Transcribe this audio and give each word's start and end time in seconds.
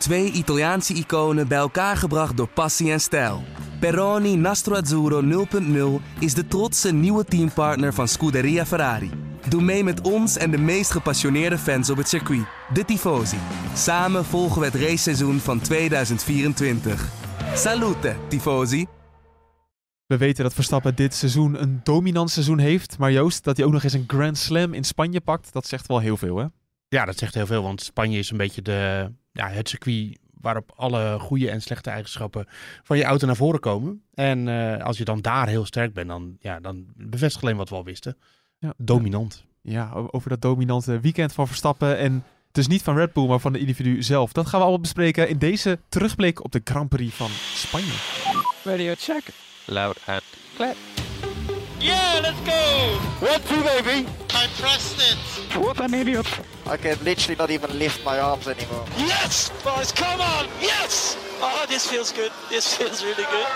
Twee 0.00 0.32
Italiaanse 0.32 0.94
iconen 0.94 1.48
bij 1.48 1.58
elkaar 1.58 1.96
gebracht 1.96 2.36
door 2.36 2.48
passie 2.48 2.92
en 2.92 3.00
stijl. 3.00 3.42
Peroni 3.80 4.36
Nastro 4.36 4.74
Azzurro 4.74 5.46
0.0 6.00 6.04
is 6.18 6.34
de 6.34 6.46
trotse 6.46 6.92
nieuwe 6.92 7.24
teampartner 7.24 7.94
van 7.94 8.08
Scuderia 8.08 8.66
Ferrari. 8.66 9.10
Doe 9.48 9.62
mee 9.62 9.84
met 9.84 10.00
ons 10.00 10.36
en 10.36 10.50
de 10.50 10.58
meest 10.58 10.90
gepassioneerde 10.90 11.58
fans 11.58 11.90
op 11.90 11.96
het 11.96 12.08
circuit, 12.08 12.44
de 12.72 12.84
Tifosi. 12.84 13.36
Samen 13.74 14.24
volgen 14.24 14.60
we 14.60 14.66
het 14.66 14.74
raceseizoen 14.74 15.38
van 15.38 15.60
2024. 15.60 17.08
Salute, 17.54 18.16
Tifosi! 18.28 18.86
We 20.06 20.16
weten 20.16 20.44
dat 20.44 20.54
Verstappen 20.54 20.94
dit 20.94 21.14
seizoen 21.14 21.62
een 21.62 21.80
dominant 21.82 22.30
seizoen 22.30 22.58
heeft. 22.58 22.98
Maar 22.98 23.12
Joost, 23.12 23.44
dat 23.44 23.56
hij 23.56 23.66
ook 23.66 23.72
nog 23.72 23.82
eens 23.82 23.92
een 23.92 24.04
Grand 24.06 24.38
Slam 24.38 24.74
in 24.74 24.84
Spanje 24.84 25.20
pakt, 25.20 25.52
dat 25.52 25.66
zegt 25.66 25.86
wel 25.86 25.98
heel 25.98 26.16
veel, 26.16 26.36
hè? 26.36 26.46
Ja, 26.88 27.04
dat 27.04 27.18
zegt 27.18 27.34
heel 27.34 27.46
veel, 27.46 27.62
want 27.62 27.82
Spanje 27.82 28.18
is 28.18 28.30
een 28.30 28.36
beetje 28.36 28.62
de, 28.62 29.10
ja, 29.32 29.48
het 29.48 29.68
circuit 29.68 30.18
waarop 30.40 30.72
alle 30.76 31.18
goede 31.18 31.50
en 31.50 31.62
slechte 31.62 31.90
eigenschappen 31.90 32.46
van 32.82 32.96
je 32.96 33.04
auto 33.04 33.26
naar 33.26 33.36
voren 33.36 33.60
komen. 33.60 34.02
En 34.14 34.46
uh, 34.46 34.76
als 34.78 34.98
je 34.98 35.04
dan 35.04 35.20
daar 35.20 35.48
heel 35.48 35.64
sterk 35.64 35.92
bent, 35.92 36.08
dan, 36.08 36.36
ja, 36.40 36.60
dan 36.60 36.86
bevestigt 36.96 37.44
alleen 37.44 37.56
wat 37.56 37.68
we 37.68 37.74
al 37.74 37.84
wisten. 37.84 38.16
Ja. 38.58 38.74
Dominant. 38.76 39.44
Ja, 39.62 39.92
over 39.92 40.30
dat 40.30 40.40
dominante 40.40 41.00
weekend 41.00 41.32
van 41.32 41.46
Verstappen 41.46 41.98
en 41.98 42.24
dus 42.52 42.66
niet 42.66 42.82
van 42.82 42.96
Red 42.96 43.12
Bull, 43.12 43.26
maar 43.26 43.40
van 43.40 43.52
de 43.52 43.58
individu 43.58 44.02
zelf. 44.02 44.32
Dat 44.32 44.44
gaan 44.46 44.58
we 44.58 44.64
allemaal 44.64 44.80
bespreken 44.80 45.28
in 45.28 45.38
deze 45.38 45.78
terugblik 45.88 46.44
op 46.44 46.52
de 46.52 46.60
Grand 46.64 46.88
Prix 46.88 47.14
van 47.14 47.30
Spanje. 47.54 47.92
Radio 48.64 48.94
check. 48.96 49.22
Loud 49.66 49.98
and 50.06 50.22
clear. 50.54 50.74
Yeah, 51.80 52.20
let's 52.22 52.40
go! 52.40 52.98
One, 53.20 53.40
two, 53.48 53.62
baby! 53.62 54.06
I 54.34 54.46
pressed 54.60 54.98
it! 54.98 55.16
What 55.58 55.80
an 55.80 55.94
idiot! 55.94 56.26
I 56.66 56.76
can 56.76 56.96
literally 57.02 57.36
not 57.38 57.50
even 57.50 57.78
lift 57.78 58.04
my 58.04 58.18
arms 58.18 58.46
anymore. 58.46 58.84
Yes! 58.96 59.50
Boys, 59.64 59.92
come 59.92 60.20
on! 60.20 60.46
Yes! 60.60 61.16
Oh, 61.40 61.64
this 61.68 61.86
feels 61.86 62.12
good. 62.12 62.30
This 62.48 62.74
feels 62.74 63.02
really 63.02 63.24
good. 63.24 63.48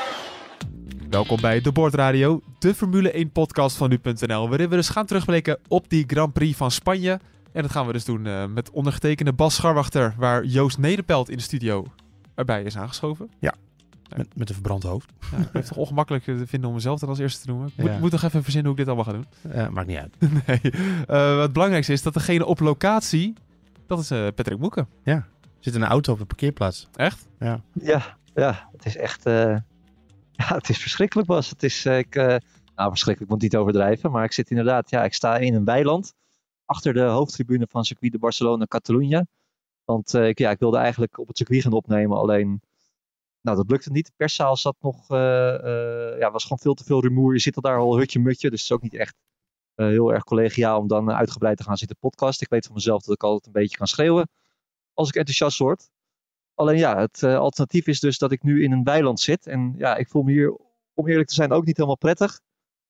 Welkom 1.10 1.40
bij 1.40 1.60
De 1.60 1.72
Bordradio, 1.72 2.40
de 2.58 2.74
Formule 2.74 3.10
1 3.10 3.32
podcast 3.32 3.76
van 3.76 3.88
nu.nl, 3.88 4.48
waarin 4.48 4.68
we 4.68 4.76
dus 4.76 4.88
gaan 4.88 5.06
terugblikken 5.06 5.58
op 5.68 5.88
die 5.88 6.04
Grand 6.06 6.32
Prix 6.32 6.56
van 6.56 6.70
Spanje. 6.70 7.20
En 7.52 7.62
dat 7.62 7.70
gaan 7.70 7.86
we 7.86 7.92
dus 7.92 8.04
doen 8.04 8.26
uh, 8.26 8.44
met 8.46 8.70
ondergetekende 8.70 9.32
Bas 9.32 9.54
Scharwachter, 9.54 10.14
waar 10.18 10.44
Joost 10.44 10.78
Nederpelt 10.78 11.30
in 11.30 11.36
de 11.36 11.42
studio 11.42 11.84
erbij 12.34 12.62
is 12.62 12.76
aangeschoven. 12.76 13.30
Ja, 13.38 13.54
met, 14.16 14.36
met 14.36 14.48
een 14.48 14.54
verbrand 14.54 14.82
hoofd. 14.82 15.12
Ja, 15.30 15.36
het 15.52 15.62
is 15.62 15.68
toch 15.68 15.78
ongemakkelijk 15.78 16.24
te 16.24 16.46
vinden 16.46 16.68
om 16.68 16.74
mezelf 16.74 17.00
dan 17.00 17.08
als 17.08 17.18
eerste 17.18 17.40
te 17.40 17.46
noemen. 17.48 17.66
Ik 17.66 17.76
moet, 17.76 17.90
ja. 17.90 17.98
moet 17.98 18.10
nog 18.10 18.22
even 18.22 18.42
verzinnen 18.42 18.70
hoe 18.70 18.80
ik 18.80 18.86
dit 18.86 18.94
allemaal 18.94 19.14
ga 19.14 19.20
doen. 19.22 19.52
Ja, 19.54 19.70
maakt 19.70 19.86
niet 19.86 19.98
uit. 19.98 20.14
nee. 20.46 20.60
Uh, 21.10 21.40
het 21.40 21.52
belangrijkste 21.52 21.92
is 21.92 22.02
dat 22.02 22.14
degene 22.14 22.46
op 22.46 22.60
locatie, 22.60 23.34
dat 23.86 23.98
is 23.98 24.10
uh, 24.10 24.26
Patrick 24.34 24.58
Moeken. 24.58 24.88
Ja, 25.02 25.26
zit 25.58 25.74
in 25.74 25.82
een 25.82 25.88
auto 25.88 26.12
op 26.12 26.18
de 26.18 26.24
parkeerplaats. 26.24 26.88
Echt? 26.94 27.26
Ja. 27.38 27.60
Ja, 27.72 28.16
ja 28.34 28.68
het 28.72 28.86
is 28.86 28.96
echt... 28.96 29.26
Uh, 29.26 29.34
ja, 30.40 30.54
het 30.54 30.68
is 30.68 30.78
verschrikkelijk 30.78 31.28
was. 31.28 31.50
Het 31.50 31.62
is... 31.62 31.86
ik, 31.86 32.14
nou, 32.74 32.88
verschrikkelijk 32.88 33.32
moet 33.32 33.42
niet 33.42 33.56
overdrijven. 33.56 34.10
Maar 34.10 34.24
ik 34.24 34.32
zit 34.32 34.50
inderdaad... 34.50 34.90
Ja, 34.90 35.04
ik 35.04 35.14
sta 35.14 35.36
in 35.36 35.54
een 35.54 35.64
weiland. 35.64 36.14
Achter 36.64 36.92
de 36.92 37.00
hoofdtribune 37.00 37.66
van 37.70 37.84
circuit 37.84 38.12
de 38.12 38.18
Barcelona-Catalunya. 38.18 39.26
Want 39.84 40.14
ik, 40.14 40.38
ja, 40.38 40.50
ik 40.50 40.58
wilde 40.58 40.76
eigenlijk 40.76 41.18
op 41.18 41.28
het 41.28 41.36
circuit 41.36 41.62
gaan 41.62 41.72
opnemen. 41.72 42.18
Alleen 42.18 42.60
nou, 43.44 43.56
dat 43.56 43.70
lukte 43.70 43.90
niet. 43.90 44.06
De 44.06 44.12
perszaal 44.16 44.56
zat 44.56 44.76
nog, 44.80 45.10
uh, 45.10 45.18
uh, 45.18 46.18
ja, 46.18 46.30
was 46.30 46.42
gewoon 46.42 46.58
veel 46.58 46.74
te 46.74 46.84
veel 46.84 47.00
rumoer. 47.00 47.32
Je 47.32 47.40
zit 47.40 47.56
al 47.56 47.62
daar 47.62 47.78
al 47.78 47.98
hutje-mutje, 47.98 48.50
dus 48.50 48.60
het 48.60 48.70
is 48.70 48.76
ook 48.76 48.82
niet 48.82 48.94
echt 48.94 49.16
uh, 49.76 49.86
heel 49.86 50.12
erg 50.12 50.24
collegiaal 50.24 50.78
om 50.78 50.88
dan 50.88 51.12
uitgebreid 51.12 51.56
te 51.56 51.62
gaan 51.62 51.76
zitten 51.76 51.96
podcast. 51.96 52.42
Ik 52.42 52.48
weet 52.48 52.66
van 52.66 52.74
mezelf 52.74 53.02
dat 53.02 53.14
ik 53.14 53.22
altijd 53.22 53.46
een 53.46 53.62
beetje 53.62 53.76
kan 53.76 53.86
schreeuwen 53.86 54.28
als 54.94 55.08
ik 55.08 55.14
enthousiast 55.14 55.58
word. 55.58 55.90
Alleen 56.54 56.78
ja, 56.78 56.98
het 56.98 57.22
alternatief 57.22 57.86
is 57.86 58.00
dus 58.00 58.18
dat 58.18 58.32
ik 58.32 58.42
nu 58.42 58.62
in 58.62 58.72
een 58.72 58.84
weiland 58.84 59.20
zit. 59.20 59.46
En 59.46 59.74
ja, 59.76 59.96
ik 59.96 60.08
voel 60.08 60.22
me 60.22 60.32
hier, 60.32 60.56
om 60.94 61.08
eerlijk 61.08 61.28
te 61.28 61.34
zijn, 61.34 61.52
ook 61.52 61.64
niet 61.64 61.76
helemaal 61.76 61.96
prettig. 61.96 62.40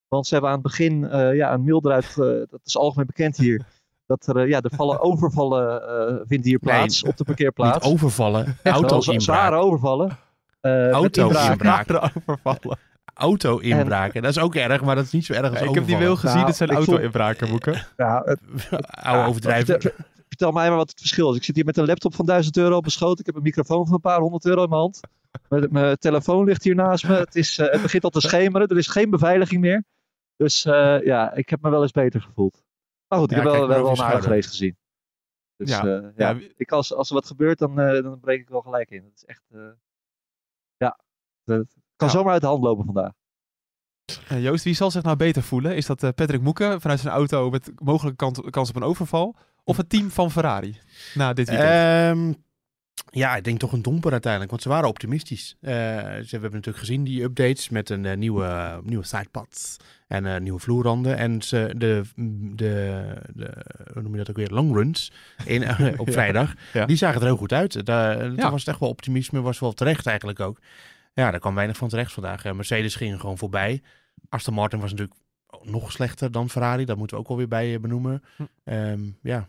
Want 0.08 0.26
ze 0.26 0.32
hebben 0.32 0.50
aan 0.50 0.58
het 0.62 0.66
begin 0.66 1.00
ja, 1.34 1.52
een 1.52 1.64
mail 1.64 1.80
eruit, 1.84 2.14
dat 2.50 2.60
is 2.64 2.76
algemeen 2.76 3.06
bekend 3.06 3.36
hier. 3.36 3.66
Dat 4.06 4.26
er, 4.26 4.48
ja, 4.48 4.60
er 4.60 4.74
vallen 4.74 5.00
overvallen 5.10 6.26
vinden 6.26 6.48
hier 6.48 6.58
plaats 6.58 7.02
nee, 7.02 7.10
op 7.10 7.18
de 7.18 7.24
parkeerplaats. 7.24 7.84
Niet 7.84 7.94
overvallen, 7.94 8.56
auto-inbraak. 8.62 9.20
Zware 9.20 9.56
overvallen. 9.56 10.18
Uh, 10.66 10.90
Auto-inbraken. 10.90 12.00
overvallen. 12.00 12.78
Auto-inbraken. 13.14 14.22
Dat 14.22 14.30
is 14.30 14.42
ook 14.42 14.54
erg, 14.54 14.82
maar 14.82 14.94
dat 14.94 15.04
is 15.04 15.10
niet 15.10 15.24
zo 15.24 15.32
erg 15.32 15.50
als 15.50 15.58
ja, 15.58 15.68
Ik 15.68 15.74
heb 15.74 15.86
die 15.86 15.96
wel 15.96 16.16
gezien, 16.16 16.36
nou, 16.36 16.46
het 16.46 16.56
zijn 16.56 16.70
auto-inbraken, 16.70 17.48
Boeken. 17.48 17.86
Ja, 17.96 18.22
het, 18.24 18.40
Oude 19.04 19.28
overdrijven. 19.28 19.80
Vertel, 19.80 20.04
vertel, 20.28 20.52
mij 20.52 20.68
maar 20.68 20.76
wat 20.76 20.90
het 20.90 20.98
verschil 20.98 21.30
is. 21.30 21.36
Ik 21.36 21.44
zit 21.44 21.54
hier 21.54 21.64
met 21.64 21.76
een 21.76 21.86
laptop 21.86 22.14
van 22.14 22.26
1000 22.26 22.56
euro 22.56 22.76
op 22.76 22.82
beschoten. 22.82 23.18
Ik 23.18 23.26
heb 23.26 23.34
een 23.34 23.42
microfoon 23.42 23.84
van 23.84 23.94
een 23.94 24.00
paar 24.00 24.20
honderd 24.20 24.44
euro 24.44 24.62
in 24.62 24.68
mijn 24.68 24.80
hand. 24.80 25.00
Mijn, 25.48 25.68
mijn 25.70 25.98
telefoon 25.98 26.44
ligt 26.44 26.64
hier 26.64 26.74
naast 26.74 27.08
me. 27.08 27.14
Het, 27.14 27.34
is, 27.34 27.58
uh, 27.58 27.70
het 27.70 27.82
begint 27.82 28.04
al 28.04 28.10
te 28.10 28.20
schemeren. 28.20 28.68
Er 28.68 28.78
is 28.78 28.88
geen 28.88 29.10
beveiliging 29.10 29.60
meer. 29.60 29.84
Dus 30.36 30.66
uh, 30.66 31.04
ja, 31.04 31.32
ik 31.32 31.48
heb 31.48 31.62
me 31.62 31.70
wel 31.70 31.82
eens 31.82 31.92
beter 31.92 32.20
gevoeld. 32.20 32.62
Maar 33.08 33.18
goed, 33.18 33.30
ik 33.30 33.36
ja, 33.36 33.42
heb 33.42 33.52
wel, 33.52 33.68
wel, 33.68 33.82
wel 33.82 33.90
een 33.90 34.02
aardig 34.02 34.26
race 34.26 34.48
gezien. 34.48 34.76
Dus 35.56 35.70
ja, 35.70 35.84
uh, 35.84 36.06
ja, 36.16 36.30
ja. 36.30 36.40
Ik, 36.56 36.72
als, 36.72 36.94
als 36.94 37.08
er 37.08 37.14
wat 37.14 37.26
gebeurt, 37.26 37.58
dan, 37.58 37.74
dan 37.76 38.20
breek 38.20 38.40
ik 38.40 38.48
wel 38.48 38.60
gelijk 38.60 38.90
in. 38.90 39.02
Dat 39.02 39.12
is 39.14 39.24
echt... 39.24 39.42
het 41.44 41.76
kan 41.96 42.10
zomaar 42.10 42.32
uit 42.32 42.40
de 42.40 42.46
hand 42.46 42.62
lopen 42.62 42.84
vandaag. 42.84 43.12
Uh, 44.32 44.42
Joost, 44.42 44.64
wie 44.64 44.74
zal 44.74 44.90
zich 44.90 45.02
nou 45.02 45.16
beter 45.16 45.42
voelen? 45.42 45.76
Is 45.76 45.86
dat 45.86 46.02
uh, 46.02 46.10
Patrick 46.14 46.40
Moeken 46.40 46.80
vanuit 46.80 47.00
zijn 47.00 47.14
auto 47.14 47.50
met 47.50 47.72
mogelijke 47.82 48.16
kans, 48.16 48.40
kans 48.50 48.68
op 48.68 48.76
een 48.76 48.82
overval? 48.82 49.36
Of 49.64 49.76
het 49.76 49.88
team 49.88 50.10
van 50.10 50.30
Ferrari 50.30 50.78
na 51.14 51.32
dit 51.32 51.48
weekend? 51.48 52.16
Um, 52.16 52.44
ja, 53.10 53.36
ik 53.36 53.44
denk 53.44 53.58
toch 53.58 53.72
een 53.72 53.82
domper 53.82 54.12
uiteindelijk, 54.12 54.50
want 54.50 54.62
ze 54.62 54.68
waren 54.68 54.88
optimistisch. 54.88 55.56
Uh, 55.60 55.70
ze 55.70 56.26
hebben 56.30 56.50
natuurlijk 56.52 56.78
gezien 56.78 57.04
die 57.04 57.22
updates 57.22 57.68
met 57.68 57.90
een 57.90 58.04
uh, 58.04 58.16
nieuwe, 58.16 58.80
nieuwe 58.82 59.04
sidepads 59.04 59.76
en 60.06 60.24
uh, 60.24 60.36
nieuwe 60.36 60.58
vloerranden. 60.58 61.16
En 61.16 61.42
ze, 61.42 61.74
de, 61.76 62.02
de, 62.54 63.04
de, 63.34 63.52
hoe 63.92 64.02
noem 64.02 64.12
je 64.12 64.18
dat 64.18 64.30
ook 64.30 64.36
weer, 64.36 64.50
longruns 64.50 65.12
in, 65.44 65.68
op 66.00 66.12
vrijdag, 66.12 66.54
ja, 66.72 66.80
ja. 66.80 66.86
die 66.86 66.96
zagen 66.96 67.20
er 67.20 67.26
heel 67.26 67.36
goed 67.36 67.52
uit. 67.52 67.86
Daar 67.86 68.32
ja. 68.32 68.50
was 68.50 68.60
het 68.60 68.68
echt 68.68 68.80
wel 68.80 68.88
optimisme, 68.88 69.40
was 69.40 69.58
wel 69.58 69.72
terecht 69.72 70.06
eigenlijk 70.06 70.40
ook. 70.40 70.58
Ja, 71.14 71.30
daar 71.30 71.40
kwam 71.40 71.54
weinig 71.54 71.76
van 71.76 71.88
terecht 71.88 72.12
vandaag. 72.12 72.44
Mercedes 72.44 72.94
ging 72.94 73.20
gewoon 73.20 73.38
voorbij. 73.38 73.82
Aston 74.28 74.54
Martin 74.54 74.80
was 74.80 74.90
natuurlijk 74.90 75.18
nog 75.62 75.92
slechter 75.92 76.30
dan 76.30 76.50
Ferrari, 76.50 76.84
dat 76.84 76.96
moeten 76.96 77.16
we 77.16 77.22
ook 77.22 77.28
alweer 77.28 77.48
bij 77.48 77.80
benoemen. 77.80 78.22
Hm. 78.36 78.42
Um, 78.64 79.18
ja, 79.22 79.48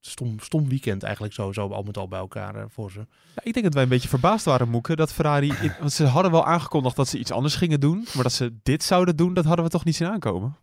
stom, 0.00 0.38
stom 0.40 0.68
weekend 0.68 1.02
eigenlijk 1.02 1.34
zo, 1.34 1.52
zo 1.52 1.68
al 1.68 1.82
met 1.82 1.96
al 1.96 2.08
bij 2.08 2.18
elkaar 2.18 2.56
uh, 2.56 2.64
voor 2.68 2.90
ze. 2.90 2.98
Ja, 3.34 3.42
ik 3.42 3.52
denk 3.52 3.64
dat 3.64 3.74
wij 3.74 3.82
een 3.82 3.88
beetje 3.88 4.08
verbaasd 4.08 4.44
waren, 4.44 4.68
Moeken, 4.68 4.96
dat 4.96 5.12
Ferrari... 5.12 5.52
In, 5.62 5.74
want 5.78 5.92
ze 5.92 6.04
hadden 6.04 6.32
wel 6.32 6.46
aangekondigd 6.46 6.96
dat 6.96 7.08
ze 7.08 7.18
iets 7.18 7.30
anders 7.30 7.54
gingen 7.54 7.80
doen, 7.80 8.06
maar 8.14 8.22
dat 8.22 8.32
ze 8.32 8.58
dit 8.62 8.82
zouden 8.82 9.16
doen, 9.16 9.34
dat 9.34 9.44
hadden 9.44 9.64
we 9.64 9.70
toch 9.70 9.84
niet 9.84 9.96
zien 9.96 10.08
aankomen? 10.08 10.56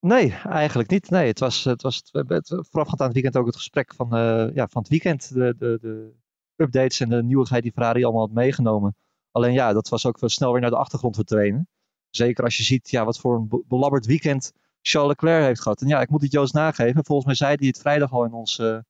Nee, 0.00 0.32
eigenlijk 0.44 0.90
niet. 0.90 1.10
Nee, 1.10 1.26
het 1.26 1.38
was, 1.38 1.64
het 1.64 1.82
was 1.82 2.02
het, 2.10 2.28
het, 2.28 2.48
voorafgaand 2.70 3.00
aan 3.00 3.06
het 3.06 3.14
weekend 3.14 3.36
ook 3.36 3.46
het 3.46 3.56
gesprek 3.56 3.94
van, 3.94 4.06
uh, 4.16 4.54
ja, 4.54 4.68
van 4.68 4.82
het 4.82 4.90
weekend. 4.90 5.34
De, 5.34 5.54
de, 5.58 5.78
de 5.80 6.12
updates 6.62 7.00
en 7.00 7.08
de 7.08 7.22
nieuwigheid 7.22 7.62
die 7.62 7.72
Ferrari 7.72 8.04
allemaal 8.04 8.26
had 8.26 8.32
meegenomen. 8.32 8.96
Alleen 9.30 9.52
ja, 9.52 9.72
dat 9.72 9.88
was 9.88 10.06
ook 10.06 10.18
snel 10.20 10.52
weer 10.52 10.60
naar 10.60 10.70
de 10.70 10.76
achtergrond 10.76 11.14
verdwenen. 11.14 11.68
Zeker 12.10 12.44
als 12.44 12.56
je 12.56 12.62
ziet 12.62 12.90
ja, 12.90 13.04
wat 13.04 13.18
voor 13.18 13.36
een 13.36 13.64
belabberd 13.68 14.06
weekend 14.06 14.52
Charles 14.80 15.10
Leclerc 15.10 15.44
heeft 15.44 15.60
gehad. 15.60 15.80
En 15.80 15.88
ja, 15.88 16.00
ik 16.00 16.08
moet 16.08 16.22
het 16.22 16.32
Joost 16.32 16.54
nageven. 16.54 17.04
Volgens 17.04 17.26
mij 17.26 17.34
zei 17.34 17.54
hij 17.58 17.66
het 17.66 17.78
vrijdag 17.78 18.12
al 18.12 18.24
in 18.24 18.32
onze, 18.32 18.84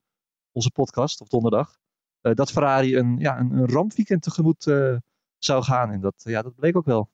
onze 0.53 0.71
podcast, 0.71 1.21
of 1.21 1.29
donderdag. 1.29 1.77
Uh, 2.23 2.35
dat 2.35 2.51
Ferrari 2.51 2.97
een, 2.97 3.19
ja, 3.19 3.39
een, 3.39 3.51
een 3.51 3.69
rampweekend 3.69 4.23
tegemoet 4.23 4.67
uh, 4.67 4.97
zou 5.39 5.63
gaan. 5.63 5.91
En 5.91 6.01
dat, 6.01 6.15
ja, 6.17 6.43
dat 6.43 6.55
bleek 6.55 6.77
ook 6.77 6.85
wel. 6.85 7.11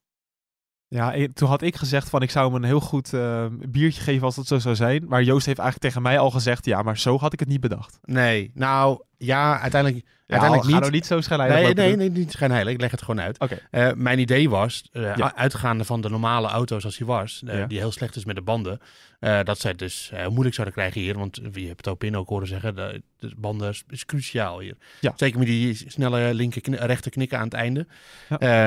Ja, 0.91 1.15
toen 1.35 1.49
had 1.49 1.63
ik 1.63 1.77
gezegd 1.77 2.11
van 2.11 2.23
ik 2.23 2.31
zou 2.31 2.47
hem 2.47 2.55
een 2.55 2.69
heel 2.69 2.81
goed 2.81 3.13
uh, 3.13 3.47
biertje 3.69 4.03
geven 4.03 4.25
als 4.25 4.35
dat 4.35 4.47
zo 4.47 4.59
zou 4.59 4.75
zijn. 4.75 5.05
Maar 5.09 5.23
Joost 5.23 5.47
heeft 5.47 5.59
eigenlijk 5.59 5.89
tegen 5.89 6.03
mij 6.03 6.19
al 6.19 6.31
gezegd, 6.31 6.65
ja, 6.65 6.83
maar 6.83 6.99
zo 6.99 7.19
had 7.19 7.33
ik 7.33 7.41
het 7.41 7.49
niet 7.49 7.61
bedacht. 7.61 7.99
Nee, 8.03 8.51
nou 8.55 9.03
ja, 9.19 9.61
uiteindelijk, 9.61 10.05
ja, 10.05 10.13
uiteindelijk 10.27 10.71
niet. 10.71 10.85
Ga 10.85 10.91
niet 10.91 11.07
zo 11.07 11.21
schijnheilig 11.21 11.75
Nee, 11.75 11.87
nee, 11.87 11.97
nee, 11.97 12.11
niet 12.11 12.33
schijnheilig. 12.33 12.73
Ik 12.73 12.81
leg 12.81 12.91
het 12.91 13.03
gewoon 13.03 13.21
uit. 13.21 13.39
Okay. 13.41 13.61
Uh, 13.71 13.93
mijn 13.97 14.19
idee 14.19 14.51
was, 14.51 14.89
uh, 14.93 15.17
ja. 15.17 15.35
uitgaande 15.35 15.85
van 15.85 16.01
de 16.01 16.09
normale 16.09 16.49
auto's 16.49 16.81
zoals 16.81 16.97
die 16.97 17.07
was, 17.07 17.43
ja. 17.47 17.67
die 17.67 17.79
heel 17.79 17.93
slecht 17.93 18.17
is 18.17 18.25
met 18.25 18.37
de 18.37 18.43
banden, 18.43 18.81
dat 19.21 19.59
zij 19.59 19.71
het 19.71 19.79
dus 19.79 20.11
heel 20.15 20.31
moeilijk 20.31 20.55
zouden 20.55 20.77
krijgen 20.77 21.01
hier. 21.01 21.19
Want 21.19 21.41
wie 21.53 21.67
hebt 21.67 21.85
het 21.85 21.95
Opin 21.95 22.17
ook 22.17 22.29
horen 22.29 22.49
zeggen, 22.49 22.75
de, 22.75 23.03
de 23.19 23.33
banden 23.37 23.69
is, 23.69 23.85
is, 23.89 24.05
cruciaal 24.05 24.61
hier. 24.61 24.77
Ja. 25.01 25.13
Zeker 25.17 25.39
met 25.39 25.49
die 25.49 25.75
snelle 25.75 26.35
linker, 26.35 26.61
kn 26.61 26.75
rechter 26.75 27.11
knikken 27.11 27.39
aan 27.39 27.45
het 27.45 27.55
einde. 27.55 27.87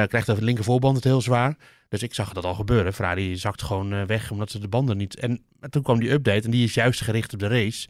krijgt 0.08 0.26
de 0.26 0.44
linker 0.44 0.64
voorband 0.64 0.96
het 0.96 1.04
heel 1.04 1.22
zwaar. 1.22 1.56
Dus 1.92 2.04
ik 2.04 2.14
zag 2.14 2.34
dat 2.34 2.46
al 2.46 2.54
gebeuren. 2.54 2.94
Ferrari 2.94 3.38
zakt 3.38 3.62
gewoon 3.62 4.06
weg 4.06 4.32
omdat 4.32 4.52
ze 4.52 4.60
de 4.60 4.68
banden 4.68 4.98
niet... 4.98 5.16
En 5.16 5.44
toen 5.70 5.84
kwam 5.84 6.00
die 6.00 6.12
update 6.12 6.46
en 6.46 6.52
die 6.52 6.64
is 6.64 6.74
juist 6.74 7.02
gericht 7.02 7.34
op 7.34 7.40
de 7.40 7.48
race. 7.48 7.88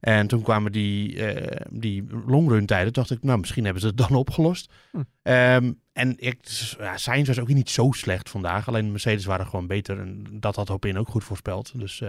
En 0.00 0.26
toen 0.26 0.42
kwamen 0.42 0.72
die, 0.72 1.14
uh, 1.14 1.56
die 1.70 2.04
longrun 2.26 2.66
tijden. 2.66 2.92
dacht 2.92 3.10
ik, 3.10 3.22
nou, 3.22 3.38
misschien 3.38 3.64
hebben 3.64 3.82
ze 3.82 3.88
het 3.88 3.96
dan 4.08 4.14
opgelost. 4.14 4.72
Hm. 4.90 4.98
Um, 5.32 5.80
en 5.92 6.14
ik, 6.16 6.38
ja, 6.78 6.96
Sainz 6.96 7.28
was 7.28 7.38
ook 7.38 7.48
niet 7.48 7.70
zo 7.70 7.90
slecht 7.92 8.30
vandaag. 8.30 8.68
Alleen 8.68 8.84
de 8.84 8.90
Mercedes 8.90 9.24
waren 9.24 9.46
gewoon 9.46 9.66
beter. 9.66 9.98
En 9.98 10.26
dat 10.30 10.56
had 10.56 10.68
Hopin 10.68 10.98
ook 10.98 11.08
goed 11.08 11.24
voorspeld. 11.24 11.72
Dus 11.78 12.00
uh, 12.00 12.08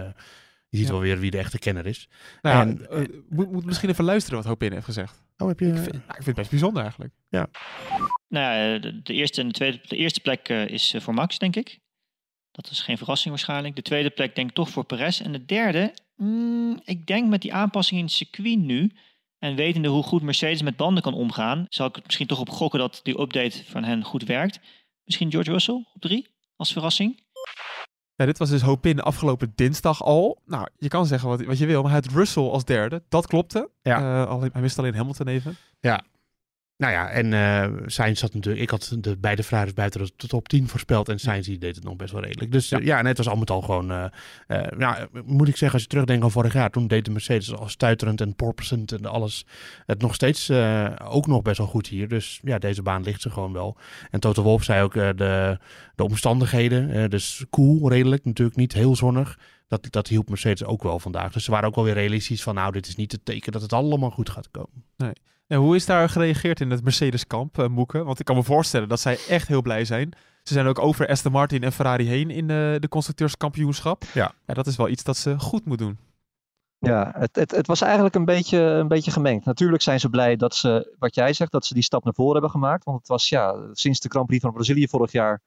je 0.68 0.76
ziet 0.76 0.86
ja. 0.86 0.92
wel 0.92 1.00
weer 1.00 1.18
wie 1.18 1.30
de 1.30 1.38
echte 1.38 1.58
kenner 1.58 1.86
is. 1.86 2.08
Nou, 2.42 2.68
en, 2.68 2.86
uh, 2.92 3.18
moet, 3.28 3.52
moet 3.52 3.64
misschien 3.64 3.90
even 3.90 4.04
luisteren 4.04 4.38
wat 4.38 4.46
Hopin 4.46 4.72
heeft 4.72 4.84
gezegd. 4.84 5.24
Oh, 5.36 5.48
heb 5.48 5.60
je... 5.60 5.66
Ik 5.66 5.74
vind, 5.74 5.92
nou, 5.92 6.04
ik 6.06 6.12
vind 6.12 6.26
het 6.26 6.34
best 6.34 6.50
bijzonder 6.50 6.82
eigenlijk. 6.82 7.14
Nou 8.28 8.56
ja, 8.56 8.78
de, 8.78 9.02
de 9.02 9.14
eerste 9.14 9.40
en 9.40 9.46
de 9.46 9.54
tweede. 9.54 9.80
De 9.86 9.96
eerste 9.96 10.20
plek 10.20 10.48
eh, 10.48 10.68
is 10.68 10.94
eh, 10.94 11.00
voor 11.00 11.14
Max, 11.14 11.38
denk 11.38 11.56
ik. 11.56 11.78
Dat 12.50 12.70
is 12.70 12.80
geen 12.80 12.98
verrassing 12.98 13.30
waarschijnlijk. 13.30 13.76
De 13.76 13.82
tweede 13.82 14.10
plek 14.10 14.34
denk 14.34 14.48
ik 14.48 14.54
toch 14.54 14.70
voor 14.70 14.84
Perez. 14.84 15.20
En 15.20 15.32
de 15.32 15.44
derde, 15.44 15.94
mm, 16.16 16.80
ik 16.84 17.06
denk 17.06 17.28
met 17.28 17.42
die 17.42 17.54
aanpassing 17.54 17.98
in 17.98 18.04
het 18.06 18.14
circuit 18.14 18.58
nu. 18.58 18.90
En 19.38 19.54
wetende 19.54 19.88
hoe 19.88 20.02
goed 20.02 20.22
Mercedes 20.22 20.62
met 20.62 20.76
banden 20.76 21.02
kan 21.02 21.14
omgaan, 21.14 21.66
zal 21.68 21.86
ik 21.86 21.94
het 21.94 22.04
misschien 22.04 22.26
toch 22.26 22.40
op 22.40 22.48
gokken 22.48 22.78
dat 22.78 23.00
die 23.02 23.20
update 23.20 23.64
van 23.64 23.84
hen 23.84 24.04
goed 24.04 24.22
werkt. 24.22 24.60
Misschien 25.04 25.30
George 25.30 25.50
Russell 25.50 25.84
op 25.94 26.00
drie 26.00 26.26
als 26.56 26.72
verrassing. 26.72 27.25
Ja, 28.16 28.24
dit 28.24 28.38
was 28.38 28.50
dus 28.50 28.62
Hopin 28.62 29.00
afgelopen 29.00 29.52
dinsdag 29.54 30.02
al. 30.02 30.42
Nou, 30.46 30.68
je 30.76 30.88
kan 30.88 31.06
zeggen 31.06 31.28
wat, 31.28 31.44
wat 31.44 31.58
je 31.58 31.66
wil, 31.66 31.82
maar 31.82 31.90
hij 31.90 32.00
had 32.04 32.12
Russell 32.12 32.42
als 32.42 32.64
derde. 32.64 33.02
Dat 33.08 33.26
klopte. 33.26 33.70
Ja. 33.82 34.22
Eh, 34.22 34.30
alleen, 34.30 34.50
hij 34.52 34.62
miste 34.62 34.80
alleen 34.80 34.94
Hamilton 34.94 35.26
even. 35.26 35.56
Nou 36.76 36.92
ja, 36.92 37.08
en 37.10 37.32
eh 37.32 37.72
Sainz 37.86 38.20
zat 38.20 38.34
natuurlijk... 38.34 38.62
Ik 38.62 38.70
had 38.70 38.96
de 38.98 39.16
beide 39.16 39.42
Ferraris 39.42 39.72
buiten 39.72 40.08
de 40.16 40.26
top 40.26 40.48
10 40.48 40.68
voorspeld. 40.68 41.08
En 41.08 41.18
Sainz 41.18 41.46
die 41.46 41.58
deed 41.58 41.74
het 41.74 41.84
nog 41.84 41.96
best 41.96 42.12
wel 42.12 42.22
redelijk. 42.22 42.52
Dus 42.52 42.68
ja, 42.68 42.78
ja 42.78 42.98
en 42.98 43.06
het 43.06 43.16
was 43.16 43.28
al 43.28 43.36
met 43.36 43.50
al 43.50 43.60
gewoon... 43.60 43.90
eh, 43.90 44.04
eh, 44.46 44.78
nou, 44.78 45.06
moet 45.24 45.48
ik 45.48 45.56
zeggen, 45.56 45.72
als 45.72 45.82
je 45.82 45.88
terugdenkt 45.88 46.24
aan 46.24 46.30
vorig 46.30 46.52
jaar... 46.52 46.70
Toen 46.70 46.86
deed 46.86 47.04
de 47.04 47.10
Mercedes 47.10 47.54
al 47.54 47.68
stuiterend 47.68 48.20
en 48.20 48.34
porpoisend 48.34 48.92
en 48.92 49.06
alles... 49.06 49.46
Het 49.86 50.00
nog 50.00 50.14
steeds 50.14 50.48
eh, 50.48 50.92
ook 51.04 51.26
nog 51.26 51.42
best 51.42 51.58
wel 51.58 51.66
goed 51.66 51.86
hier. 51.86 52.08
Dus 52.08 52.40
ja, 52.42 52.58
deze 52.58 52.82
baan 52.82 53.02
ligt 53.02 53.22
ze 53.22 53.30
gewoon 53.30 53.52
wel. 53.52 53.76
En 54.10 54.20
Toto 54.20 54.42
Wolff 54.42 54.64
zei 54.64 54.82
ook 54.82 54.94
eh, 54.96 55.08
de, 55.16 55.58
de 55.94 56.04
omstandigheden. 56.04 56.90
eh, 56.90 57.08
dus 57.08 57.44
koel, 57.50 57.90
redelijk. 57.90 58.24
Natuurlijk 58.24 58.56
niet 58.56 58.72
heel 58.72 58.96
zonnig. 58.96 59.38
Dat, 59.68 59.86
dat 59.90 60.08
hielp 60.08 60.28
Mercedes 60.28 60.64
ook 60.64 60.82
wel 60.82 60.98
vandaag. 60.98 61.32
Dus 61.32 61.44
ze 61.44 61.50
waren 61.50 61.68
ook 61.68 61.74
wel 61.74 61.84
weer 61.84 61.94
realistisch 61.94 62.42
van... 62.42 62.54
Nou, 62.54 62.72
dit 62.72 62.86
is 62.86 62.96
niet 62.96 63.12
het 63.12 63.24
teken 63.24 63.52
dat 63.52 63.62
het 63.62 63.72
allemaal 63.72 64.10
goed 64.10 64.30
gaat 64.30 64.50
komen. 64.50 64.84
En 65.46 65.58
hoe 65.58 65.74
is 65.74 65.86
daar 65.86 66.08
gereageerd 66.08 66.60
in 66.60 66.70
het 66.70 66.82
Mercedes-kamp, 66.82 67.58
eh, 67.58 67.68
Moeke? 67.68 68.04
Want 68.04 68.18
ik 68.18 68.24
kan 68.24 68.36
me 68.36 68.42
voorstellen 68.42 68.88
dat 68.88 69.00
zij 69.00 69.18
echt 69.28 69.48
heel 69.48 69.62
blij 69.62 69.84
zijn. 69.84 70.12
Ze 70.42 70.52
zijn 70.52 70.66
ook 70.66 70.78
over 70.78 71.08
Aston 71.08 71.32
Martin 71.32 71.62
en 71.62 71.72
Ferrari 71.72 72.06
heen 72.06 72.30
in 72.30 72.50
eh, 72.50 72.74
de 72.78 72.88
constructeurskampioenschap. 72.88 74.04
Ja. 74.14 74.32
ja. 74.46 74.54
Dat 74.54 74.66
is 74.66 74.76
wel 74.76 74.88
iets 74.88 75.04
dat 75.04 75.16
ze 75.16 75.38
goed 75.38 75.64
moet 75.64 75.78
doen. 75.78 75.98
Ja, 76.78 77.12
het, 77.18 77.36
het, 77.36 77.50
het 77.50 77.66
was 77.66 77.80
eigenlijk 77.80 78.14
een 78.14 78.24
beetje, 78.24 78.58
een 78.58 78.88
beetje 78.88 79.10
gemengd. 79.10 79.44
Natuurlijk 79.44 79.82
zijn 79.82 80.00
ze 80.00 80.08
blij 80.08 80.36
dat 80.36 80.54
ze, 80.54 80.94
wat 80.98 81.14
jij 81.14 81.32
zegt, 81.32 81.52
dat 81.52 81.66
ze 81.66 81.74
die 81.74 81.82
stap 81.82 82.04
naar 82.04 82.14
voren 82.14 82.32
hebben 82.32 82.50
gemaakt. 82.50 82.84
Want 82.84 82.98
het 82.98 83.08
was 83.08 83.28
ja, 83.28 83.68
sinds 83.72 84.00
de 84.00 84.08
Grand 84.08 84.26
Prix 84.26 84.42
van 84.42 84.52
Brazilië 84.52 84.88
vorig 84.88 85.12
jaar 85.12 85.40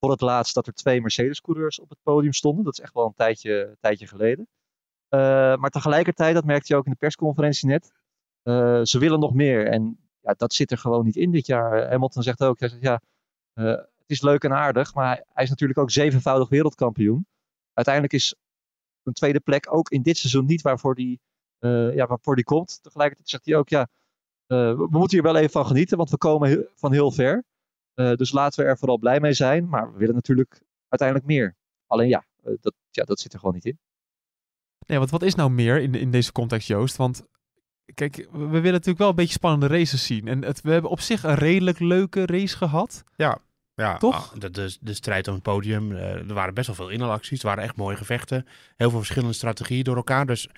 voor 0.00 0.10
het 0.10 0.20
laatst 0.20 0.54
dat 0.54 0.66
er 0.66 0.72
twee 0.72 1.00
Mercedes-coureurs 1.00 1.80
op 1.80 1.88
het 1.88 1.98
podium 2.02 2.32
stonden. 2.32 2.64
Dat 2.64 2.72
is 2.72 2.84
echt 2.84 2.94
wel 2.94 3.06
een 3.06 3.14
tijdje, 3.14 3.76
tijdje 3.80 4.06
geleden. 4.06 4.48
Eh, 5.08 5.18
maar 5.56 5.70
tegelijkertijd, 5.70 6.34
dat 6.34 6.44
merkte 6.44 6.72
je 6.72 6.78
ook 6.78 6.84
in 6.84 6.90
de 6.90 6.98
persconferentie 6.98 7.68
net, 7.68 7.92
eh, 8.44 8.80
ze 8.82 8.98
willen 8.98 9.20
nog 9.20 9.34
meer. 9.34 9.66
En 9.66 9.98
ja, 10.20 10.34
dat 10.36 10.52
zit 10.52 10.70
er 10.70 10.78
gewoon 10.78 11.04
niet 11.04 11.16
in 11.16 11.30
dit 11.30 11.46
jaar. 11.46 11.90
Hamilton 11.90 12.22
zegt 12.22 12.42
ook, 12.42 12.60
hij 12.60 12.68
zegt, 12.68 12.82
ja, 12.82 13.00
eh, 13.52 13.64
het 13.74 14.10
is 14.10 14.22
leuk 14.22 14.44
en 14.44 14.52
aardig, 14.52 14.94
maar 14.94 15.24
hij, 15.32 15.44
is 15.44 15.50
natuurlijk 15.50 15.78
ook 15.78 15.90
zevenvoudig 15.90 16.48
wereldkampioen. 16.48 17.26
Uiteindelijk 17.72 18.14
is 18.14 18.34
een 19.02 19.12
tweede 19.12 19.40
plek 19.40 19.74
ook 19.74 19.90
in 19.90 20.02
dit 20.02 20.16
seizoen 20.16 20.44
niet 20.44 20.62
waarvoor 20.62 20.94
die, 20.94 21.20
eh, 21.58 21.94
ja, 21.94 22.06
waarvoor 22.06 22.34
die 22.34 22.44
komt. 22.44 22.82
Tegelijkertijd 22.82 23.28
zegt 23.28 23.44
hij 23.44 23.56
ook, 23.56 23.68
ja, 23.68 23.88
we, 24.46 24.86
moeten 24.90 25.18
hier 25.18 25.32
wel 25.32 25.36
even 25.36 25.50
van 25.50 25.66
genieten, 25.66 25.96
want 25.96 26.10
we 26.10 26.16
komen 26.16 26.68
van 26.74 26.92
heel 26.92 27.10
ver. 27.10 27.44
Dus 27.94 28.32
laten 28.32 28.64
we 28.64 28.70
er 28.70 28.78
vooral 28.78 28.98
blij 28.98 29.20
mee 29.20 29.32
zijn. 29.32 29.68
Maar 29.68 29.92
we 29.92 29.98
willen 29.98 30.14
natuurlijk 30.14 30.62
uiteindelijk 30.88 31.28
meer. 31.28 31.56
Alleen 31.86 32.08
ja, 32.08 32.24
dat, 32.42 32.74
ja, 32.90 33.04
dat 33.04 33.20
zit 33.20 33.32
er 33.32 33.38
gewoon 33.38 33.54
niet 33.54 33.64
in. 33.64 33.78
Nee, 34.86 34.98
want 34.98 35.10
wat 35.10 35.22
is 35.22 35.34
nou 35.34 35.50
meer 35.50 35.80
in, 35.80 35.94
in 35.94 36.10
deze 36.10 36.32
context, 36.32 36.68
Joost? 36.68 36.96
Want 36.96 37.24
kijk, 37.94 38.28
we 38.32 38.46
willen 38.46 38.72
natuurlijk 38.72 38.98
wel 38.98 39.08
een 39.08 39.14
beetje 39.14 39.32
spannende 39.32 39.66
races 39.76 40.06
zien. 40.06 40.28
En 40.28 40.44
het, 40.44 40.60
we 40.60 40.70
hebben 40.70 40.90
op 40.90 41.00
zich 41.00 41.22
een 41.22 41.34
redelijk 41.34 41.78
leuke 41.78 42.26
race 42.26 42.56
gehad. 42.56 43.04
Ja, 43.16 43.96
Toch? 43.98 44.32
ah, 44.34 44.40
De, 44.40 44.50
de, 44.50 44.76
de 44.80 44.94
strijd 44.94 45.28
om 45.28 45.34
het 45.34 45.42
podium. 45.42 45.92
eh, 45.92 46.14
er 46.14 46.34
waren 46.34 46.54
best 46.54 46.66
wel 46.66 46.76
veel 46.76 46.88
inhaalacties. 46.88 47.40
Er 47.40 47.46
waren 47.46 47.64
echt 47.64 47.76
mooie 47.76 47.96
gevechten. 47.96 48.46
Heel 48.76 48.90
veel 48.90 48.98
verschillende 48.98 49.34
strategieën 49.34 49.84
door 49.84 49.96
elkaar. 49.96 50.26
Dus 50.26 50.48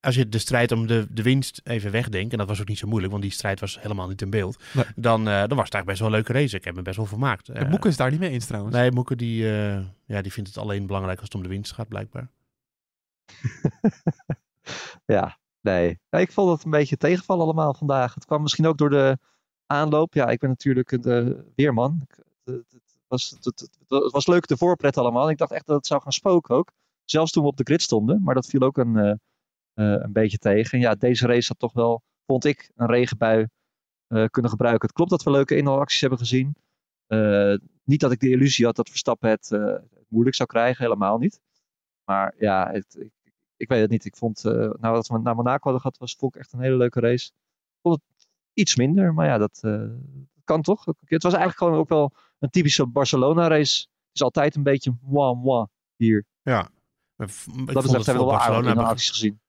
als 0.00 0.14
je 0.14 0.28
de 0.28 0.38
strijd 0.38 0.72
om 0.72 0.86
de, 0.86 1.06
de 1.10 1.22
winst 1.22 1.60
even 1.64 1.90
wegdenkt. 1.90 2.32
En 2.32 2.38
dat 2.38 2.48
was 2.48 2.60
ook 2.60 2.68
niet 2.68 2.78
zo 2.78 2.86
moeilijk, 2.86 3.12
want 3.12 3.24
die 3.24 3.32
strijd 3.32 3.60
was 3.60 3.80
helemaal 3.80 4.08
niet 4.08 4.22
in 4.22 4.30
beeld. 4.30 4.62
Nee. 4.74 4.84
Dan, 4.96 5.20
eh, 5.20 5.24
dan 5.24 5.56
was 5.56 5.64
het 5.64 5.74
eigenlijk 5.74 5.86
best 5.86 5.98
wel 5.98 6.08
een 6.08 6.14
leuke 6.14 6.32
race. 6.32 6.56
Ik 6.56 6.64
heb 6.64 6.74
me 6.74 6.82
best 6.82 6.96
wel 6.96 7.06
vermaakt. 7.06 7.48
En 7.48 7.64
Eh, 7.64 7.70
Moeke 7.70 7.88
is 7.88 7.96
daar 7.96 8.10
niet 8.10 8.20
mee 8.20 8.30
eens 8.30 8.46
trouwens. 8.46 8.74
Nee, 8.76 8.90
Moeke 8.90 9.16
die, 9.16 9.44
eh, 9.60 9.78
ja, 10.04 10.22
die 10.22 10.32
vindt 10.32 10.48
het 10.48 10.58
alleen 10.58 10.86
belangrijk 10.86 11.16
als 11.20 11.26
het 11.28 11.36
om 11.36 11.42
de 11.42 11.48
winst 11.48 11.72
gaat, 11.72 11.88
blijkbaar. 11.88 12.28
ja, 15.06 15.38
Ja, 16.08 16.18
ik 16.18 16.32
vond 16.32 16.50
het 16.50 16.64
een 16.64 16.70
beetje 16.70 16.96
tegenvallen 16.96 17.44
allemaal 17.44 17.74
vandaag. 17.74 18.14
Het 18.14 18.24
kwam 18.24 18.42
misschien 18.42 18.66
ook 18.66 18.78
door 18.78 18.90
de 18.90 19.18
aanloop. 19.66 20.14
Ja, 20.14 20.28
ik 20.28 20.38
ben 20.38 20.48
natuurlijk 20.48 20.90
een 20.92 21.02
eh, 21.02 21.38
weerman. 21.54 22.00
Ik- 22.02 22.24
Het, 22.44 22.64
was, 23.06 23.36
het, 23.40 23.68
was 23.88 24.26
leuk 24.26 24.46
de 24.46 24.56
voorpret 24.56 24.96
allemaal. 24.96 25.30
Ik 25.30 25.38
dacht 25.38 25.50
echt 25.50 25.66
dat 25.66 25.76
het 25.76 25.86
zou 25.86 26.02
gaan 26.02 26.12
spoken 26.12 26.54
ook. 26.54 26.72
Zelfs 27.04 27.32
toen 27.32 27.42
we 27.42 27.48
op 27.48 27.56
de 27.56 27.62
grid 27.64 27.82
stonden. 27.82 28.22
Maar 28.22 28.34
dat 28.34 28.46
viel 28.46 28.60
ook 28.60 28.76
een, 28.76 28.96
eh, 28.96 29.10
eh, 29.74 30.02
een 30.02 30.12
beetje 30.12 30.38
tegen. 30.38 30.72
En 30.72 30.80
ja, 30.80 30.94
deze 30.94 31.26
race 31.26 31.48
had 31.48 31.58
toch 31.58 31.72
wel, 31.72 32.02
vond 32.26 32.44
ik, 32.44 32.70
een 32.74 32.86
regenbui 32.86 33.46
eh, 34.06 34.24
kunnen 34.26 34.50
gebruiken. 34.50 34.86
Het 34.86 34.96
klopt 34.96 35.10
dat 35.10 35.22
we 35.22 35.30
leuke 35.30 35.56
inhaalacties 35.56 36.00
hebben 36.00 36.18
gezien. 36.18 36.56
Eh, 37.06 37.54
niet 37.84 38.00
dat 38.00 38.12
ik 38.12 38.20
de 38.20 38.30
illusie 38.30 38.64
had 38.64 38.76
dat 38.76 38.88
Verstappen 38.88 39.30
het, 39.30 39.52
eh, 39.52 39.64
het 39.66 40.06
moeilijk 40.08 40.36
zou 40.36 40.48
krijgen. 40.48 40.84
Helemaal 40.84 41.18
niet. 41.18 41.40
Maar 42.04 42.34
ja, 42.38 42.70
het, 42.70 42.96
ik, 42.98 43.25
ik 43.56 43.68
weet 43.68 43.80
het 43.80 43.90
niet. 43.90 44.04
Ik 44.04 44.16
vond, 44.16 44.44
eh 44.44 44.52
nou 44.52 44.94
dat 44.94 45.06
we 45.08 45.18
naar 45.18 45.34
Monaco 45.34 45.62
hadden 45.62 45.80
gehad, 45.80 45.98
was 45.98 46.14
vond 46.18 46.34
ik 46.34 46.40
echt 46.40 46.52
een 46.52 46.60
hele 46.60 46.76
leuke 46.76 47.00
race. 47.00 47.26
Ik 47.26 47.78
vond 47.82 48.00
het 48.16 48.26
iets 48.52 48.76
minder, 48.76 49.14
maar 49.14 49.26
ja, 49.26 49.38
dat, 49.38 49.58
eh, 49.62 49.70
dat 50.34 50.44
kan 50.44 50.62
toch. 50.62 50.84
Het 50.84 51.22
was 51.22 51.32
eigenlijk 51.34 51.56
gewoon 51.58 51.78
ook 51.78 51.88
wel 51.88 52.12
een 52.38 52.50
typische 52.50 52.86
Barcelona 52.86 53.48
race. 53.48 53.78
Het 53.80 54.14
is 54.14 54.22
altijd 54.22 54.54
een 54.56 54.62
beetje 54.62 54.96
moi 55.00 55.34
moi 55.36 55.66
hier. 55.96 56.24
Ik 57.16 57.26
Dat 57.26 57.30
vond 57.30 57.66
betreft 57.66 57.86
hebben 57.92 58.04
we 58.04 58.12
voor 58.14 58.16
wel 58.16 58.26
Barcelona, 58.26 58.94
gezien. 58.96 59.40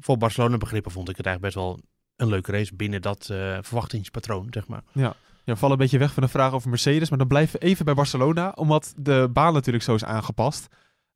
voor- 0.00 0.16
Barcelona 0.18 0.56
begrippen 0.56 0.92
vond 0.92 1.08
ik 1.08 1.16
het 1.16 1.26
eigenlijk 1.26 1.54
best 1.54 1.66
wel 1.66 1.80
een 2.16 2.28
leuke 2.28 2.52
race 2.52 2.74
binnen 2.74 3.02
dat 3.02 3.28
eh, 3.30 3.58
verwachtingspatroon, 3.60 4.46
zeg 4.50 4.66
maar. 4.68 4.82
Ja, 4.92 5.14
we 5.44 5.56
vallen 5.56 5.76
een 5.76 5.82
beetje 5.82 5.98
weg 5.98 6.12
van 6.12 6.22
de 6.22 6.28
vraag 6.28 6.52
over 6.52 6.68
Mercedes. 6.68 7.08
Maar 7.08 7.18
dan 7.18 7.28
blijven 7.28 7.60
we 7.60 7.66
even 7.66 7.84
bij 7.84 7.94
Barcelona. 7.94 8.52
Omdat 8.54 8.94
de 8.96 9.28
baan 9.32 9.52
natuurlijk 9.52 9.84
zo 9.84 9.94
is 9.94 10.04
aangepast. 10.04 10.66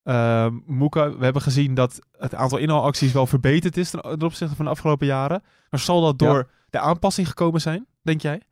Ehm 0.09 0.59
Moeka, 0.67 1.17
we 1.17 1.25
hebben 1.25 1.43
gezien 1.43 1.75
dat 1.75 1.99
het 2.13 2.35
aantal 2.35 2.59
inhaalacties 2.59 3.13
wel 3.13 3.27
verbeterd 3.27 3.77
is 3.77 3.91
ten, 3.91 4.01
ten 4.01 4.23
opzichte 4.23 4.57
van 4.57 4.65
de 4.65 4.71
afgelopen 4.71 5.07
jaren. 5.07 5.43
Maar 5.71 5.81
zal 5.81 6.01
dat 6.01 6.21
Ja. 6.21 6.27
door 6.27 6.51
de 6.71 6.79
aanpassing 6.79 7.29
gekomen 7.29 7.61
zijn, 7.61 7.87
denk 8.03 8.21
jij? 8.21 8.43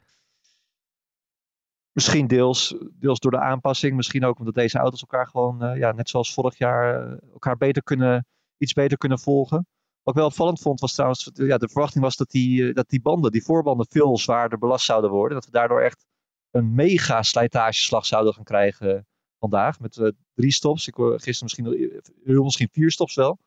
Misschien 1.93 2.27
deels, 2.27 2.75
deels 2.93 3.19
door 3.19 3.31
de 3.31 3.41
aanpassing. 3.41 3.97
Misschien 3.97 4.25
ook 4.25 4.39
omdat 4.39 4.55
deze 4.55 4.79
auto's 4.79 5.01
elkaar 5.01 5.27
gewoon, 5.27 5.63
eh, 5.63 5.79
ja, 5.79 5.93
net 5.93 6.09
zoals 6.09 6.35
vorig 6.35 6.59
jaar, 6.59 7.07
eh, 7.13 7.19
elkaar 7.33 7.57
beter 7.57 7.83
kunnen, 7.83 8.27
iets 8.59 8.73
beter 8.73 8.99
kunnen 8.99 9.19
volgen. 9.19 9.67
Wat 10.03 10.15
ik 10.15 10.21
wel 10.21 10.31
opvallend 10.31 10.61
vond 10.61 10.81
was 10.81 10.93
trouwens, 10.93 11.31
ja, 11.35 11.59
de 11.59 11.69
verwachting 11.69 12.05
was 12.05 12.17
dat 12.17 12.31
die, 12.31 12.69
eh, 12.69 12.75
dat 12.75 12.89
die 12.89 13.01
banden, 13.01 13.31
die 13.31 13.45
voorbanden, 13.45 13.87
veel 13.89 14.19
zwaarder 14.19 14.59
belast 14.59 14.85
zouden 14.85 15.11
worden. 15.11 15.35
Dat 15.37 15.45
we 15.47 15.51
daardoor 15.53 15.81
echt 15.81 16.07
een 16.51 16.75
mega 16.75 17.23
slijtageslag 17.23 18.07
zouden 18.07 18.35
gaan 18.35 18.45
krijgen 18.45 19.07
vandaag. 19.51 19.81
Met 19.81 19.97
eh, 19.97 20.09
drie 20.35 20.53
stops. 20.53 20.87
Ik 20.89 20.95
hoor 20.95 21.21
gisteren 21.21 21.43
misschien, 21.43 22.03
heel 22.25 22.45
misschien 22.45 22.69
vier 22.73 22.91
stops 22.91 23.15
wel. 23.15 23.39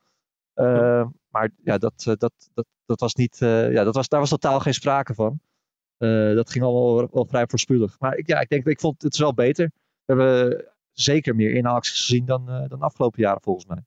Eh, 0.53 1.05
Maar 1.29 1.49
ja, 1.63 1.77
dat, 1.77 1.93
eh, 2.07 2.13
dat, 2.17 2.33
dat, 2.53 2.65
dat 2.85 2.99
was 2.99 3.15
niet, 3.15 3.41
eh, 3.41 3.71
ja, 3.71 3.83
dat 3.83 3.95
was, 3.95 4.07
daar 4.07 4.19
was 4.19 4.29
totaal 4.29 4.59
geen 4.59 4.73
sprake 4.73 5.13
van. 5.13 5.39
Eh, 5.97 6.33
dat 6.35 6.49
ging 6.49 6.63
allemaal 6.63 6.95
wel, 6.95 7.09
wel 7.11 7.25
vrij 7.25 7.47
voorspoedig. 7.47 7.99
Maar 7.99 8.15
ik, 8.15 8.27
ja, 8.27 8.39
ik 8.39 8.49
denk, 8.49 8.65
ik 8.67 8.79
vond 8.79 9.01
het 9.01 9.13
is 9.13 9.19
wel 9.19 9.33
beter. 9.33 9.71
We 10.05 10.13
hebben 10.13 10.65
zeker 10.91 11.35
meer 11.35 11.53
inhaalacties 11.53 11.99
gezien 11.99 12.25
dan, 12.25 12.49
eh, 12.49 12.69
dan 12.69 12.79
de 12.79 12.85
afgelopen 12.85 13.21
jaren 13.21 13.41
volgens 13.41 13.65
mij. 13.65 13.83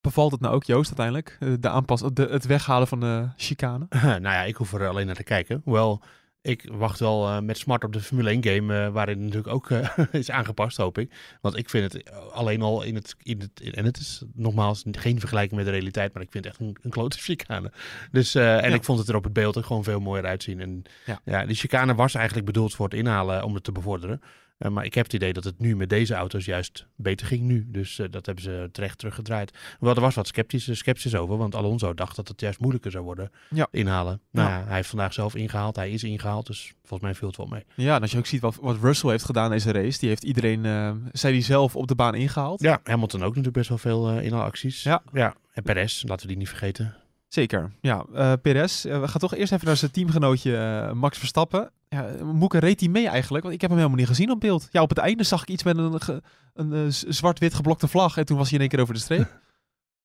Bevalt 0.00 0.32
het 0.32 0.40
nou 0.40 0.54
ook, 0.54 0.64
Joost, 0.64 0.86
uiteindelijk? 0.86 1.36
Eh, 1.40 1.52
De 1.60 1.68
aanpas, 1.68 2.00
de, 2.12 2.22
het 2.22 2.46
weghalen 2.46 2.86
van 2.88 3.00
de 3.00 3.28
chicane? 3.36 3.86
nou 4.00 4.20
ja, 4.22 4.42
ik 4.42 4.56
hoef 4.56 4.72
er 4.72 4.88
alleen 4.88 5.06
naar 5.06 5.14
te 5.14 5.22
kijken. 5.24 5.60
Hoewel, 5.64 6.02
ik 6.42 6.68
wacht 6.72 6.98
wel 6.98 7.26
eh, 7.26 7.40
met 7.40 7.58
smart 7.58 7.84
op 7.84 7.92
de 7.92 8.00
Formule 8.00 8.30
1 8.30 8.44
game, 8.44 8.84
eh, 8.84 8.92
waarin 8.92 9.18
natuurlijk 9.20 9.48
ook 9.54 9.70
eh, 9.70 9.98
is 10.12 10.30
aangepast, 10.30 10.76
hoop 10.76 10.98
ik. 10.98 11.12
Want 11.40 11.56
ik 11.56 11.70
vind 11.70 11.92
het 11.92 12.10
alleen 12.32 12.62
al 12.62 12.82
in 12.82 12.94
het, 12.94 13.14
in 13.22 13.40
het, 13.40 13.74
en 13.74 13.84
het 13.84 13.96
is 13.96 14.22
nogmaals 14.34 14.84
geen 14.90 15.18
vergelijking 15.20 15.56
met 15.56 15.64
de 15.64 15.72
realiteit, 15.72 16.12
maar 16.12 16.22
ik 16.22 16.30
vind 16.30 16.44
het 16.44 16.52
echt 16.52 16.62
een, 16.62 16.76
een 16.82 16.90
klote 16.90 17.18
chicane. 17.18 17.72
Dus, 18.10 18.34
en 18.34 18.42
Ja. 18.42 18.62
ik 18.62 18.84
vond 18.84 18.98
het 18.98 19.08
er 19.08 19.16
op 19.16 19.24
het 19.24 19.32
beeld 19.32 19.58
ook 19.58 19.66
gewoon 19.66 19.84
veel 19.84 20.00
mooier 20.00 20.26
uitzien. 20.26 20.60
En 20.60 20.82
Ja. 21.06 21.20
ja. 21.24 21.46
die 21.46 21.56
chicane 21.56 21.94
was 21.94 22.14
eigenlijk 22.14 22.46
bedoeld 22.46 22.74
voor 22.74 22.84
het 22.88 22.94
inhalen 22.98 23.42
om 23.42 23.54
het 23.54 23.64
te 23.64 23.72
bevorderen. 23.72 24.20
Eh, 24.58 24.70
maar 24.70 24.84
ik 24.84 24.94
heb 24.94 25.04
het 25.04 25.12
idee 25.14 25.32
dat 25.32 25.44
het 25.44 25.58
nu 25.58 25.76
met 25.76 25.88
deze 25.88 26.14
auto's 26.14 26.44
juist 26.44 26.86
beter 26.96 27.26
ging 27.26 27.42
nu. 27.42 27.66
Dus 27.70 27.98
eh, 27.98 28.06
dat 28.10 28.26
hebben 28.26 28.44
ze 28.44 28.68
terecht 28.72 28.98
teruggedraaid. 28.98 29.58
Wel, 29.80 29.94
er 29.94 30.00
was 30.00 30.14
wat 30.14 30.26
sceptisch, 30.26 30.78
sceptisch 30.78 31.14
over, 31.14 31.36
want 31.36 31.54
Alonso 31.54 31.94
dacht 31.94 32.16
dat 32.16 32.28
het 32.28 32.40
juist 32.40 32.60
moeilijker 32.60 32.90
zou 32.90 33.04
worden 33.04 33.30
Ja. 33.50 33.66
inhalen. 33.70 34.20
Nou 34.30 34.48
Ja. 34.48 34.64
hij 34.66 34.74
heeft 34.76 34.88
vandaag 34.88 35.12
zelf 35.12 35.34
ingehaald, 35.34 35.76
hij 35.76 35.90
is 35.90 36.04
ingehaald, 36.04 36.46
dus 36.46 36.72
volgens 36.80 37.00
mij 37.02 37.14
viel 37.14 37.28
het 37.28 37.36
wel 37.36 37.46
mee. 37.46 37.64
Ja, 37.74 37.94
en 37.96 38.02
als 38.02 38.10
je 38.12 38.18
ook 38.18 38.26
ziet 38.26 38.40
wat, 38.40 38.54
wat 38.60 38.76
Russell 38.80 39.10
heeft 39.10 39.24
gedaan 39.24 39.50
deze 39.50 39.72
race. 39.72 39.98
Die 39.98 40.08
heeft 40.08 40.24
iedereen, 40.24 40.64
eh 40.64 40.92
zei 41.12 41.32
hij 41.32 41.42
zelf, 41.42 41.76
op 41.76 41.86
de 41.86 41.94
baan 41.94 42.14
ingehaald. 42.14 42.60
Ja, 42.60 42.80
Hamilton 42.84 43.20
ook 43.20 43.28
natuurlijk 43.28 43.56
best 43.56 43.68
wel 43.68 43.78
veel 43.78 44.08
eh 44.08 44.24
inhaalacties. 44.24 44.82
Ja. 44.82 45.02
ja. 45.12 45.34
En 45.52 45.62
Perez, 45.62 46.02
laten 46.02 46.22
we 46.22 46.28
die 46.28 46.36
niet 46.36 46.48
vergeten. 46.48 46.94
Zeker, 47.28 47.72
ja. 47.80 48.04
Eh 48.14 48.32
Perez, 48.42 48.84
eh, 48.84 49.00
we 49.00 49.08
gaan 49.08 49.20
toch 49.20 49.34
eerst 49.34 49.52
even 49.52 49.66
naar 49.66 49.76
zijn 49.76 49.90
teamgenootje 49.90 50.56
eh, 50.56 50.92
Max 50.92 51.18
Verstappen. 51.18 51.70
Ja, 51.88 52.24
Moeke, 52.24 52.58
reed 52.58 52.80
hij 52.80 52.88
mee 52.88 53.08
eigenlijk? 53.08 53.42
Want 53.44 53.54
ik 53.54 53.60
heb 53.60 53.70
hem 53.70 53.78
helemaal 53.78 54.00
niet 54.00 54.08
gezien 54.08 54.30
op 54.30 54.40
beeld. 54.40 54.68
Ja, 54.70 54.82
op 54.82 54.88
het 54.88 54.98
einde 54.98 55.22
zag 55.22 55.42
ik 55.42 55.48
iets 55.48 55.62
met 55.62 55.76
een, 55.78 56.00
ge- 56.00 56.22
een 56.54 56.92
zwart-wit 56.92 57.54
geblokte 57.54 57.88
vlag. 57.88 58.16
En 58.16 58.24
toen 58.26 58.36
was 58.36 58.46
hij 58.46 58.54
in 58.54 58.60
één 58.60 58.68
keer 58.68 58.80
over 58.80 58.94
de 58.94 59.00
streep. 59.00 59.40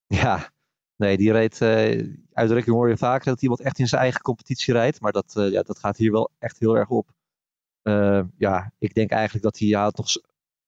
Ja, 0.07 0.49
nee, 0.95 1.17
die 1.17 1.31
reed, 1.31 1.61
eh 1.61 2.07
uitdrukking 2.33 2.75
hoor 2.75 2.89
je 2.89 2.97
vaak 2.97 3.23
dat 3.23 3.41
iemand 3.41 3.61
echt 3.61 3.79
in 3.79 3.87
zijn 3.87 4.01
eigen 4.01 4.21
competitie 4.21 4.73
rijdt. 4.73 5.01
Maar 5.01 5.11
dat, 5.11 5.33
eh, 5.35 5.51
ja, 5.51 5.61
dat 5.61 5.79
gaat 5.79 5.97
hier 5.97 6.11
wel 6.11 6.31
echt 6.39 6.59
heel 6.59 6.77
erg 6.77 6.89
op. 6.89 7.09
Ja, 8.37 8.71
ik 8.79 8.93
denk 8.93 9.11
eigenlijk 9.11 9.43
dat 9.43 9.59
hij, 9.59 9.67
ja, 9.67 9.83
nog, 9.83 9.93
dat 10.13 10.21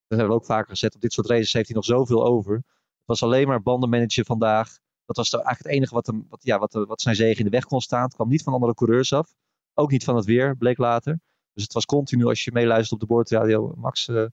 hebben 0.08 0.28
we 0.28 0.34
ook 0.34 0.46
vaker 0.46 0.70
gezet, 0.70 0.96
op 0.96 1.02
dit 1.02 1.14
soort 1.14 1.28
races 1.28 1.54
heeft 1.54 1.68
hij 1.68 1.76
nog 1.76 1.86
zoveel 1.86 2.26
over. 2.26 2.56
Het 2.56 2.64
was 3.06 3.24
alleen 3.24 3.48
maar 3.48 3.62
bandenmanager 3.62 4.26
vandaag. 4.26 4.78
Dat 5.06 5.16
was 5.16 5.30
eigenlijk 5.34 5.64
het 5.64 5.74
enige 5.74 5.94
wat, 5.94 6.08
hem, 6.08 6.26
wat, 6.30 6.44
ja, 6.44 6.60
wat, 6.60 6.74
wat 6.74 7.02
zijn 7.02 7.16
zegen 7.16 7.38
in 7.38 7.44
de 7.46 7.50
weg 7.52 7.66
kon 7.66 7.82
staan. 7.82 8.04
Het 8.04 8.14
kwam 8.14 8.30
niet 8.30 8.44
van 8.44 8.54
andere 8.54 8.74
coureurs 8.74 9.14
af. 9.14 9.34
Ook 9.74 9.92
niet 9.92 10.04
van 10.04 10.16
het 10.16 10.26
weer, 10.26 10.58
bleek 10.58 10.78
later. 10.78 11.20
Dus 11.54 11.64
het 11.64 11.74
was 11.74 11.86
continu, 11.86 12.26
als 12.26 12.44
je 12.44 12.52
meeluistert 12.52 12.92
op 12.92 13.00
de 13.08 13.14
boordradio, 13.14 13.74
Max, 13.76 14.08
eh, 14.08 14.26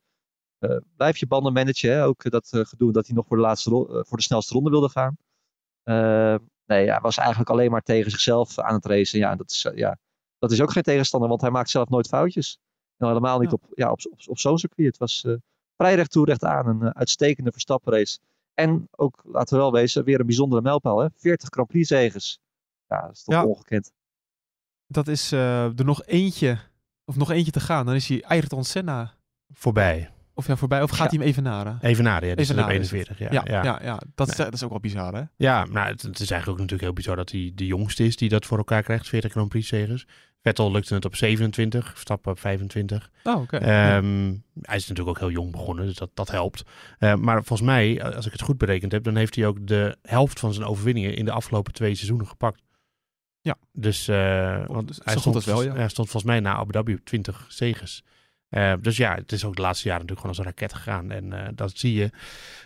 eh, 0.58 0.76
blijf 0.96 1.16
je 1.16 1.26
banden 1.26 1.52
managen. 1.52 1.90
Hè? 1.92 2.04
Ook 2.04 2.24
eh, 2.24 2.30
dat 2.30 2.48
gedoe 2.52 2.92
dat 2.92 3.06
hij 3.06 3.14
nog 3.16 3.26
voor 3.26 3.36
de, 3.36 3.42
laatste 3.42 3.70
voor 4.06 4.16
de 4.16 4.22
snelste 4.22 4.54
ronde 4.54 4.70
wilde 4.70 4.88
gaan. 4.88 5.16
Nee, 6.64 6.90
hij 6.90 7.00
was 7.00 7.16
eigenlijk 7.16 7.50
alleen 7.50 7.70
maar 7.70 7.82
tegen 7.82 8.10
zichzelf 8.10 8.58
aan 8.58 8.74
het 8.74 8.84
racen. 8.84 9.18
Ja, 9.18 9.36
dat 9.36 9.50
is, 9.50 9.70
ja, 9.74 9.98
dat 10.38 10.50
is 10.50 10.60
ook 10.60 10.70
geen 10.72 10.82
tegenstander, 10.82 11.28
want 11.28 11.40
hij 11.40 11.50
maakt 11.50 11.70
zelf 11.70 11.88
nooit 11.88 12.08
foutjes. 12.08 12.58
En 12.96 13.06
helemaal 13.06 13.38
niet 13.38 13.50
Ja. 13.50 13.56
op, 13.60 13.72
ja, 13.74 13.90
op, 13.90 14.00
op, 14.10 14.20
op 14.26 14.38
zo'n 14.38 14.58
circuit. 14.58 14.88
Het 14.88 14.98
was 14.98 15.26
vrij 15.76 15.94
recht 15.94 16.10
toe, 16.10 16.24
recht 16.26 16.44
aan. 16.44 16.66
Een 16.66 16.94
uitstekende 16.94 17.52
Verstappen-race. 17.52 18.18
En 18.54 18.88
ook, 18.90 19.20
laten 19.24 19.56
we 19.56 19.62
wel 19.62 19.72
wezen, 19.72 20.04
weer 20.04 20.20
een 20.20 20.26
bijzondere 20.26 20.62
mijlpaal. 20.62 20.98
Hè? 20.98 21.06
40 21.16 21.48
Grand 21.52 21.68
Prix 21.68 21.88
zegens. 21.88 22.40
Ja, 22.88 23.00
dat 23.00 23.10
is 23.12 23.22
toch 23.22 23.34
Ja. 23.34 23.44
ongekend. 23.44 23.92
Dat 24.86 25.08
is 25.08 25.32
eh, 25.32 25.78
er 25.78 25.84
nog 25.84 26.04
eentje, 26.04 26.58
of 27.04 27.16
nog 27.16 27.30
eentje 27.30 27.52
te 27.52 27.60
gaan. 27.60 27.86
Dan 27.86 27.94
is 27.94 28.08
hij 28.08 28.24
Ayrton 28.24 28.64
Senna. 28.64 29.14
Voorbij. 29.52 30.10
Of 30.34 30.46
ja, 30.46 30.56
voorbij. 30.56 30.82
Of 30.82 30.90
gaat 30.90 30.98
Ja. 30.98 31.06
hij 31.08 31.18
hem 31.18 31.26
even 31.28 31.42
naren? 31.42 31.78
Even 31.82 32.04
na, 32.04 32.14
ja. 32.14 32.20
Die 32.20 32.30
Even 32.30 32.44
staat 32.44 32.56
op 32.58 32.62
na 32.64 32.70
is 32.70 32.90
het. 32.90 32.92
41. 32.92 33.18
Ja, 33.18 33.28
Ja, 33.30 33.42
ja. 33.44 33.62
ja. 33.64 33.78
ja, 33.82 34.00
Dat, 34.14 34.28
is, 34.28 34.36
Nee. 34.36 34.46
dat 34.46 34.54
is 34.54 34.62
ook 34.62 34.70
wel 34.70 34.80
bizar, 34.80 35.14
hè? 35.14 35.22
Ja, 35.36 35.64
nou, 35.64 35.88
het, 35.88 36.02
het 36.02 36.20
is 36.20 36.30
eigenlijk 36.30 36.48
ook 36.48 36.56
natuurlijk 36.56 36.82
heel 36.82 36.92
bizar 36.92 37.16
dat 37.16 37.30
hij 37.30 37.52
de 37.54 37.66
jongste 37.66 38.04
is 38.04 38.16
die 38.16 38.28
dat 38.28 38.46
voor 38.46 38.58
elkaar 38.58 38.82
krijgt. 38.82 39.08
40 39.08 39.30
Grand 39.30 39.48
Prix 39.48 39.68
zegers. 39.68 40.06
Vettel 40.42 40.72
lukte 40.72 40.94
het 40.94 41.04
op 41.04 41.16
27, 41.16 41.90
Verstappen 41.90 42.32
op 42.32 42.38
25. 42.38 43.10
Oh, 43.24 43.40
oké. 43.40 43.56
Ja. 43.56 43.96
Ehm, 43.96 44.34
Hij 44.60 44.76
is 44.76 44.88
natuurlijk 44.88 45.08
ook 45.08 45.18
heel 45.18 45.30
jong 45.30 45.50
begonnen, 45.50 45.86
dus 45.86 45.94
dat, 45.94 46.10
dat 46.14 46.30
helpt. 46.30 46.62
Eh, 46.98 47.14
maar 47.14 47.44
volgens 47.44 47.68
mij, 47.68 48.14
als 48.14 48.26
ik 48.26 48.32
het 48.32 48.40
goed 48.42 48.58
berekend 48.58 48.92
heb, 48.92 49.04
dan 49.04 49.16
heeft 49.16 49.34
hij 49.34 49.46
ook 49.46 49.66
de 49.66 49.96
helft 50.02 50.40
van 50.40 50.54
zijn 50.54 50.66
overwinningen 50.66 51.14
in 51.14 51.24
de 51.24 51.32
afgelopen 51.32 51.72
twee 51.72 51.94
seizoenen 51.94 52.26
gepakt. 52.26 52.62
Ja. 53.40 53.56
Dus, 53.72 54.08
eh, 54.08 54.66
want 54.66 54.88
dus 54.88 55.00
hij 55.04 55.16
stond, 55.16 55.44
wel, 55.44 55.62
ja. 55.62 55.74
hij 55.74 55.88
stond 55.88 56.10
volgens 56.10 56.32
mij 56.32 56.40
na 56.40 56.54
Abu 56.54 56.72
Dhabi 56.72 56.94
op 56.94 57.04
20 57.04 57.46
zegens. 57.48 58.04
Eh, 58.52 58.72
dus 58.80 58.96
ja, 58.96 59.14
het 59.14 59.32
is 59.32 59.44
ook 59.44 59.56
de 59.56 59.62
laatste 59.62 59.88
jaren 59.88 60.06
natuurlijk 60.06 60.20
gewoon 60.26 60.46
als 60.46 60.56
een 60.56 60.68
raket 60.68 60.82
gegaan. 60.82 61.10
En 61.10 61.32
eh, 61.32 61.48
dat 61.54 61.72
zie 61.74 61.94
je. 61.94 62.10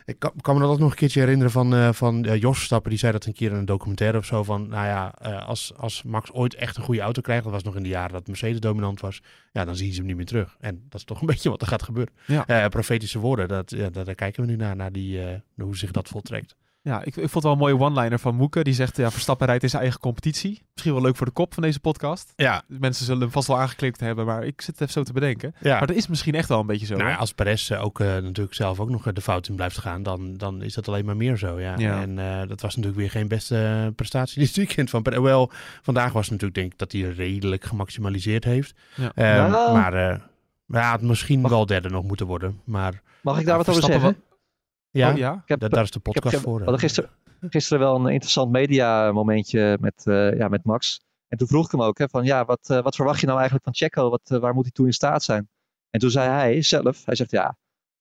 Ik 0.04 0.18
kan, 0.18 0.32
kan 0.40 0.54
me 0.54 0.60
dat 0.60 0.70
ook 0.70 0.78
nog 0.78 0.90
een 0.90 0.96
keertje 0.96 1.20
herinneren 1.20 1.52
van, 1.52 1.74
eh 1.74 1.92
van 1.92 2.20
Jos 2.20 2.62
Stappen. 2.62 2.90
Die 2.90 2.98
zei 2.98 3.12
dat 3.12 3.24
een 3.24 3.32
keer 3.32 3.50
in 3.50 3.56
een 3.56 3.64
documentaire 3.64 4.18
of 4.18 4.24
zo. 4.24 4.42
Van, 4.42 4.68
nou 4.68 4.86
ja, 4.86 5.06
als, 5.46 5.72
als 5.76 6.02
Max 6.02 6.32
ooit 6.32 6.54
echt 6.54 6.76
een 6.76 6.82
goede 6.82 7.00
auto 7.00 7.20
krijgt. 7.20 7.44
Dat 7.44 7.52
was 7.52 7.62
nog 7.62 7.76
in 7.76 7.82
de 7.82 7.88
jaren 7.88 8.12
dat 8.12 8.26
Mercedes 8.26 8.60
dominant 8.60 9.00
was. 9.00 9.22
Ja, 9.52 9.64
dan 9.64 9.76
zien 9.76 9.92
ze 9.92 9.98
hem 9.98 10.06
niet 10.06 10.16
meer 10.16 10.26
terug. 10.26 10.56
En 10.60 10.84
dat 10.88 11.00
is 11.00 11.06
toch 11.06 11.20
een 11.20 11.26
beetje 11.32 11.50
wat 11.50 11.60
er 11.60 11.66
gaat 11.66 11.82
gebeuren. 11.82 12.14
Ja. 12.26 12.68
Profetische 12.68 13.18
woorden, 13.18 13.48
dat, 13.48 13.70
ja, 13.70 13.90
daar, 13.90 14.14
kijken 14.14 14.42
we 14.42 14.50
nu 14.50 14.56
naar. 14.56 14.76
Naar 14.76 14.92
die, 14.92 15.20
hoe 15.56 15.76
zich 15.76 15.90
dat 15.90 16.08
voltrekt. 16.08 16.56
Ja, 16.86 16.98
ik, 17.00 17.06
ik 17.06 17.12
vond 17.14 17.32
het 17.32 17.42
wel 17.42 17.52
een 17.52 17.58
mooie 17.58 17.78
one-liner 17.78 18.18
van 18.18 18.34
Moeke. 18.34 18.62
Die 18.64 18.74
zegt, 18.74 18.96
ja, 18.96 19.10
Verstappen 19.10 19.46
rijdt 19.46 19.62
in 19.62 19.68
zijn 19.68 19.82
eigen 19.82 20.00
competitie. 20.00 20.62
Misschien 20.72 20.92
wel 20.92 21.02
leuk 21.02 21.16
voor 21.16 21.26
de 21.26 21.32
kop 21.32 21.54
van 21.54 21.62
deze 21.62 21.80
podcast. 21.80 22.32
Ja, 22.36 22.62
Mensen 22.66 23.04
zullen 23.04 23.20
hem 23.20 23.30
vast 23.30 23.48
wel 23.48 23.58
aangeklikt 23.58 24.00
hebben, 24.00 24.26
maar 24.26 24.44
ik 24.44 24.60
zit 24.60 24.66
het 24.78 24.80
even 24.80 24.92
zo 24.92 25.02
te 25.02 25.12
bedenken. 25.12 25.54
ja. 25.60 25.78
Maar 25.78 25.86
dat 25.86 25.96
is 25.96 26.06
misschien 26.06 26.34
echt 26.34 26.48
wel 26.48 26.60
een 26.60 26.66
beetje 26.66 26.86
zo. 26.86 26.96
Nou, 26.96 27.08
ja, 27.08 27.16
als 27.16 27.32
Perez 27.32 27.70
eh, 27.70 27.84
ook 27.84 28.00
eh, 28.00 28.06
natuurlijk 28.06 28.54
zelf 28.54 28.80
ook 28.80 28.90
nog 28.90 29.06
eh, 29.06 29.12
de 29.14 29.20
fout 29.20 29.48
in 29.48 29.54
blijft 29.56 29.78
gaan, 29.78 30.02
dan, 30.02 30.36
dan 30.36 30.62
is 30.62 30.74
dat 30.74 30.88
alleen 30.88 31.04
maar 31.04 31.16
meer 31.16 31.36
zo. 31.36 31.60
Ja. 31.60 31.74
Ja. 31.78 32.00
En 32.00 32.18
eh, 32.18 32.48
dat 32.48 32.60
was 32.60 32.76
natuurlijk 32.76 32.96
weer 33.02 33.10
geen 33.10 33.28
beste 33.28 33.92
prestatie 33.96 34.40
dit 34.44 34.56
weekend 34.56 34.90
van 34.90 35.02
Perez. 35.02 35.18
Wel, 35.20 35.50
vandaag 35.82 36.12
was 36.12 36.22
het 36.22 36.30
natuurlijk 36.30 36.54
denk 36.60 36.72
ik 36.72 36.78
dat 36.78 36.92
hij 36.92 37.00
redelijk 37.00 37.64
gemaximaliseerd 37.64 38.44
heeft. 38.44 38.74
Ja. 38.94 39.12
Ehm. 39.14 39.50
Maar 39.72 39.94
eh 39.94 40.18
maar 40.66 40.80
hij 40.82 40.90
had 40.90 41.00
misschien 41.02 41.40
Mag- 41.40 41.50
wel 41.50 41.66
derde 41.66 41.88
nog 41.88 42.04
moeten 42.04 42.26
worden. 42.26 42.60
Maar 42.64 43.02
Mag 43.22 43.38
ik 43.40 43.46
daar 43.46 43.56
wat 43.56 43.68
over 43.68 43.82
zeggen? 43.82 44.16
Ja, 44.96 45.10
Oh, 45.12 45.16
ja? 45.16 45.32
Ik 45.42 45.48
heb, 45.48 45.60
da- 45.60 45.68
daar 45.68 45.82
is 45.82 45.90
de 45.90 46.00
podcast 46.00 46.26
ik 46.26 46.32
heb- 46.32 46.40
voor. 46.40 46.56
we 46.58 46.62
hadden 46.62 46.80
gisteren, 46.80 47.10
gisteren 47.40 47.78
wel 47.78 47.94
een 47.96 48.06
interessant 48.12 48.50
media 48.52 49.12
momentje 49.12 49.78
met, 49.80 50.06
eh, 50.06 50.36
ja, 50.38 50.48
met 50.48 50.64
Max. 50.64 51.00
En 51.28 51.38
toen 51.38 51.46
vroeg 51.48 51.64
ik 51.64 51.70
hem 51.70 51.82
ook 51.82 51.98
hè, 51.98 52.08
van 52.08 52.24
ja, 52.24 52.44
wat, 52.44 52.70
eh, 52.70 52.82
wat 52.82 52.94
verwacht 52.96 53.20
je 53.20 53.26
nou 53.26 53.38
eigenlijk 53.38 53.64
van 53.64 53.74
Checo? 53.74 54.10
Wat, 54.10 54.30
eh, 54.30 54.38
waar 54.38 54.54
moet 54.54 54.62
hij 54.64 54.72
toe 54.72 54.86
in 54.86 54.92
staat 54.92 55.22
zijn? 55.22 55.48
En 55.90 56.00
toen 56.00 56.10
zei 56.10 56.28
hij 56.28 56.62
zelf, 56.62 57.04
hij 57.04 57.14
zegt 57.14 57.30
ja, 57.30 57.56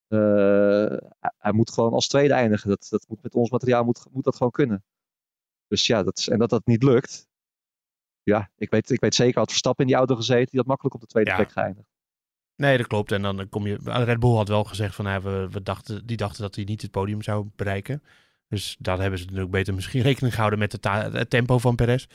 eh, 0.08 0.18
hij- 1.20 1.34
hij 1.38 1.52
moet 1.52 1.72
gewoon 1.72 1.94
als 1.94 2.08
tweede 2.08 2.34
eindigen. 2.34 2.70
Dat, 2.70 2.88
dat 2.90 3.06
moet, 3.08 3.22
met 3.24 3.34
ons 3.36 3.50
materiaal 3.50 3.84
moet, 3.84 4.06
moet 4.12 4.24
dat 4.24 4.36
gewoon 4.36 4.52
kunnen. 4.52 4.84
Dus 5.68 5.88
ja, 5.88 6.04
dat 6.04 6.18
is, 6.18 6.30
en 6.30 6.40
dat 6.40 6.50
dat 6.50 6.66
niet 6.66 6.84
lukt. 6.84 7.28
Ja, 8.24 8.50
ik 8.58 8.70
weet, 8.70 8.90
ik 8.90 9.00
weet 9.00 9.16
zeker, 9.16 9.40
had 9.40 9.50
Verstappen 9.50 9.84
in 9.84 9.90
die 9.90 10.00
auto 10.00 10.16
gezeten, 10.16 10.46
die 10.50 10.60
had 10.60 10.68
makkelijk 10.68 10.96
op 10.96 11.02
de 11.02 11.08
tweede 11.08 11.30
Ja. 11.30 11.36
plek 11.36 11.52
geëindigd. 11.52 11.88
Nee, 12.58 12.78
dat 12.78 12.88
klopt. 12.88 13.12
En 13.12 13.22
dan 13.22 13.50
kom 13.50 13.68
je. 13.68 13.78
Red 13.84 14.20
Bull 14.20 14.36
had 14.36 14.48
wel 14.48 14.64
gezegd 14.64 14.96
van 14.96 15.06
nou, 15.06 15.24
we, 15.24 15.48
we 15.52 15.64
dachten, 15.64 16.06
die 16.06 16.18
dachten 16.18 16.42
dat 16.42 16.56
hij 16.56 16.64
niet 16.64 16.82
het 16.82 16.92
podium 16.92 17.22
zou 17.22 17.46
bereiken. 17.56 18.04
Dus 18.50 18.76
daar 18.80 19.00
hebben 19.00 19.20
ze 19.20 19.26
natuurlijk 19.26 19.52
beter 19.52 19.74
misschien 19.74 20.02
rekening 20.12 20.34
gehouden 20.34 20.60
met 20.60 20.72
het, 20.72 21.30
tempo 21.30 21.58
van 21.58 21.76
Perez. 21.76 22.06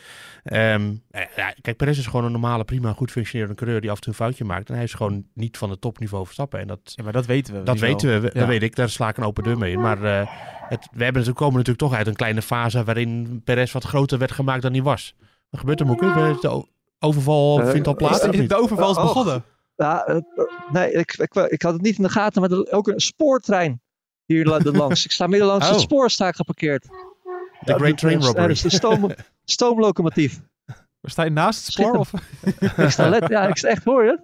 Ehm, 0.44 0.94
eh, 1.10 1.22
ja, 1.36 1.54
kijk, 1.60 1.76
Perez 1.76 1.98
is 1.98 2.06
gewoon 2.06 2.24
een 2.24 2.32
normale, 2.32 2.64
prima, 2.64 2.92
goed 2.92 3.10
functionerende 3.10 3.56
coureur 3.56 3.80
die 3.80 3.90
af 3.90 3.96
en 3.96 4.02
toe 4.02 4.12
een 4.12 4.18
foutje 4.18 4.44
maakt. 4.44 4.68
En 4.68 4.74
hij 4.74 4.84
is 4.84 4.94
gewoon 4.94 5.24
niet 5.34 5.56
van 5.58 5.70
het 5.70 5.80
topniveau 5.80 6.24
Verstappen. 6.24 6.60
En 6.60 6.66
dat, 6.66 6.80
Ja, 6.84 7.02
maar 7.04 7.12
dat 7.12 7.26
weten 7.26 7.54
we. 7.54 7.62
dat 7.62 7.78
wel. 7.78 7.88
weten 7.88 8.20
we, 8.20 8.30
Ja. 8.32 8.38
dat 8.38 8.48
weet 8.48 8.62
ik. 8.62 8.76
Daar 8.76 8.88
sla 8.88 9.08
ik 9.08 9.16
een 9.16 9.24
open 9.24 9.42
deur 9.44 9.58
mee 9.58 9.72
in. 9.72 9.80
Maar 9.80 10.02
eh, 10.04 10.26
het, 10.68 10.80
we 10.92 11.04
hebben 11.04 11.12
natuurlijk, 11.12 11.36
komen 11.36 11.52
natuurlijk 11.56 11.78
toch 11.88 11.94
uit 11.94 12.06
een 12.06 12.14
kleine 12.16 12.42
fase 12.42 12.84
waarin 12.84 13.40
Perez 13.44 13.72
wat 13.72 13.84
groter 13.84 14.18
werd 14.18 14.32
gemaakt 14.32 14.62
dan 14.62 14.72
hij 14.72 14.82
was. 14.82 15.14
Wat 15.50 15.60
gebeurt 15.60 15.80
er, 15.80 15.86
Moeke? 15.86 16.36
De 16.40 16.48
o- 16.48 16.66
overval 16.98 17.60
Eh, 17.60 17.70
vindt 17.70 17.86
al 17.86 17.94
plaats? 17.96 18.20
De, 18.20 18.46
de 18.46 18.56
overval 18.56 18.90
is 18.90 18.96
Oh. 18.96 19.02
begonnen. 19.02 19.44
Ja, 19.80 20.04
eh, 20.06 20.16
nee, 20.72 20.92
ik, 20.92 21.12
ik, 21.16 21.34
ik 21.34 21.62
had 21.62 21.72
het 21.72 21.82
niet 21.82 21.96
in 21.96 22.02
de 22.02 22.08
gaten, 22.08 22.40
maar 22.40 22.50
er 22.50 22.72
ook 22.72 22.88
een 22.88 23.00
spoortrein 23.00 23.82
hier 24.24 24.44
la- 24.46 24.58
er 24.58 24.76
langs. 24.76 25.04
Ik 25.04 25.10
sta 25.10 25.26
midden 25.26 25.48
langs 25.48 25.66
Oh. 25.66 25.72
het 25.72 25.80
spoor 25.80 26.10
sta 26.10 26.28
ik 26.28 26.34
geparkeerd. 26.34 26.86
De 27.60 27.74
Great 27.74 27.98
Train 27.98 28.18
Ja, 28.20 28.26
Robbery. 28.26 28.46
dat 28.46 28.56
is 28.56 28.62
de 28.62 28.70
stoom, 28.70 29.10
stoomlocomotief. 29.44 30.40
Sta 31.02 31.22
je 31.22 31.30
naast 31.30 31.64
het 31.64 31.74
spoor? 31.74 31.92
Of? 31.96 32.12
ik 32.76 32.90
sta 32.90 33.08
let, 33.08 33.28
ja, 33.28 33.46
ik 33.46 33.56
sta 33.56 33.68
echt 33.68 33.82
voor 33.82 34.04
je. 34.04 34.18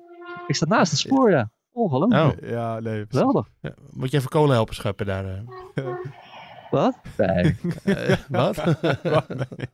Ik 0.47 0.55
sta 0.55 0.67
naast 0.67 0.91
het 0.91 1.01
spoor, 1.01 1.31
ja. 1.31 1.51
Ongelooflijk. 1.73 2.43
Oh, 2.43 2.49
Ja, 2.49 2.81
nee. 2.81 3.05
Geweldig. 3.09 3.47
ja. 3.61 3.75
moet 3.93 4.11
je 4.11 4.17
even 4.17 4.29
kolen 4.31 4.55
helpen 4.55 4.75
scheppen 4.75 5.07
daar? 5.07 5.25
eh? 6.70 6.70
Wat? 6.80 6.94
Nee. 7.16 7.56
Wat? 8.28 8.64
nee. 9.28 9.68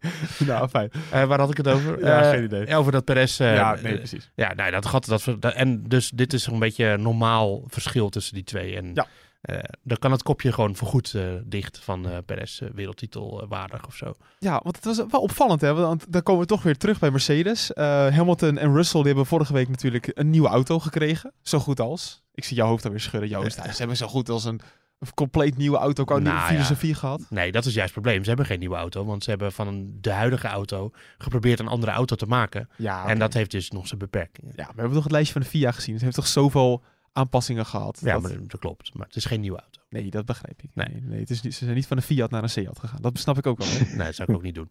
Nou, 0.47 0.69
fijn. 0.69 0.91
Eh, 1.11 1.25
waar 1.25 1.39
had 1.39 1.51
ik 1.51 1.57
het 1.57 1.69
over? 1.69 2.05
Ja, 2.05 2.23
Eh, 2.23 2.31
geen 2.31 2.45
idee. 2.45 2.77
Over 2.77 2.93
dat 2.93 3.05
Perez. 3.05 3.41
eh, 3.41 3.55
ja, 3.55 3.77
nee, 3.83 3.97
precies. 3.97 4.31
ja, 4.35 4.55
nou, 4.55 4.71
dat 4.71 4.87
gat. 4.87 5.05
Dat, 5.07 5.25
dat, 5.39 5.55
en 5.55 5.83
dus 5.89 6.11
dit 6.15 6.33
is 6.33 6.47
een 6.47 6.59
beetje 6.59 6.85
een 6.87 7.03
normaal 7.03 7.63
verschil 7.67 8.09
tussen 8.09 8.35
die 8.35 8.45
twee. 8.45 8.77
En 8.77 8.91
Ja. 8.95 9.07
eh, 9.41 9.59
dan 9.83 9.97
kan 9.99 10.11
het 10.13 10.23
kopje 10.23 10.53
gewoon 10.53 10.77
voorgoed 10.77 11.15
eh 11.15 11.23
dicht 11.45 11.79
van 11.79 12.09
eh 12.09 12.17
Perez 12.27 12.61
wereldtitel 12.75 13.47
waardig 13.49 13.87
of 13.87 13.95
zo. 13.95 14.15
Ja, 14.39 14.61
want 14.63 14.77
het 14.77 14.85
was 14.85 14.97
wel 15.11 15.21
opvallend, 15.21 15.61
hè? 15.61 15.75
Want 15.75 16.13
dan 16.13 16.23
komen 16.23 16.41
we 16.41 16.47
toch 16.47 16.63
weer 16.63 16.77
terug 16.77 16.99
bij 16.99 17.11
Mercedes. 17.11 17.73
Eh, 17.73 17.85
Hamilton 18.17 18.59
en 18.59 18.75
Russell 18.75 18.99
die 19.01 19.09
hebben 19.09 19.27
vorige 19.27 19.53
week 19.53 19.69
natuurlijk 19.69 20.11
een 20.15 20.31
nieuwe 20.31 20.49
auto 20.49 20.79
gekregen. 20.79 21.33
Zo 21.43 21.59
goed 21.59 21.81
als. 21.81 22.23
Ik 22.35 22.45
zie 22.45 22.57
jouw 22.57 22.69
hoofd 22.69 22.85
alweer 22.85 23.01
schudden, 23.01 23.29
Joost. 23.29 23.55
Ze 23.63 23.77
hebben 23.77 23.97
zo 23.97 24.07
goed 24.07 24.29
als 24.29 24.45
een, 24.45 24.61
een 25.09 25.15
compleet 25.15 25.57
nieuwe 25.57 25.77
auto 25.77 26.05
qua 26.05 26.15
Nou, 26.19 26.25
nieuwe 26.25 26.41
ja. 26.41 26.47
filosofie 26.49 26.95
gehad. 26.95 27.21
Nee, 27.31 27.53
dat 27.53 27.65
is 27.65 27.75
juist 27.75 27.95
het 27.95 28.03
probleem. 28.03 28.23
Ze 28.23 28.29
hebben 28.29 28.47
geen 28.47 28.59
nieuwe 28.59 28.77
auto, 28.77 29.05
want 29.05 29.25
ze 29.25 29.31
hebben 29.31 29.53
van 29.53 29.67
een, 29.69 29.99
de 30.01 30.11
huidige 30.13 30.47
auto 30.47 30.91
geprobeerd 31.19 31.61
een 31.61 31.69
andere 31.69 31.93
auto 31.93 32.17
te 32.17 32.27
maken. 32.27 32.69
Ja, 32.77 33.07
En 33.07 33.19
dat 33.19 33.33
heeft 33.33 33.51
dus 33.51 33.71
nog 33.71 33.87
zijn 33.87 33.99
beperkingen. 33.99 34.53
Ja, 34.57 34.65
maar 34.65 34.75
we 34.75 34.81
hebben 34.81 34.95
toch 34.95 35.03
het 35.03 35.13
lijstje 35.13 35.33
van 35.33 35.43
de 35.43 35.49
FIA 35.49 35.73
gezien. 35.73 35.95
Het 35.95 36.03
heeft 36.03 36.15
toch 36.17 36.27
zoveel 36.27 36.83
aanpassingen 37.13 37.67
gehad. 37.67 37.99
Ja, 38.03 38.13
dat- 38.13 38.23
maar 38.23 38.33
dat 38.47 38.61
klopt. 38.61 38.95
Maar 38.95 39.07
het 39.07 39.17
is 39.17 39.25
geen 39.25 39.41
nieuwe 39.41 39.59
auto. 39.61 39.81
Nee, 39.89 40.11
dat 40.11 40.25
begrijp 40.27 40.63
ik. 40.63 40.71
Nee. 40.75 41.03
Nee, 41.03 41.21
het 41.21 41.31
is 41.31 41.43
niet, 41.43 41.55
ze 41.55 41.65
zijn 41.65 41.77
niet 41.77 41.87
van 41.87 41.97
een 41.97 42.03
Fiat 42.03 42.31
naar 42.31 42.43
een 42.43 42.51
Seat 42.51 42.79
gegaan. 42.79 42.99
Dat 43.03 43.19
snap 43.19 43.39
ik 43.39 43.47
ook 43.47 43.59
wel. 43.59 43.69
Nee, 43.97 44.07
dat 44.07 44.15
zou 44.15 44.29
ik 44.31 44.37
ook 44.37 44.43
niet 44.43 44.55
doen. 44.55 44.71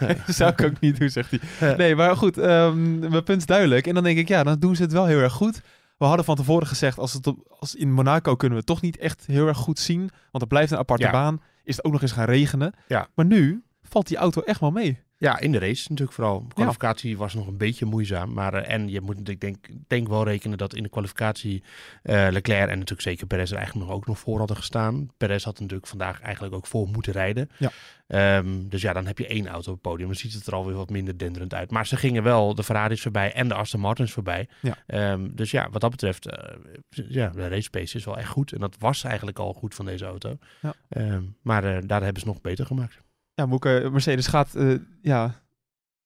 Dat 0.26 0.34
zou 0.36 0.50
ik 0.50 0.62
ook 0.62 0.80
niet 0.80 0.98
doen, 0.98 1.08
zegt 1.10 1.30
hij. 1.58 1.76
Nee, 1.76 1.94
maar 1.96 2.16
goed, 2.16 2.38
ehm, 2.38 2.98
mijn 2.98 3.22
punt 3.24 3.38
is 3.38 3.46
duidelijk. 3.46 3.86
En 3.86 3.94
dan 3.94 4.02
denk 4.04 4.18
ik, 4.18 4.28
ja, 4.28 4.42
dan 4.42 4.58
doen 4.58 4.76
ze 4.76 4.82
het 4.82 4.92
wel 4.92 5.06
heel 5.06 5.18
erg 5.18 5.32
goed. 5.32 5.62
We 6.00 6.06
hadden 6.06 6.24
van 6.24 6.36
tevoren 6.36 6.66
gezegd, 6.66 6.98
als, 6.98 7.12
het 7.12 7.26
op, 7.26 7.56
als 7.58 7.74
in 7.74 7.92
Monaco 7.92 8.36
kunnen 8.36 8.58
we 8.58 8.64
het 8.64 8.66
toch 8.74 8.80
niet 8.80 8.96
echt 8.96 9.26
heel 9.26 9.46
erg 9.46 9.58
goed 9.58 9.78
zien. 9.78 10.00
Want 10.30 10.42
er 10.42 10.46
blijft 10.46 10.72
een 10.72 10.78
aparte 10.78 11.04
Ja. 11.04 11.10
baan. 11.10 11.42
Is 11.64 11.76
het 11.76 11.84
ook 11.84 11.92
nog 11.92 12.02
eens 12.02 12.12
gaan 12.12 12.24
regenen. 12.24 12.72
Ja. 12.88 13.08
Maar 13.14 13.24
nu 13.26 13.64
valt 13.82 14.06
die 14.08 14.16
auto 14.16 14.40
echt 14.40 14.60
wel 14.60 14.70
mee. 14.70 15.00
Ja, 15.20 15.38
in 15.38 15.52
de 15.52 15.58
race 15.58 15.86
natuurlijk 15.88 16.12
vooral. 16.12 16.44
De 16.48 16.54
kwalificatie 16.54 17.16
was 17.16 17.34
nog 17.34 17.46
een 17.46 17.56
beetje 17.56 17.84
moeizaam. 17.84 18.32
Maar, 18.32 18.54
eh, 18.54 18.74
en 18.74 18.88
je 18.88 19.00
moet 19.00 19.28
ik 19.28 19.40
denk, 19.40 19.66
denk 19.86 20.08
wel 20.08 20.24
rekenen 20.24 20.58
dat 20.58 20.74
in 20.74 20.82
de 20.82 20.88
kwalificatie 20.88 21.62
eh, 22.02 22.26
Leclerc 22.30 22.68
en 22.68 22.74
natuurlijk 22.74 23.00
zeker 23.00 23.26
Perez 23.26 23.50
er 23.50 23.56
eigenlijk 23.56 23.86
nog 23.86 23.96
ook 23.96 24.06
nog 24.06 24.18
voor 24.18 24.38
hadden 24.38 24.56
gestaan. 24.56 25.08
Perez 25.16 25.44
had 25.44 25.60
natuurlijk 25.60 25.88
vandaag 25.88 26.20
eigenlijk 26.20 26.54
ook 26.54 26.66
voor 26.66 26.88
moeten 26.88 27.12
rijden. 27.12 27.50
Ja. 27.58 27.70
Ehm, 28.06 28.68
dus 28.68 28.82
ja, 28.82 28.92
dan 28.92 29.06
heb 29.06 29.18
je 29.18 29.26
één 29.26 29.48
auto 29.48 29.68
op 29.68 29.74
het 29.74 29.82
podium. 29.82 30.06
Dan 30.06 30.16
ziet 30.16 30.32
het 30.32 30.46
er 30.46 30.54
alweer 30.54 30.74
wat 30.74 30.90
minder 30.90 31.18
denderend 31.18 31.54
uit. 31.54 31.70
Maar 31.70 31.86
ze 31.86 31.96
gingen 31.96 32.22
wel 32.22 32.54
de 32.54 32.64
Ferraris 32.64 33.02
voorbij 33.02 33.32
en 33.32 33.48
de 33.48 33.54
Aston 33.54 33.80
Martins 33.80 34.12
voorbij. 34.12 34.48
Ja. 34.60 34.76
Ehm, 34.86 35.28
dus 35.32 35.50
ja, 35.50 35.70
wat 35.70 35.80
dat 35.80 35.90
betreft, 35.90 36.26
eh, 36.26 36.54
ja, 36.90 37.28
de 37.28 37.48
race 37.48 37.70
pace 37.70 37.96
is 37.96 38.04
wel 38.04 38.18
echt 38.18 38.28
goed. 38.28 38.52
En 38.52 38.60
dat 38.60 38.76
was 38.78 39.04
eigenlijk 39.04 39.38
al 39.38 39.52
goed 39.52 39.74
van 39.74 39.84
deze 39.84 40.04
auto. 40.04 40.38
Ja. 40.60 40.74
Ehm, 40.88 41.22
maar 41.42 41.86
daar 41.86 42.02
hebben 42.02 42.22
ze 42.22 42.28
nog 42.28 42.40
beter 42.40 42.66
gemaakt. 42.66 43.00
Ja, 43.40 43.46
Moeke, 43.46 43.88
Mercedes 43.92 44.26
gaat, 44.26 44.54
eh, 44.54 44.74
ja, 45.02 45.42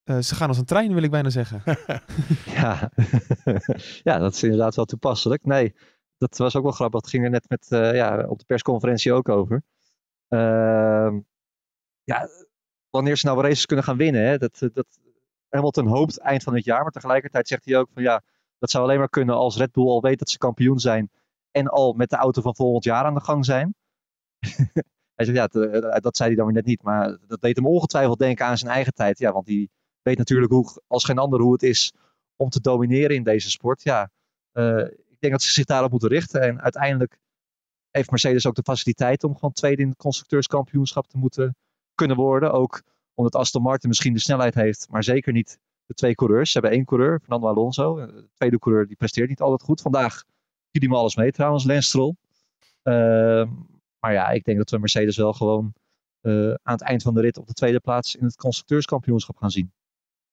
eh, 0.03 0.17
ze 0.17 0.35
gaan 0.35 0.47
als 0.47 0.57
een 0.57 0.65
trein 0.65 0.93
wil 0.93 1.03
ik 1.03 1.11
bijna 1.11 1.29
zeggen. 1.29 1.61
Ja. 2.57 2.91
ja, 4.03 4.17
dat 4.17 4.33
is 4.33 4.43
inderdaad 4.43 4.75
wel 4.75 4.85
toepasselijk. 4.85 5.45
Nee, 5.45 5.75
dat 6.17 6.37
was 6.37 6.55
ook 6.55 6.63
wel 6.63 6.71
grappig. 6.71 7.01
Dat 7.01 7.09
ging 7.09 7.23
er 7.23 7.29
net 7.29 7.49
met, 7.49 7.71
eh, 7.71 7.95
ja, 7.95 8.27
op 8.27 8.39
de 8.39 8.45
persconferentie 8.45 9.13
ook 9.13 9.29
over. 9.29 9.63
Ehm, 10.27 11.19
ja, 12.03 12.29
wanneer 12.89 13.17
ze 13.17 13.25
nou 13.25 13.41
races 13.41 13.65
kunnen 13.65 13.85
gaan 13.85 13.97
winnen. 13.97 14.25
Hè, 14.27 14.37
dat, 14.37 14.69
dat 14.73 14.87
Hamilton 15.49 15.87
hoopt 15.87 16.17
eind 16.17 16.43
van 16.43 16.55
het 16.55 16.65
jaar. 16.65 16.81
Maar 16.81 16.91
tegelijkertijd 16.91 17.47
zegt 17.47 17.65
hij 17.65 17.77
ook 17.77 17.89
van 17.93 18.03
ja, 18.03 18.21
dat 18.59 18.69
zou 18.69 18.83
alleen 18.83 18.99
maar 18.99 19.09
kunnen 19.09 19.35
als 19.35 19.57
Red 19.57 19.71
Bull 19.71 19.87
al 19.87 20.01
weet 20.01 20.19
dat 20.19 20.29
ze 20.29 20.37
kampioen 20.37 20.79
zijn. 20.79 21.11
En 21.51 21.67
al 21.67 21.93
met 21.93 22.09
de 22.09 22.15
auto 22.15 22.41
van 22.41 22.55
volgend 22.55 22.83
jaar 22.83 23.05
aan 23.05 23.13
de 23.13 23.21
gang 23.21 23.45
zijn. 23.45 23.75
Hij 25.15 25.25
zegt 25.25 25.37
ja, 25.37 25.47
t- 25.47 25.55
eh, 25.55 25.95
dat 26.01 26.17
zei 26.17 26.29
hij 26.29 26.37
dan 26.37 26.45
weer 26.45 26.55
net 26.55 26.65
niet. 26.65 26.83
Maar 26.83 27.17
dat 27.27 27.41
deed 27.41 27.55
hem 27.55 27.67
ongetwijfeld 27.67 28.19
denken 28.19 28.45
aan 28.45 28.57
zijn 28.57 28.71
eigen 28.71 28.93
tijd. 28.93 29.19
Ja, 29.19 29.31
want 29.31 29.45
die 29.45 29.69
weet 30.01 30.17
natuurlijk 30.17 30.51
hoe, 30.51 30.81
als 30.87 31.03
geen 31.03 31.17
ander 31.17 31.39
hoe 31.41 31.53
het 31.53 31.63
is 31.63 31.93
om 32.35 32.49
te 32.49 32.61
domineren 32.61 33.15
in 33.15 33.23
deze 33.23 33.49
sport. 33.49 33.83
Ja, 33.83 34.09
eh, 34.51 34.77
ik 34.85 35.19
denk 35.19 35.33
dat 35.33 35.41
ze 35.41 35.51
zich 35.51 35.65
daarop 35.65 35.91
moeten 35.91 36.09
richten. 36.09 36.41
En 36.41 36.61
uiteindelijk 36.61 37.17
heeft 37.91 38.09
Mercedes 38.09 38.45
ook 38.45 38.55
de 38.55 38.63
faciliteit 38.63 39.23
om 39.23 39.33
gewoon 39.35 39.51
tweede 39.53 39.81
in 39.81 39.87
het 39.89 39.97
constructeurskampioenschap 39.97 41.07
te 41.07 41.17
moeten 41.17 41.55
kunnen 41.95 42.17
worden. 42.17 42.51
Ook 42.51 42.81
omdat 43.13 43.35
Aston 43.35 43.61
Martin 43.61 43.89
misschien 43.89 44.13
de 44.13 44.19
snelheid 44.19 44.53
heeft, 44.55 44.87
maar 44.89 45.03
zeker 45.03 45.33
niet 45.33 45.59
de 45.85 45.93
twee 45.93 46.15
coureurs. 46.15 46.51
Ze 46.51 46.59
hebben 46.59 46.77
één 46.77 46.85
coureur, 46.85 47.19
Fernando 47.19 47.47
Alonso. 47.47 47.97
Eh, 47.97 48.07
De 48.07 48.29
tweede 48.33 48.59
coureur 48.59 48.87
die 48.87 48.95
presteert 48.95 49.29
niet 49.29 49.41
altijd 49.41 49.63
goed. 49.63 49.81
Vandaag 49.81 50.23
hij 50.71 50.87
me 50.87 50.95
alles 50.95 51.15
mee 51.15 51.31
trouwens, 51.31 51.63
Lance 51.65 51.87
Stroll. 51.87 52.15
Ehm, 52.83 53.49
maar 54.05 54.13
ja, 54.13 54.29
ik 54.29 54.43
denk 54.43 54.57
dat 54.57 54.69
we 54.69 54.77
Mercedes 54.77 55.17
wel 55.17 55.33
gewoon 55.33 55.73
eh, 56.21 56.47
aan 56.47 56.73
het 56.73 56.81
eind 56.81 57.01
van 57.03 57.13
de 57.13 57.21
rit 57.21 57.37
op 57.37 57.47
de 57.47 57.53
tweede 57.53 57.79
plaats 57.79 58.15
in 58.15 58.25
het 58.25 58.35
constructeurskampioenschap 58.35 59.37
gaan 59.37 59.51
zien. 59.51 59.71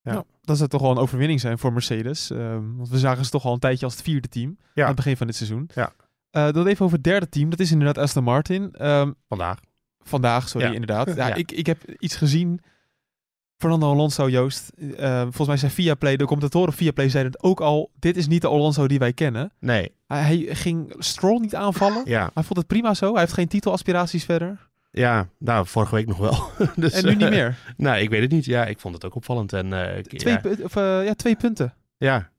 Ja. 0.03 0.13
Nou, 0.13 0.25
dat 0.41 0.57
zou 0.57 0.69
toch 0.69 0.81
wel 0.81 0.91
een 0.91 0.97
overwinning 0.99 1.41
zijn 1.41 1.59
voor 1.59 1.73
Mercedes. 1.73 2.31
Ehm, 2.31 2.77
want 2.77 2.89
we 2.89 2.99
zagen 2.99 3.25
ze 3.25 3.31
toch 3.31 3.45
al 3.45 3.53
een 3.53 3.59
tijdje 3.59 3.85
als 3.85 3.95
het 3.95 4.03
vierde 4.03 4.29
team 4.29 4.57
Ja. 4.75 4.83
aan 4.83 4.87
het 4.89 4.97
begin 4.97 5.17
van 5.17 5.27
dit 5.27 5.37
seizoen. 5.37 5.71
Ja. 5.75 5.93
Eh, 6.31 6.51
dan 6.53 6.67
even 6.67 6.85
over 6.85 6.97
het 6.97 7.05
derde 7.07 7.29
team. 7.29 7.51
Dat 7.51 7.61
is 7.61 7.71
inderdaad 7.73 7.99
Aston 7.99 8.25
Martin. 8.25 8.73
Ehm, 8.73 9.13
Vandaag. 9.29 9.61
vandaag, 10.05 10.49
sorry, 10.49 10.67
Ja. 10.67 10.73
inderdaad. 10.73 11.15
Ja, 11.15 11.27
Ja. 11.29 11.35
Ik, 11.35 11.53
ik 11.53 11.67
heb 11.67 11.91
iets 11.99 12.17
gezien. 12.17 12.61
Fernando 13.63 13.91
Alonso, 13.91 14.29
Joost. 14.29 14.69
eh, 14.97 15.21
volgens 15.21 15.47
mij 15.47 15.57
zei 15.57 15.73
Viaplay, 15.73 16.17
de 16.17 16.25
commentatoren 16.25 16.73
Viaplay 16.73 17.09
zeiden 17.09 17.33
het 17.33 17.43
ook 17.43 17.61
al. 17.61 17.91
Dit 17.99 18.17
is 18.17 18.27
niet 18.27 18.41
de 18.43 18.49
Alonso 18.49 18.87
die 18.89 18.99
wij 18.99 19.13
kennen. 19.13 19.53
Nee, 19.59 19.93
Hij, 20.07 20.23
hij 20.23 20.55
ging 20.55 20.95
Stroll 20.99 21.39
niet 21.41 21.55
aanvallen. 21.55 22.03
ja. 22.05 22.31
Hij 22.35 22.43
vond 22.43 22.59
het 22.59 22.67
prima 22.67 22.95
zo. 22.95 23.11
Hij 23.13 23.21
heeft 23.21 23.33
geen 23.33 23.49
titelaspiraties 23.49 24.25
verder. 24.25 24.71
Ja, 24.91 25.29
nou, 25.39 25.67
vorige 25.67 25.95
week 25.95 26.07
nog 26.07 26.19
wel. 26.19 26.51
dus, 26.77 26.93
En 26.93 27.05
nu 27.05 27.11
niet 27.11 27.23
eh, 27.23 27.29
meer. 27.31 27.59
nou, 27.77 27.99
ik 28.01 28.11
weet 28.11 28.21
het 28.23 28.31
niet. 28.31 28.45
Ja, 28.45 28.67
ik 28.67 28.81
vond 28.81 28.95
het 28.95 29.05
ook 29.05 29.15
opvallend. 29.15 29.53
En, 29.53 29.73
eh, 29.73 29.99
Twee, 30.03 30.33
ja, 30.43 30.65
of, 30.65 30.75
ja, 30.75 31.15
twee 31.15 31.37
punten. 31.37 31.75
ja. 31.97 32.31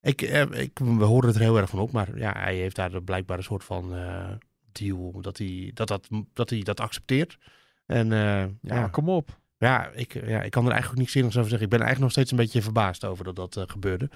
Ik, 0.00 0.22
ik, 0.50 0.78
we 0.78 1.04
horen 1.04 1.26
het 1.26 1.36
er 1.36 1.42
heel 1.42 1.56
erg 1.58 1.70
van 1.70 1.78
op. 1.78 1.92
Maar 1.92 2.18
ja, 2.18 2.32
hij 2.36 2.54
heeft 2.54 2.76
daar 2.76 3.02
blijkbaar 3.02 3.36
een 3.38 3.44
soort 3.44 3.64
van 3.64 3.92
deal 4.72 5.18
dat 5.20 5.38
hij 5.38 5.70
dat, 5.74 5.88
dat, 5.88 6.08
dat, 6.32 6.50
hij 6.50 6.60
dat 6.60 6.80
accepteert. 6.80 7.38
En 7.86 8.08
Ja, 8.08 8.48
ja, 8.62 8.88
kom 8.88 9.08
op. 9.08 9.38
Ja, 9.58 9.90
ik, 9.94 10.26
ja, 10.26 10.42
ik 10.42 10.50
kan 10.50 10.64
er 10.64 10.70
eigenlijk 10.70 11.00
niks 11.00 11.12
zinnigs 11.12 11.36
over 11.36 11.48
zeggen. 11.48 11.66
Ik 11.66 11.72
ben 11.72 11.86
eigenlijk 11.86 12.00
nog 12.00 12.10
steeds 12.10 12.30
een 12.30 12.44
beetje 12.44 12.62
verbaasd 12.62 13.04
over 13.04 13.24
dat 13.24 13.36
dat 13.36 13.56
eh, 13.56 13.62
gebeurde. 13.66 14.10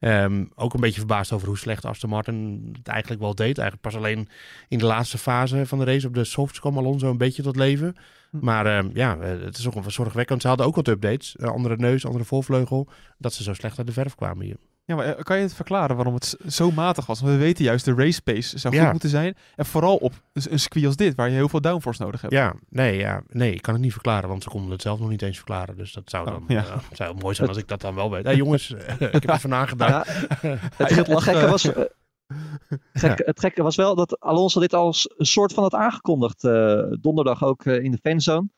Ehm, 0.00 0.44
ook 0.54 0.74
een 0.74 0.80
beetje 0.80 0.98
verbaasd 0.98 1.32
over 1.32 1.48
hoe 1.48 1.58
slecht 1.58 1.84
Aston 1.84 2.10
Martin 2.10 2.68
het 2.72 2.88
eigenlijk 2.88 3.20
wel 3.20 3.34
deed. 3.34 3.58
Eigenlijk 3.58 3.80
pas 3.80 3.96
alleen 3.96 4.28
in 4.68 4.78
de 4.78 4.84
laatste 4.84 5.18
fase 5.18 5.66
van 5.66 5.78
de 5.78 5.84
race 5.84 6.06
op 6.06 6.14
de 6.14 6.24
softs 6.24 6.60
kwam 6.60 6.78
Alonso 6.78 7.10
een 7.10 7.18
beetje 7.18 7.42
tot 7.42 7.56
leven. 7.56 7.96
Hm. 8.30 8.38
Maar 8.44 8.66
ehm, 8.66 8.90
ja, 8.94 9.18
eh, 9.18 9.40
het 9.40 9.58
is 9.58 9.66
ook 9.66 9.74
wel 9.74 9.90
zorgwekkend. 9.90 10.42
Ze 10.42 10.48
hadden 10.48 10.66
ook 10.66 10.76
wat 10.76 10.88
updates. 10.88 11.34
Een 11.38 11.48
andere 11.48 11.76
neus, 11.76 12.06
andere 12.06 12.24
voorvleugel. 12.24 12.88
Dat 13.18 13.34
ze 13.34 13.42
zo 13.42 13.54
slecht 13.54 13.78
uit 13.78 13.86
de 13.86 13.92
verf 13.92 14.14
kwamen 14.14 14.44
hier. 14.44 14.56
Ja, 14.92 14.98
maar 14.98 15.16
eh, 15.16 15.22
kan 15.24 15.36
je 15.36 15.42
het 15.42 15.54
verklaren 15.54 15.96
waarom 15.96 16.14
het 16.14 16.36
zo 16.48 16.70
matig 16.70 17.06
was? 17.06 17.20
Want 17.20 17.32
we 17.32 17.38
weten 17.38 17.64
juist, 17.64 17.84
de 17.84 17.94
race 17.94 18.22
pace 18.22 18.58
zou 18.58 18.74
goed 18.74 18.82
Ja. 18.84 18.90
moeten 18.90 19.08
zijn. 19.08 19.34
En 19.56 19.66
vooral 19.66 19.96
op 19.96 20.12
een 20.32 20.58
circuit 20.58 20.86
als 20.86 20.96
dit, 20.96 21.14
waar 21.14 21.28
je 21.28 21.34
heel 21.34 21.48
veel 21.48 21.60
downforce 21.60 22.02
nodig 22.02 22.20
hebt. 22.20 22.32
Ja, 22.32 22.54
nee, 22.68 22.98
ja, 22.98 23.22
nee, 23.28 23.54
ik 23.54 23.62
kan 23.62 23.74
het 23.74 23.82
niet 23.82 23.92
verklaren. 23.92 24.28
Want 24.28 24.42
ze 24.42 24.48
konden 24.48 24.70
het 24.70 24.82
zelf 24.82 24.98
nog 24.98 25.08
niet 25.08 25.22
eens 25.22 25.36
verklaren. 25.36 25.76
Dus 25.76 25.92
dat 25.92 26.10
zou 26.10 26.26
Oh, 26.26 26.32
dan 26.32 26.44
ja. 26.48 26.64
eh, 26.64 26.76
zou 26.92 27.16
mooi 27.18 27.34
zijn 27.34 27.48
als 27.48 27.56
ik 27.56 27.68
dat 27.68 27.80
dan 27.80 27.94
wel 27.94 28.10
weet. 28.10 28.24
Hé 28.24 28.30
jongens, 28.30 28.70
ik 28.98 29.22
heb 29.22 29.28
even 29.30 29.48
nagedacht. 29.50 30.06
Ja, 30.06 30.26
Hij 30.40 30.58
het, 30.76 30.92
gaat 30.92 31.06
het, 31.06 31.22
gekke 31.22 31.46
was, 31.46 31.72
eh, 31.72 31.82
gek- 32.92 33.22
het 33.26 33.40
gekke 33.40 33.62
was 33.62 33.76
wel 33.76 33.94
dat 33.94 34.20
Alonso 34.20 34.60
dit 34.60 34.74
als 34.74 35.14
een 35.16 35.26
soort 35.26 35.52
van 35.52 35.62
had 35.62 35.74
aangekondigd. 35.74 36.44
eh, 36.44 36.82
donderdag 37.00 37.44
ook 37.44 37.64
eh, 37.64 37.82
in 37.84 37.90
de 37.90 37.98
fanzone. 38.02 38.48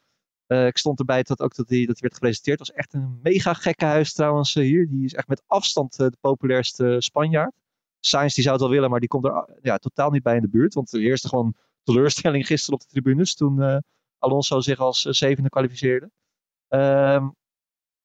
Eh, 0.46 0.66
ik 0.66 0.78
stond 0.78 0.98
erbij 0.98 1.22
dat 1.22 1.40
ook 1.40 1.54
dat 1.54 1.68
hij 1.68 1.86
dat 1.86 1.98
werd 1.98 2.14
gepresenteerd. 2.14 2.58
Het 2.58 2.68
was 2.68 2.76
echt 2.76 2.94
een 2.94 3.18
mega 3.22 3.54
gekke 3.54 3.84
huis 3.84 4.12
trouwens 4.12 4.56
eh, 4.56 4.62
hier. 4.62 4.88
Die 4.88 5.04
is 5.04 5.14
echt 5.14 5.28
met 5.28 5.42
afstand 5.46 5.98
eh, 5.98 6.06
de 6.06 6.16
populairste 6.20 6.96
Spanjaard. 6.98 7.54
Sainz 8.00 8.34
die 8.34 8.42
zou 8.42 8.54
het 8.54 8.64
wel 8.64 8.74
willen, 8.74 8.90
maar 8.90 9.00
die 9.00 9.08
komt 9.08 9.24
er 9.24 9.58
ja, 9.62 9.78
totaal 9.78 10.10
niet 10.10 10.22
bij 10.22 10.36
in 10.36 10.42
de 10.42 10.48
buurt. 10.48 10.74
Want 10.74 10.92
er 10.92 11.00
heerste 11.00 11.28
gewoon 11.28 11.54
teleurstelling 11.82 12.46
gisteren 12.52 12.74
op 12.74 12.80
de 12.80 12.92
tribunes 12.92 13.34
toen 13.34 13.82
Alonso 14.18 14.60
zich 14.60 14.78
als 14.78 15.02
zevende 15.02 15.48
kwalificeerde. 15.48 16.10
Ehm, 16.68 17.28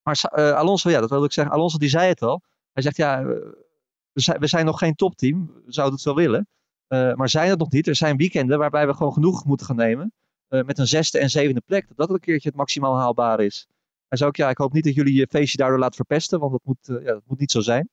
maar 0.04 0.22
Alonso, 0.54 0.90
ja, 0.90 1.00
dat 1.00 1.10
wilde 1.10 1.26
ik 1.26 1.32
zeggen. 1.32 1.54
Alonso 1.54 1.78
die 1.78 1.90
zei 1.90 2.08
het 2.08 2.22
al. 2.22 2.42
Hij 2.72 2.84
zegt 2.84 2.98
ja, 2.98 3.24
we 3.24 4.22
zijn, 4.22 4.40
we 4.40 4.48
zijn 4.48 4.66
nog 4.66 4.80
geen 4.80 4.96
topteam. 4.96 5.52
We 5.66 5.72
zouden 5.72 5.96
het 5.96 6.06
wel 6.06 6.16
willen. 6.16 6.48
Maar 6.88 7.30
zijn 7.30 7.50
het 7.50 7.60
nog 7.60 7.72
niet. 7.72 7.88
Er 7.88 7.96
zijn 7.96 8.18
weekenden 8.18 8.60
waarbij 8.60 8.88
we 8.88 8.94
gewoon 8.94 9.14
genoeg 9.14 9.46
moeten 9.46 9.66
gaan 9.66 9.76
nemen. 9.76 10.14
Eh, 10.50 10.64
met 10.64 10.78
een 10.78 10.88
zesde 10.88 11.20
en 11.20 11.30
zevende 11.30 11.62
plek. 11.62 11.88
Dat 11.88 11.98
dat 11.98 12.10
een 12.10 12.20
keertje 12.20 12.50
het 12.50 12.58
maximaal 12.58 12.98
haalbaar 12.98 13.40
is. 13.40 13.68
Hij 14.08 14.18
zei 14.18 14.30
ook, 14.30 14.36
ja, 14.36 14.50
ik 14.50 14.58
hoop 14.58 14.74
niet 14.74 14.84
dat 14.84 14.94
jullie 14.94 15.14
je 15.14 15.28
feestje 15.30 15.58
daardoor 15.58 15.80
laten 15.80 15.96
verpesten. 15.96 16.40
Want 16.40 16.52
dat 16.52 16.62
moet, 16.64 16.90
eh, 16.90 17.06
ja, 17.06 17.14
dat 17.14 17.24
moet 17.26 17.40
niet 17.40 17.52
zo 17.52 17.62
zijn. 17.62 17.90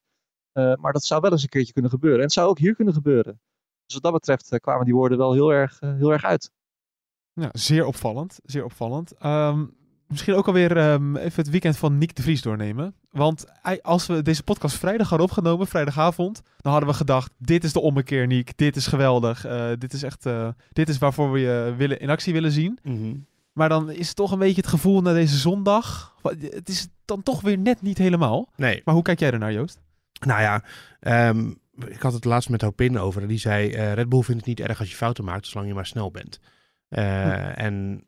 Eh, 0.53 0.75
maar 0.75 0.93
dat 0.93 1.05
zou 1.05 1.21
wel 1.21 1.33
eens 1.33 1.43
een 1.43 1.49
keertje 1.49 1.73
kunnen 1.73 1.91
gebeuren. 1.91 2.19
En 2.19 2.25
het 2.25 2.35
zou 2.35 2.49
ook 2.49 2.59
hier 2.59 2.75
kunnen 2.75 2.95
gebeuren. 2.95 3.41
Dus 3.85 3.95
wat 3.95 4.03
dat 4.03 4.13
betreft 4.13 4.59
kwamen 4.61 4.85
die 4.85 4.95
woorden 4.95 5.19
wel 5.19 5.33
heel 5.33 5.53
erg, 5.53 5.81
heel 5.81 6.13
erg 6.13 6.25
uit. 6.25 6.51
Ja, 7.33 7.49
zeer 7.53 7.85
opvallend. 7.87 8.41
Zeer 8.43 8.65
opvallend. 8.65 9.13
Ehm, 9.13 9.67
misschien 10.09 10.35
ook 10.35 10.47
alweer 10.47 10.77
ehm, 10.77 11.17
even 11.17 11.43
het 11.43 11.51
weekend 11.51 11.77
van 11.77 11.99
Nick 11.99 12.15
de 12.17 12.23
Vries 12.23 12.43
doornemen. 12.43 12.95
Want 13.11 13.45
hij- 13.63 13.83
als 13.83 14.07
we 14.07 14.23
deze 14.23 14.43
podcast 14.43 14.77
vrijdag 14.77 15.09
hadden 15.09 15.27
opgenomen, 15.27 15.67
vrijdagavond, 15.67 16.43
dan 16.61 16.73
hadden 16.73 16.91
we 16.91 16.97
gedacht: 16.97 17.31
dit 17.39 17.65
is 17.65 17.73
de 17.73 17.81
ommekeer, 17.81 18.27
Nick. 18.27 18.57
Dit 18.59 18.77
is 18.77 18.87
geweldig. 18.87 19.45
eh, 19.45 19.69
dit 19.79 19.93
is 19.93 20.03
echt, 20.03 20.27
eh, 20.27 20.49
dit 20.73 20.89
is 20.89 20.99
waarvoor 20.99 21.33
we 21.33 21.39
je 21.39 21.75
willen, 21.77 22.01
in 22.01 22.11
actie 22.11 22.33
willen 22.33 22.53
zien. 22.53 22.79
Mhm. 22.83 23.15
Maar 23.53 23.69
dan 23.69 23.91
is 23.91 24.07
het 24.07 24.17
toch 24.17 24.33
een 24.33 24.39
beetje 24.39 24.61
het 24.61 24.71
gevoel 24.71 25.01
na 25.03 25.13
deze 25.13 25.37
zondag. 25.37 26.15
Het 26.41 26.69
is 26.69 26.89
dan 27.05 27.23
toch 27.23 27.41
weer 27.41 27.59
net 27.59 27.83
niet 27.83 27.99
helemaal. 27.99 28.49
Nee, 28.57 28.83
Maar 28.85 28.95
hoe 28.95 29.03
kijk 29.03 29.19
jij 29.21 29.31
ernaar, 29.31 29.53
Joost? 29.53 29.81
Nou 30.27 30.41
ja, 30.41 30.63
ehm, 31.01 31.51
ik 31.87 32.03
had 32.03 32.13
het 32.13 32.25
laatst 32.25 32.49
met 32.49 32.63
Hopin 32.63 32.99
over. 32.99 33.23
En 33.23 33.29
die 33.29 33.39
zei, 33.39 33.71
eh, 33.71 33.93
Red 33.93 34.09
Bull 34.09 34.23
vindt 34.23 34.41
het 34.47 34.59
niet 34.59 34.69
erg 34.69 34.79
als 34.79 34.91
je 34.91 34.97
fouten 34.97 35.25
maakt, 35.25 35.47
zolang 35.47 35.69
je 35.69 35.75
maar 35.75 35.87
snel 35.87 36.11
bent. 36.11 36.41
Eh, 36.89 37.59
En 37.63 38.05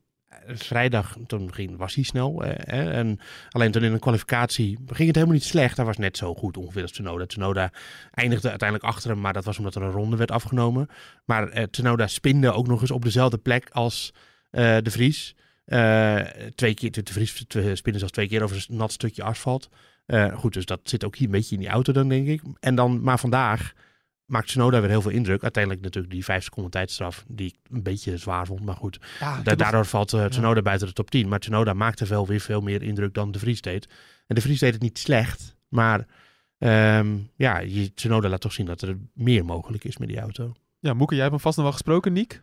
vrijdag, 0.55 1.17
toen 1.27 1.53
ging, 1.55 1.77
was 1.77 1.95
hij 1.95 2.05
snel. 2.05 2.45
eh, 2.45 2.97
en 2.99 3.19
alleen 3.51 3.71
toen 3.71 3.83
in 3.83 3.93
een 3.93 3.99
kwalificatie 3.99 4.79
ging 4.87 5.07
het 5.07 5.15
helemaal 5.15 5.35
niet 5.37 5.45
slecht. 5.45 5.77
Hij 5.77 5.87
was 5.87 5.97
net 5.97 6.17
zo 6.17 6.35
goed 6.35 6.57
ongeveer 6.57 6.83
als 6.83 6.93
Tsunoda. 6.93 7.27
Tsunoda 7.27 7.71
eindigde 8.11 8.49
uiteindelijk 8.51 8.89
achter 8.89 9.11
hem, 9.11 9.21
maar 9.21 9.33
dat 9.33 9.45
was 9.45 9.59
omdat 9.59 9.75
er 9.75 9.83
een 9.83 9.91
ronde 9.91 10.17
werd 10.17 10.31
afgenomen. 10.31 10.89
Maar 11.25 11.49
eh, 11.49 11.63
Tsunoda 11.65 12.07
spinde 12.07 12.53
ook 12.53 12.67
nog 12.67 12.81
eens 12.81 12.91
op 12.91 13.05
dezelfde 13.05 13.39
plek 13.39 13.69
als 13.73 14.13
eh, 14.51 14.77
de 14.83 14.91
Vries. 14.91 15.35
Eh, 15.65 16.17
twee 16.55 16.75
keer, 16.75 16.91
de 16.91 17.03
Vries 17.13 17.45
twee- 17.49 17.75
spinnen 17.77 18.01
zelfs 18.01 18.15
twee 18.15 18.29
keer 18.29 18.43
over 18.43 18.67
een 18.69 18.77
nat 18.77 18.93
stukje 18.93 19.23
asfalt. 19.23 19.69
Eh, 20.07 20.35
goed, 20.39 20.53
dus 20.53 20.65
dat 20.65 20.81
zit 20.83 21.05
ook 21.05 21.17
hier 21.17 21.27
een 21.27 21.33
beetje 21.33 21.55
in 21.55 21.61
die 21.61 21.71
auto 21.71 21.93
dan, 21.93 22.09
denk 22.09 22.27
ik. 22.27 22.43
En 22.61 22.75
dan, 22.75 23.03
maar 23.03 23.19
vandaag 23.19 23.73
maakt 24.29 24.47
Tsunoda 24.47 24.81
weer 24.81 24.88
heel 24.91 25.03
veel 25.03 25.11
indruk. 25.11 25.43
Uiteindelijk 25.43 25.83
natuurlijk 25.85 26.12
die 26.12 26.25
vijf 26.25 26.45
seconden 26.45 26.71
tijdstraf, 26.71 27.25
die 27.29 27.47
ik 27.47 27.57
een 27.75 27.83
beetje 27.83 28.17
zwaar 28.17 28.47
vond. 28.47 28.64
Maar 28.64 28.75
goed, 28.75 28.99
Ja, 29.21 29.43
da- 29.43 29.55
daardoor 29.55 29.87
valt 29.87 30.12
eh, 30.12 30.25
Tsunoda 30.25 30.62
buiten 30.62 30.87
de 30.87 30.93
top 30.93 31.11
10. 31.11 31.29
Maar 31.29 31.38
Tsunoda 31.38 31.73
maakte 31.73 32.07
wel 32.07 32.27
weer 32.27 32.41
veel 32.41 32.61
meer 32.61 32.83
indruk 32.83 33.14
dan 33.14 33.31
de 33.33 33.38
Vries 33.38 33.61
deed. 33.61 33.88
En 34.27 34.35
de 34.35 34.41
Vries 34.41 34.59
deed 34.61 34.73
het 34.73 34.83
niet 34.83 34.99
slecht, 34.99 35.57
maar 35.69 36.07
ehm, 36.59 37.17
ja, 37.37 37.59
je, 37.59 37.95
Tsunoda 37.95 38.29
laat 38.29 38.41
toch 38.41 38.53
zien 38.53 38.67
dat 38.67 38.83
er 38.83 38.97
meer 39.12 39.45
mogelijk 39.45 39.85
is 39.85 39.97
met 39.99 40.09
die 40.09 40.21
auto. 40.21 40.53
Ja, 40.79 40.95
Moeke, 40.95 41.12
jij 41.14 41.23
hebt 41.23 41.35
hem 41.35 41.43
vast 41.43 41.57
nog 41.57 41.64
wel 41.67 41.75
gesproken, 41.75 42.12
Nick. 42.12 42.43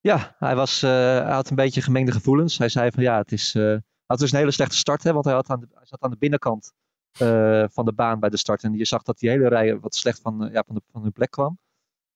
Ja, 0.00 0.34
hij, 0.38 0.54
was, 0.54 0.82
eh, 0.82 0.90
hij 0.90 1.32
had 1.32 1.50
een 1.50 1.56
beetje 1.56 1.82
gemengde 1.82 2.12
gevoelens. 2.12 2.58
Hij 2.58 2.68
zei 2.68 2.90
van 2.90 3.02
ja, 3.02 3.18
het 3.18 3.32
is, 3.32 3.54
eh, 3.54 3.62
hij 3.62 3.82
had 4.06 4.18
dus 4.18 4.32
een 4.32 4.38
hele 4.38 4.50
slechte 4.50 4.76
start, 4.76 5.02
hè, 5.02 5.12
want 5.12 5.24
hij, 5.24 5.34
had 5.34 5.48
aan 5.50 5.60
de, 5.60 5.66
hij 5.74 5.86
zat 5.86 6.00
aan 6.02 6.10
de 6.10 6.16
binnenkant 6.16 6.72
eh, 7.18 7.64
van 7.68 7.84
de 7.84 7.92
baan 7.92 8.20
bij 8.20 8.28
de 8.28 8.36
start. 8.36 8.62
En 8.62 8.76
je 8.76 8.84
zag 8.84 9.02
dat 9.02 9.18
die 9.18 9.30
hele 9.30 9.48
rij 9.48 9.78
wat 9.78 9.94
slecht 9.94 10.20
van, 10.20 10.44
eh, 10.44 10.52
ja, 10.52 10.62
van, 10.66 10.74
de, 10.74 10.82
van 10.92 11.02
hun 11.02 11.12
plek 11.12 11.30
kwam. 11.30 11.58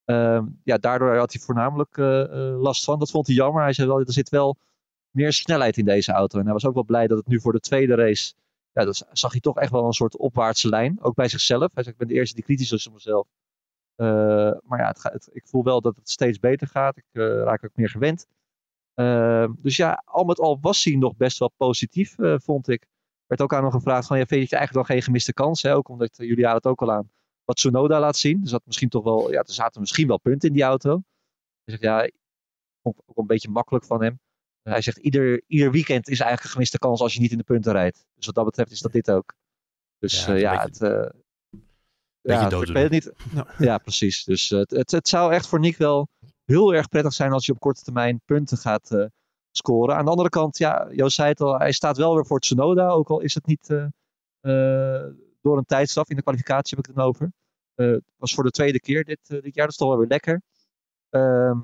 Ehm, 0.04 0.46
ja, 0.64 0.78
daardoor 0.78 1.16
had 1.16 1.32
hij 1.32 1.42
voornamelijk 1.42 1.98
eh, 1.98 2.60
last 2.60 2.84
van. 2.84 2.98
Dat 2.98 3.10
vond 3.10 3.26
hij 3.26 3.36
jammer. 3.36 3.62
Hij 3.62 3.72
zei 3.72 3.88
wel, 3.88 4.00
er 4.00 4.12
zit 4.12 4.28
wel 4.28 4.56
meer 5.10 5.32
snelheid 5.32 5.76
in 5.76 5.84
deze 5.84 6.12
auto. 6.12 6.38
En 6.38 6.44
hij 6.44 6.52
was 6.52 6.66
ook 6.66 6.74
wel 6.74 6.84
blij 6.84 7.06
dat 7.06 7.18
het 7.18 7.26
nu 7.26 7.40
voor 7.40 7.52
de 7.52 7.60
tweede 7.60 7.94
race... 7.94 8.34
Ja, 8.72 8.84
dat 8.84 9.06
zag 9.12 9.32
hij 9.32 9.40
toch 9.40 9.58
echt 9.58 9.70
wel 9.70 9.86
een 9.86 9.92
soort 9.92 10.16
opwaartse 10.16 10.68
lijn. 10.68 10.98
Ook 11.02 11.14
bij 11.14 11.28
zichzelf. 11.28 11.74
Hij 11.74 11.82
zei, 11.82 11.88
ik 11.88 11.96
ben 11.96 12.08
de 12.08 12.14
eerste 12.14 12.34
die 12.34 12.44
kritisch 12.44 12.72
is 12.72 12.86
op 12.86 12.92
mezelf. 12.92 13.26
Maar 14.66 14.78
ja, 14.78 14.86
het 14.86 15.00
gaat, 15.00 15.28
ik 15.32 15.46
voel 15.46 15.64
wel 15.64 15.80
dat 15.80 15.96
het 15.96 16.10
steeds 16.10 16.38
beter 16.38 16.66
gaat. 16.66 16.96
Ik 16.96 17.04
eh, 17.12 17.22
raak 17.22 17.64
ook 17.64 17.76
meer 17.76 17.90
gewend. 17.90 18.26
Ehm, 18.94 19.52
dus 19.58 19.76
ja, 19.76 20.02
al 20.04 20.24
met 20.24 20.40
al 20.40 20.58
was 20.60 20.84
hij 20.84 20.94
nog 20.94 21.16
best 21.16 21.38
wel 21.38 21.52
positief, 21.56 22.14
vond 22.18 22.68
ik. 22.68 22.86
Werd 23.26 23.40
ook 23.40 23.54
aan 23.54 23.62
hem 23.62 23.72
gevraagd 23.72 24.06
van, 24.06 24.18
ja, 24.18 24.26
vind 24.26 24.50
je 24.50 24.56
eigenlijk 24.56 24.86
wel 24.86 24.96
geen 24.96 25.06
gemiste 25.06 25.32
kans? 25.32 25.62
Hè? 25.62 25.74
Ook 25.74 25.88
omdat 25.88 26.18
eh, 26.18 26.28
jullie 26.28 26.44
hadden 26.44 26.62
het 26.62 26.70
ook 26.70 26.88
al 26.88 26.92
aan 26.92 27.10
wat 27.44 27.56
Tsunoda 27.56 28.00
laat 28.00 28.16
zien. 28.16 28.42
Er, 28.42 28.48
zat 28.48 28.62
misschien 28.66 28.88
toch 28.88 29.04
wel, 29.04 29.30
ja, 29.30 29.38
er 29.38 29.52
zaten 29.52 29.80
misschien 29.80 30.06
wel 30.06 30.18
punten 30.18 30.48
in 30.48 30.54
die 30.54 30.64
auto. 30.64 30.90
Hij 31.64 31.78
zegt, 31.78 31.82
ja, 31.82 32.10
ook 32.82 32.96
een 33.14 33.26
beetje 33.26 33.48
makkelijk 33.48 33.84
van 33.84 34.02
hem. 34.02 34.20
Hij 34.62 34.80
zegt, 34.80 34.96
ieder, 34.96 35.42
ieder 35.46 35.70
weekend 35.70 36.08
is 36.08 36.18
eigenlijk 36.18 36.44
een 36.44 36.50
gemiste 36.50 36.78
kans 36.78 37.00
als 37.00 37.14
je 37.14 37.20
niet 37.20 37.30
in 37.30 37.38
de 37.38 37.44
punten 37.44 37.72
rijdt. 37.72 38.06
Dus 38.14 38.26
wat 38.26 38.34
dat 38.34 38.44
betreft 38.44 38.70
is 38.70 38.80
dat 38.80 38.92
dit 38.92 39.10
ook. 39.10 39.34
Dus 39.98 40.24
Ja, 40.24 40.34
ja, 40.34 40.60
het 40.62 40.74
is 40.74 40.80
een 40.80 40.88
ja 40.88 40.94
het... 40.94 41.12
eh, 41.12 41.20
beetje 42.20 42.72
ja, 42.72 42.80
het 42.80 42.90
niet. 42.90 43.12
Ja. 43.32 43.46
Ja, 43.58 43.78
precies. 43.78 44.24
Dus 44.24 44.50
eh, 44.50 44.58
het, 44.58 44.70
het, 44.70 44.90
het 44.90 45.08
zou 45.08 45.32
echt 45.32 45.46
voor 45.46 45.60
Nick 45.60 45.76
wel 45.76 46.08
heel 46.44 46.74
erg 46.74 46.88
prettig 46.88 47.12
zijn 47.12 47.32
als 47.32 47.46
je 47.46 47.52
op 47.52 47.58
korte 47.58 47.82
termijn 47.82 48.20
punten 48.24 48.58
gaat 48.58 48.90
eh, 48.90 49.06
scoren. 49.56 49.96
Aan 49.96 50.04
de 50.04 50.10
andere 50.10 50.28
kant, 50.28 50.58
ja, 50.58 50.88
Joost 50.92 51.14
zei 51.14 51.28
het 51.28 51.40
al, 51.40 51.58
hij 51.58 51.72
staat 51.72 51.96
wel 51.96 52.14
weer 52.14 52.26
voor 52.26 52.40
Tsunoda. 52.40 52.88
Ook 52.88 53.08
al 53.10 53.20
is 53.20 53.34
het 53.34 53.46
niet 53.46 53.70
eh, 53.70 53.84
eh, 54.40 55.12
door 55.40 55.58
een 55.58 55.64
tijdstraf. 55.64 56.08
In 56.08 56.16
de 56.16 56.22
kwalificatie 56.22 56.76
heb 56.76 56.86
ik 56.86 56.86
het 56.86 56.96
dan 56.96 57.06
over. 57.06 57.32
Eh, 57.74 57.86
Het 57.86 58.04
was 58.16 58.34
voor 58.34 58.44
de 58.44 58.50
tweede 58.50 58.80
keer 58.80 59.04
dit, 59.04 59.18
dit 59.28 59.54
jaar. 59.54 59.64
Dat 59.64 59.68
is 59.68 59.76
toch 59.76 59.88
wel 59.88 59.98
weer 59.98 60.06
lekker. 60.06 60.42
Ehm, 61.10 61.60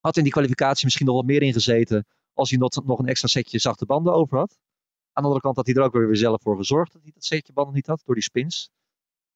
had 0.00 0.16
in 0.16 0.22
die 0.22 0.32
kwalificatie 0.32 0.84
misschien 0.84 1.06
nog 1.06 1.16
wat 1.16 1.24
meer 1.24 1.42
in 1.42 1.52
gezeten. 1.52 2.06
Als 2.32 2.50
hij 2.50 2.58
nog, 2.58 2.84
nog 2.84 2.98
een 2.98 3.06
extra 3.08 3.28
setje 3.28 3.58
zachte 3.58 3.86
banden 3.86 4.12
over 4.12 4.38
had. 4.38 4.58
Aan 5.12 5.22
de 5.22 5.28
andere 5.28 5.40
kant 5.40 5.56
had 5.56 5.66
hij 5.66 5.74
er 5.74 5.82
ook 5.82 5.92
weer 5.92 6.16
zelf 6.16 6.42
voor 6.42 6.56
gezorgd 6.56 6.92
dat 6.92 7.02
hij 7.02 7.10
dat 7.14 7.24
setje 7.24 7.52
banden 7.52 7.74
niet 7.74 7.86
had. 7.86 8.02
Door 8.04 8.14
die 8.14 8.24
spins. 8.24 8.70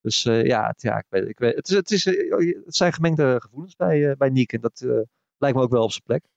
Dus 0.01 0.23
ja, 0.23 0.67
het, 0.67 0.83
ja 0.83 0.99
ik 0.99 1.07
weet, 1.09 1.29
ik 1.29 1.39
weet, 1.39 1.55
het, 1.57 1.69
is, 1.69 1.75
het, 1.75 1.91
is, 1.91 2.05
het 2.05 2.77
zijn 2.77 2.93
gemengde 2.93 3.41
gevoelens 3.41 3.77
bij, 3.77 4.17
bij 4.17 4.29
Nick. 4.29 4.53
En 4.53 4.61
dat 4.61 4.81
lijkt 5.37 5.57
me 5.57 5.63
ook 5.63 5.71
wel 5.71 5.83
op 5.83 5.91
zijn 5.91 6.03
plek. 6.05 6.32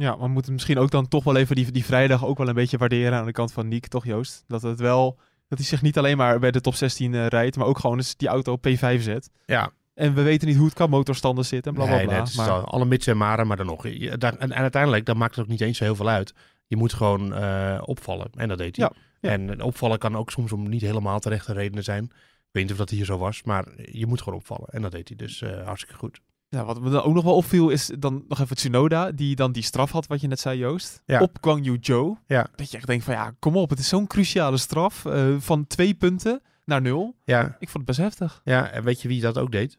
Ja, 0.00 0.10
maar 0.16 0.26
we 0.26 0.32
moeten 0.32 0.52
misschien 0.52 0.78
ook 0.78 0.90
dan 0.90 1.08
toch 1.08 1.24
wel 1.24 1.36
even 1.36 1.56
die, 1.56 1.70
die 1.72 1.84
vrijdag 1.84 2.24
ook 2.24 2.38
wel 2.38 2.48
een 2.48 2.54
beetje 2.54 2.78
waarderen 2.78 3.18
aan 3.18 3.24
de 3.26 3.32
kant 3.32 3.52
van 3.52 3.68
Nick, 3.68 3.86
toch 3.86 4.04
Joost? 4.06 4.44
Dat 4.46 4.62
het 4.62 4.80
wel, 4.80 5.18
dat 5.48 5.58
hij 5.58 5.66
zich 5.66 5.82
niet 5.82 5.98
alleen 5.98 6.16
maar 6.16 6.38
bij 6.38 6.50
de 6.50 6.60
top 6.60 6.74
16 6.74 7.14
eh, 7.14 7.26
rijdt, 7.26 7.56
maar 7.56 7.66
ook 7.66 7.78
gewoon 7.78 7.96
eens 7.96 8.16
die 8.16 8.28
auto 8.28 8.52
op 8.52 8.66
P5 8.68 9.00
zet. 9.00 9.30
Ja, 9.46 9.70
En 9.94 10.14
we 10.14 10.22
weten 10.22 10.48
niet 10.48 10.56
hoe 10.56 10.64
het 10.66 10.74
qua 10.74 10.86
motorstanden 10.86 11.44
zit 11.44 11.66
en 11.66 11.74
bla 11.74 11.84
bla 11.84 11.96
nee, 11.96 12.04
bla. 12.06 12.22
nee, 12.22 12.36
maar, 12.36 12.50
alle 12.64 12.84
mits 12.84 13.06
en 13.06 13.16
maren, 13.16 13.46
maar 13.46 13.56
dan 13.56 13.66
nog. 13.66 13.88
Je- 13.88 14.18
daar- 14.18 14.36
en, 14.36 14.52
en 14.52 14.60
uiteindelijk, 14.62 15.04
dan 15.06 15.16
maakt 15.16 15.34
het 15.34 15.44
ook 15.44 15.50
niet 15.50 15.60
eens 15.60 15.78
zo 15.78 15.84
heel 15.84 15.94
veel 15.96 16.08
uit. 16.08 16.34
Je 16.66 16.76
moet 16.76 16.92
gewoon 16.92 17.34
eh, 17.34 17.82
opvallen. 17.84 18.30
En 18.34 18.48
dat 18.48 18.58
deed 18.58 18.76
hij. 18.76 18.90
Ja, 18.92 19.00
ja. 19.20 19.30
En 19.34 19.58
eh, 19.58 19.66
opvallen 19.66 19.98
kan 19.98 20.16
ook 20.16 20.30
soms 20.30 20.52
om 20.52 20.68
niet 20.68 20.80
helemaal 20.80 21.20
terechte 21.20 21.52
redenen 21.52 21.84
zijn. 21.84 22.04
Ik 22.04 22.56
weet 22.56 22.62
niet 22.62 22.72
of 22.72 22.78
dat 22.78 22.90
hier 22.90 23.04
zo 23.04 23.18
was, 23.18 23.42
maar 23.42 23.66
je 23.92 24.06
moet 24.06 24.22
gewoon 24.22 24.38
opvallen. 24.38 24.68
En 24.68 24.82
dat 24.82 24.90
deed 24.92 25.08
hij 25.08 25.16
dus 25.16 25.42
hartstikke 25.64 25.96
goed. 25.98 26.20
Ja, 26.50 26.64
wat 26.64 26.80
me 26.80 26.90
dan 26.90 27.02
ook 27.02 27.14
nog 27.14 27.24
wel 27.24 27.34
opviel 27.36 27.68
is 27.68 27.90
dan 27.98 28.24
nog 28.28 28.40
even 28.40 28.56
Tsunoda, 28.56 29.10
die 29.12 29.36
dan 29.36 29.52
die 29.52 29.62
straf 29.62 29.90
had, 29.90 30.06
wat 30.06 30.20
je 30.20 30.26
net 30.28 30.40
zei 30.40 30.58
Joost, 30.58 31.02
Ja. 31.06 31.20
op 31.20 31.38
Guang 31.40 31.64
Yu 31.64 31.78
Zhou. 31.80 32.16
Ja. 32.26 32.46
Dat 32.54 32.70
je 32.70 32.76
echt 32.76 32.86
denkt 32.86 33.04
van 33.04 33.14
ja, 33.14 33.34
kom 33.38 33.56
op, 33.56 33.70
het 33.70 33.78
is 33.78 33.88
zo'n 33.88 34.06
cruciale 34.06 34.56
straf 34.56 35.04
eh, 35.04 35.34
van 35.38 35.66
twee 35.66 35.94
punten 35.94 36.42
naar 36.64 36.80
nul. 36.80 37.14
Ja, 37.24 37.44
Ik 37.58 37.68
vond 37.68 37.72
het 37.72 37.84
best 37.84 37.98
heftig. 37.98 38.40
ja, 38.44 38.70
en 38.70 38.82
weet 38.84 39.02
je 39.02 39.08
wie 39.08 39.20
dat 39.20 39.38
ook 39.38 39.52
deed? 39.52 39.78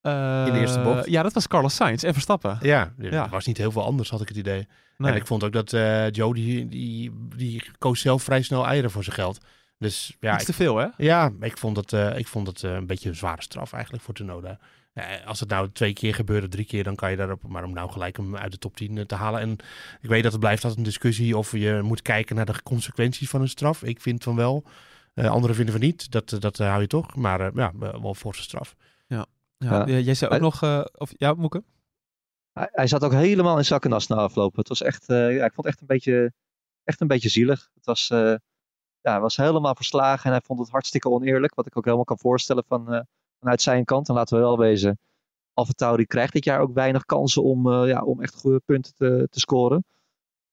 Eh, 0.00 0.44
In 0.46 0.52
de 0.52 0.58
eerste 0.58 0.80
bocht? 0.80 1.06
Ja, 1.08 1.22
dat 1.22 1.32
was 1.32 1.48
Carlos 1.48 1.74
Sainz 1.74 2.02
en 2.04 2.12
Verstappen. 2.12 2.58
Ja, 2.60 2.92
er 2.98 3.12
Ja. 3.12 3.28
was 3.28 3.46
niet 3.46 3.56
heel 3.56 3.70
veel 3.72 3.84
anders, 3.84 4.10
had 4.10 4.20
ik 4.20 4.28
het 4.28 4.36
idee. 4.36 4.66
Nee. 4.98 5.10
En 5.10 5.16
ik 5.16 5.26
vond 5.26 5.44
ook 5.44 5.52
dat 5.52 5.72
eh, 5.72 6.10
Joe, 6.10 6.34
die, 6.34 6.68
die, 6.68 7.10
die 7.36 7.62
koos 7.78 8.00
zelf 8.00 8.22
vrij 8.22 8.42
snel 8.42 8.66
eieren 8.66 8.90
voor 8.90 9.04
zijn 9.04 9.16
geld. 9.16 9.38
Dus 9.78 10.16
ja, 10.20 10.34
Iets 10.34 10.44
te 10.44 10.52
veel, 10.52 10.76
hè? 10.76 10.86
ja 10.96 11.30
ik 11.40 11.58
vond 11.58 11.76
het, 11.76 11.92
eh, 11.92 12.18
ik 12.18 12.26
vond 12.28 12.46
het 12.46 12.62
eh, 12.62 12.72
een 12.72 12.86
beetje 12.86 13.08
een 13.08 13.14
zware 13.14 13.42
straf 13.42 13.72
eigenlijk 13.72 14.02
voor 14.04 14.14
Tsunoda. 14.14 14.58
Ja, 14.94 15.22
als 15.24 15.40
het 15.40 15.48
nou 15.48 15.70
twee 15.72 15.92
keer 15.92 16.14
gebeurde, 16.14 16.48
drie 16.48 16.64
keer, 16.64 16.84
dan 16.84 16.94
kan 16.94 17.10
je 17.10 17.16
daarop. 17.16 17.42
Maar 17.48 17.64
om 17.64 17.72
nou 17.72 17.90
gelijk 17.90 18.16
hem 18.16 18.36
uit 18.36 18.52
de 18.52 18.58
top 18.58 18.76
10 18.76 19.06
te 19.06 19.14
halen. 19.14 19.40
En 19.40 19.50
ik 20.00 20.08
weet 20.08 20.22
dat 20.22 20.32
het 20.32 20.40
blijft 20.40 20.60
altijd 20.62 20.80
een 20.80 20.86
discussie 20.86 21.36
of 21.36 21.52
je 21.52 21.80
moet 21.82 22.02
kijken 22.02 22.36
naar 22.36 22.46
de 22.46 22.62
consequenties 22.62 23.28
van 23.30 23.40
een 23.40 23.48
straf. 23.48 23.82
Ik 23.82 24.00
vind 24.00 24.22
van 24.22 24.36
wel. 24.36 24.64
Eh, 25.14 25.30
anderen 25.30 25.56
vinden 25.56 25.74
van 25.74 25.82
niet. 25.84 26.10
Dat, 26.10 26.32
eh, 26.32 26.40
dat 26.40 26.60
eh, 26.60 26.68
hou 26.68 26.80
je 26.80 26.86
toch. 26.86 27.16
Maar 27.16 27.40
eh, 27.40 27.50
ja, 27.54 27.72
wel 27.78 28.14
voor 28.14 28.32
zijn 28.34 28.46
straf. 28.46 28.74
Ja, 29.06 29.26
Ja. 29.58 29.86
Jij 29.86 30.14
zei 30.14 30.24
ook 30.30 30.36
Hij- 30.36 30.46
nog, 30.46 30.62
eh, 30.62 30.84
of 30.96 31.12
ja, 31.16 31.32
Moeke? 31.34 31.64
Hij, 32.52 32.68
hij 32.72 32.86
zat 32.86 33.04
ook 33.04 33.12
helemaal 33.12 33.58
in 33.58 33.64
zak 33.64 33.84
en 33.84 33.92
as 33.92 34.06
na 34.06 34.16
aflopen. 34.16 34.58
Het 34.58 34.68
was 34.68 34.82
echt, 34.82 35.08
eh, 35.08 35.36
ja, 35.36 35.44
ik 35.44 35.52
vond 35.54 35.66
het 35.66 35.74
echt 35.74 35.80
een 35.80 35.86
beetje, 35.86 36.32
echt 36.84 37.00
een 37.00 37.06
beetje 37.06 37.28
zielig. 37.28 37.70
Het 37.74 37.84
was, 37.84 38.10
eh, 38.10 38.18
ja, 39.00 39.10
hij 39.12 39.20
was 39.20 39.36
helemaal 39.36 39.74
verslagen 39.74 40.24
en 40.24 40.30
hij 40.30 40.40
vond 40.44 40.58
het 40.60 40.70
hartstikke 40.70 41.08
oneerlijk. 41.10 41.54
Wat 41.54 41.66
ik 41.66 41.76
ook 41.76 41.84
helemaal 41.84 42.04
kan 42.04 42.18
voorstellen 42.18 42.64
van, 42.66 42.92
eh, 42.92 43.00
vanuit 43.44 43.62
zijn 43.62 43.84
kant. 43.84 44.08
En 44.08 44.14
laten 44.14 44.36
we 44.36 44.42
wel 44.42 44.58
wezen, 44.58 44.98
AlphaTauri 45.54 46.06
krijgt 46.06 46.32
dit 46.32 46.44
jaar 46.44 46.60
ook 46.60 46.74
weinig 46.74 47.04
kansen 47.04 47.42
om, 47.42 47.72
eh, 47.72 47.88
ja, 47.88 48.02
om 48.02 48.22
echt 48.22 48.34
goede 48.34 48.60
punten 48.64 48.94
te, 48.94 49.26
te 49.30 49.40
scoren. 49.40 49.84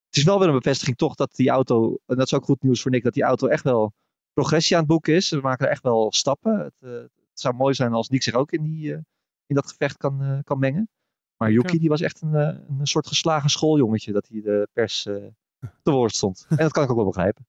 Het 0.05 0.15
is 0.17 0.23
wel 0.23 0.39
weer 0.39 0.47
een 0.47 0.53
bevestiging 0.53 0.97
toch 0.97 1.15
dat 1.15 1.35
die 1.35 1.49
auto, 1.49 1.97
en 2.05 2.15
dat 2.15 2.25
is 2.25 2.33
ook 2.33 2.43
goed 2.43 2.63
nieuws 2.63 2.81
voor 2.81 2.91
Nick, 2.91 3.03
dat 3.03 3.13
die 3.13 3.23
auto 3.23 3.47
echt 3.47 3.63
wel 3.63 3.93
progressie 4.33 4.75
aan 4.75 4.81
het 4.81 4.91
boeken 4.91 5.13
is. 5.13 5.27
Ze 5.27 5.39
maken 5.41 5.65
er 5.65 5.71
echt 5.71 5.83
wel 5.83 6.11
stappen. 6.11 6.59
Het, 6.59 6.73
eh, 6.79 6.91
het 6.91 7.39
zou 7.39 7.55
mooi 7.55 7.73
zijn 7.73 7.93
als 7.93 8.09
Nick 8.09 8.23
zich 8.23 8.33
ook 8.33 8.51
in, 8.51 8.63
die, 8.63 8.93
eh, 8.93 8.99
in 9.45 9.55
dat 9.55 9.67
gevecht 9.67 9.97
kan, 9.97 10.41
kan 10.43 10.59
mengen. 10.59 10.89
Maar 11.37 11.51
Yuki 11.51 11.79
die 11.79 11.89
was 11.89 12.01
echt 12.01 12.21
een, 12.21 12.33
een 12.33 12.87
soort 12.87 13.07
geslagen 13.07 13.49
schooljongetje 13.49 14.11
dat 14.11 14.27
hij 14.27 14.41
de 14.41 14.67
pers 14.73 15.01
te 15.83 15.91
woord 15.91 16.15
stond. 16.15 16.45
En 16.49 16.57
dat 16.57 16.71
kan 16.71 16.83
ik 16.83 16.89
ook 16.89 16.95
wel 16.95 17.05
begrijpen. 17.05 17.45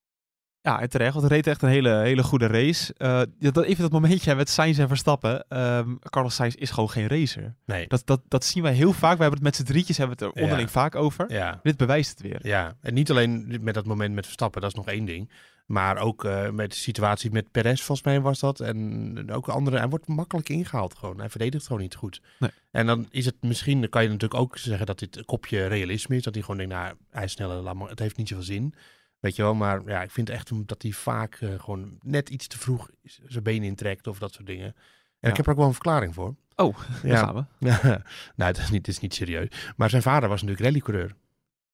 Ja, 0.62 0.80
en 0.80 0.88
terecht, 0.88 1.14
want 1.14 1.26
hij 1.28 1.36
reed 1.36 1.46
echt 1.46 1.62
een 1.62 1.68
hele, 1.68 1.96
hele 1.96 2.22
goede 2.22 2.46
race. 2.46 2.94
Dat, 3.38 3.64
even 3.64 3.82
dat 3.82 3.92
momentje 3.92 4.34
met 4.34 4.48
Sainz 4.48 4.78
en 4.78 4.88
Verstappen. 4.88 5.44
Ehm, 5.48 5.94
Carlos 6.00 6.34
Sainz 6.34 6.54
is 6.54 6.70
gewoon 6.70 6.90
geen 6.90 7.06
racer. 7.08 7.54
Nee. 7.66 7.86
Dat, 7.88 8.02
dat, 8.04 8.20
dat 8.28 8.44
zien 8.44 8.62
wij 8.62 8.72
heel 8.72 8.92
vaak. 8.92 9.16
We 9.16 9.22
hebben 9.22 9.40
het 9.40 9.42
met 9.42 9.56
z'n 9.56 9.72
drietjes 9.72 9.96
hebben 9.96 10.16
het 10.18 10.26
er 10.26 10.42
onderling 10.42 10.68
Ja. 10.68 10.74
vaak 10.74 10.94
over. 10.94 11.32
Ja. 11.32 11.60
Dit 11.62 11.76
bewijst 11.76 12.10
het 12.10 12.20
weer. 12.20 12.38
Ja, 12.46 12.76
en 12.80 12.94
niet 12.94 13.10
alleen 13.10 13.58
met 13.60 13.74
dat 13.74 13.86
moment 13.86 14.14
met 14.14 14.24
Verstappen, 14.24 14.60
dat 14.60 14.70
is 14.70 14.76
nog 14.76 14.88
één 14.88 15.04
ding. 15.04 15.30
Maar 15.66 15.98
ook 15.98 16.24
eh, 16.24 16.50
met 16.50 16.70
de 16.70 16.76
situatie 16.76 17.30
met 17.30 17.50
Perez, 17.50 17.80
volgens 17.82 18.06
mij 18.06 18.20
was 18.20 18.38
dat. 18.40 18.60
En 18.60 19.30
ook 19.32 19.48
andere. 19.48 19.78
Hij 19.78 19.88
wordt 19.88 20.06
makkelijk 20.08 20.48
ingehaald 20.48 20.94
gewoon. 20.94 21.18
Hij 21.18 21.28
verdedigt 21.30 21.66
gewoon 21.66 21.82
niet 21.82 21.94
goed. 21.94 22.20
Nee. 22.38 22.50
En 22.70 22.86
dan 22.86 23.06
is 23.10 23.24
het 23.24 23.36
misschien, 23.40 23.80
dan 23.80 23.88
kan 23.90 24.02
je 24.02 24.08
natuurlijk 24.08 24.40
ook 24.40 24.58
zeggen 24.58 24.86
dat 24.86 24.98
dit 24.98 25.16
een 25.16 25.24
kopje 25.24 25.66
realisme 25.66 26.16
is. 26.16 26.22
Dat 26.22 26.34
hij 26.34 26.42
gewoon 26.42 26.56
denkt, 26.58 26.72
nou, 26.74 26.94
hij 27.10 27.24
is 27.24 27.32
sneller, 27.32 27.56
laat 27.62 27.74
maar, 27.74 27.88
het 27.88 27.98
heeft 27.98 28.16
niet 28.16 28.28
zoveel 28.28 28.44
zin. 28.44 28.74
Weet 29.22 29.36
je 29.36 29.42
wel, 29.42 29.54
maar 29.54 29.82
ja, 29.86 30.02
ik 30.02 30.10
vind 30.10 30.30
echt 30.30 30.50
dat 30.68 30.82
hij 30.82 30.90
vaak 30.92 31.34
eh, 31.34 31.48
gewoon 31.60 31.98
net 32.02 32.28
iets 32.28 32.46
te 32.46 32.58
vroeg 32.58 32.90
zijn 33.26 33.42
benen 33.44 33.68
intrekt 33.68 34.06
of 34.06 34.18
dat 34.18 34.32
soort 34.32 34.46
dingen. 34.46 34.66
En 34.66 34.74
Ja. 35.20 35.28
ik 35.28 35.36
heb 35.36 35.46
er 35.46 35.52
ook 35.52 35.58
wel 35.58 35.66
een 35.66 35.72
verklaring 35.72 36.14
voor. 36.14 36.34
Oh, 36.56 36.76
daar 37.02 37.10
Ja. 37.12 37.16
gaan 37.16 37.34
we. 37.34 37.44
nou, 38.36 38.50
het 38.50 38.58
is, 38.58 38.70
niet, 38.70 38.86
het 38.86 38.94
is 38.94 39.00
niet 39.00 39.14
serieus. 39.14 39.48
Maar 39.76 39.90
zijn 39.90 40.02
vader 40.02 40.28
was 40.28 40.40
natuurlijk 40.42 40.68
rallycoureur. 40.68 41.14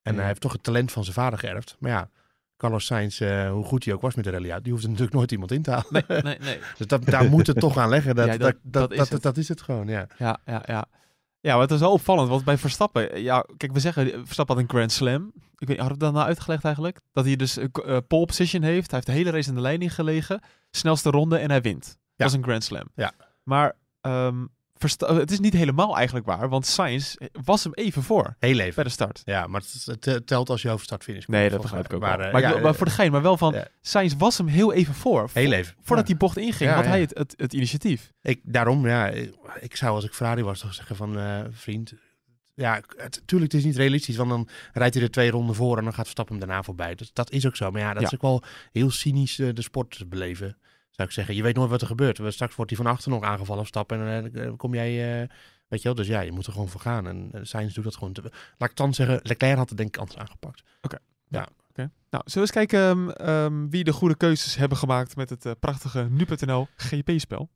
En 0.03 0.13
Ja. 0.13 0.19
hij 0.19 0.29
heeft 0.29 0.41
toch 0.41 0.53
het 0.53 0.63
talent 0.63 0.93
van 0.93 1.03
zijn 1.03 1.15
vader 1.15 1.39
geërfd. 1.39 1.77
Maar 1.79 1.91
ja, 1.91 2.11
Carlos 2.57 2.87
Sainz, 2.87 3.21
eh, 3.21 3.51
hoe 3.51 3.65
goed 3.65 3.85
hij 3.85 3.95
ook 3.95 4.01
was 4.01 4.15
met 4.15 4.25
de 4.25 4.31
rally, 4.31 4.61
die 4.63 4.73
hoefde 4.73 4.87
natuurlijk 4.89 5.15
nooit 5.17 5.33
iemand 5.33 5.53
in 5.53 5.63
te 5.63 5.71
halen. 5.71 6.05
Nee, 6.09 6.23
nee, 6.23 6.39
nee. 6.39 6.59
Dus 6.79 6.87
dat, 6.87 7.05
daar 7.05 7.29
moet 7.29 7.47
het 7.47 7.61
toch 7.61 7.77
aan 7.77 7.89
leggen. 7.89 8.15
Dat, 8.15 8.27
Ja, 8.27 8.37
dat, 8.37 8.41
dat- 8.41 8.57
dat, 8.63 8.73
dat 8.73 8.89
dat, 8.99 9.07
is 9.07 9.13
het. 9.13 9.23
dat 9.23 9.37
is 9.37 9.49
het 9.49 9.61
gewoon, 9.63 9.87
ja. 9.89 10.07
Ja, 10.19 10.39
ja, 10.47 10.63
ja. 10.67 10.87
Ja, 11.41 11.53
maar 11.53 11.63
het 11.63 11.71
is 11.71 11.81
wel 11.81 11.93
opvallend, 11.93 12.29
want 12.29 12.45
bij 12.45 12.59
Verstappen, 12.59 13.23
ja, 13.23 13.45
kijk, 13.57 13.73
we 13.73 13.81
zeggen, 13.81 14.27
Verstappen 14.27 14.55
had 14.55 14.65
een 14.65 14.71
Grand 14.71 14.93
Slam. 14.93 15.33
Ik 15.59 15.69
weet, 15.69 15.79
hadden 15.79 15.99
we 15.99 16.05
dat 16.05 16.13
nou 16.13 16.27
uitgelegd 16.27 16.65
eigenlijk? 16.65 17.01
Dat 17.13 17.25
hij 17.25 17.37
dus 17.37 17.57
een 17.57 17.71
eh, 17.73 17.97
pole 18.09 18.27
position 18.27 18.63
heeft. 18.63 18.91
Hij 18.91 19.01
heeft 19.01 19.07
de 19.07 19.13
hele 19.13 19.31
race 19.31 19.49
in 19.49 19.55
de 19.55 19.61
leiding 19.61 19.95
gelegen. 19.95 20.41
Snelste 20.71 21.11
ronde 21.11 21.39
en 21.39 21.51
hij 21.51 21.61
wint. 21.61 21.99
Dat 22.17 22.29
is 22.29 22.35
een 22.35 22.43
Grand 22.43 22.65
Slam. 22.65 22.89
Ja. 22.95 23.13
Maar 23.43 23.77
ehm, 24.01 24.45
Versta- 24.79 25.15
het 25.15 25.31
is 25.31 25.39
niet 25.41 25.53
helemaal 25.53 25.97
eigenlijk 25.97 26.27
waar, 26.27 26.49
want 26.49 26.67
Sainz 26.67 27.15
was 27.45 27.65
hem 27.65 27.73
even 27.75 28.03
voor 28.03 28.35
Heel 28.39 28.57
bij 28.57 28.67
even. 28.67 28.85
de 28.85 28.91
start. 28.91 29.23
Ja, 29.25 29.47
maar 29.47 29.63
het, 29.85 30.27
telt 30.27 30.51
als 30.51 30.63
je 30.63 30.71
over 30.71 30.85
start 30.85 31.03
finish 31.05 31.25
komt. 31.25 31.37
Nee, 31.39 31.51
dat 31.51 31.61
begrijp 31.61 31.85
ik 31.85 31.93
ook 31.93 32.01
maar, 32.01 32.17
wel. 32.19 32.27
eh, 32.27 32.33
Maar, 32.33 32.41
ik 32.43 32.47
ja, 32.47 32.53
wil- 32.53 32.63
maar 32.63 32.73
eh, 32.73 32.77
voor 32.77 32.87
de 32.87 32.93
gein, 32.93 33.13
maar 33.13 33.23
wel 33.23 33.37
van. 33.37 33.55
Sainz 33.81 34.15
was 34.19 34.39
hem 34.39 34.47
heel 34.47 34.73
even 34.73 34.95
voor. 34.95 35.31
Heel 35.33 35.53
even. 35.53 35.75
Voordat 35.83 36.07
die 36.07 36.17
bocht 36.17 36.37
inging, 36.37 36.71
had 36.71 36.85
hij 36.85 37.01
het, 37.01 37.19
het, 37.19 37.35
het 37.37 37.53
initiatief. 37.53 38.13
Ik, 38.23 38.41
daarom, 38.43 38.87
ja, 38.87 39.07
ik, 39.61 39.77
zou 39.77 39.95
als 39.95 40.05
ik 40.05 40.13
Ferrari 40.15 40.43
was 40.43 40.61
toch 40.61 40.75
zeggen 40.75 40.97
van, 40.97 41.19
eh, 41.19 41.41
vriend, 41.51 41.93
ja, 42.55 42.81
het, 42.97 43.23
tuurlijk, 43.25 43.53
het 43.53 43.61
is 43.61 43.67
niet 43.67 43.77
realistisch, 43.77 44.17
want 44.17 44.31
dan 44.31 44.49
rijdt 44.73 44.95
hij 44.95 45.03
er 45.03 45.11
twee 45.11 45.31
ronden 45.31 45.55
voor 45.55 45.77
en 45.79 45.85
dan 45.85 45.93
gaat 45.93 46.03
Verstappen 46.03 46.37
hem 46.37 46.47
daarna 46.47 46.63
voorbij. 46.63 46.95
Dus 46.95 47.11
dat 47.13 47.31
is 47.31 47.47
ook 47.47 47.57
zo. 47.57 47.71
Maar 47.71 47.81
ja, 47.81 47.93
dat 47.93 48.01
Ja. 48.03 48.07
is 48.09 48.15
ook 48.15 48.23
wel 48.23 48.43
heel 48.73 48.91
cynisch 48.91 49.37
de 49.37 49.63
sport 49.63 50.03
beleven, 50.09 50.57
zou 50.99 51.09
ik 51.09 51.15
zeggen. 51.15 51.35
Je 51.35 51.43
weet 51.43 51.57
nooit 51.57 51.71
wat 51.71 51.81
er 51.81 51.87
gebeurt. 51.87 52.21
Straks 52.29 52.55
wordt 52.55 52.71
hij 52.71 52.85
van 52.85 52.93
achter 52.93 53.11
nog 53.11 53.23
aangevallen 53.23 53.61
Verstappen 53.63 54.07
en 54.07 54.35
eh, 54.35 54.45
dan 54.45 54.57
kom 54.57 54.75
jij, 54.75 55.21
eh, 55.23 55.29
weet 55.69 55.83
je 55.83 55.89
wel. 55.89 55.95
Dus 55.95 56.07
ja, 56.07 56.21
je 56.21 56.33
moet 56.33 56.47
er 56.47 56.53
gewoon 56.53 56.69
voor 56.69 56.81
gaan. 56.81 57.07
En 57.07 57.31
uh, 57.35 57.41
Sainz 57.43 57.75
doet 57.75 57.85
dat 57.85 57.97
gewoon. 57.97 58.13
Te, 58.13 58.23
laat 58.59 58.71
ik 58.71 58.77
dan 58.77 58.95
zeggen, 58.95 59.21
Leclerc 59.23 59.57
had 59.57 59.69
het 59.69 59.79
denk 59.79 59.89
ik 59.89 60.01
anders 60.01 60.19
aangepakt. 60.19 60.63
Nou, 62.11 62.23
zullen 62.27 62.49
we 62.49 62.55
eens 62.55 62.69
kijken 62.69 62.81
ehm, 62.81 63.29
ehm, 63.29 63.69
wie 63.69 63.85
de 63.85 63.93
goede 63.93 64.17
keuzes 64.17 64.57
hebben 64.57 64.79
gemaakt 64.79 65.17
met 65.17 65.31
het 65.31 65.47
eh, 65.47 65.53
prachtige 65.61 66.09
nu.nl 66.11 66.69
GP-spel. 66.77 67.49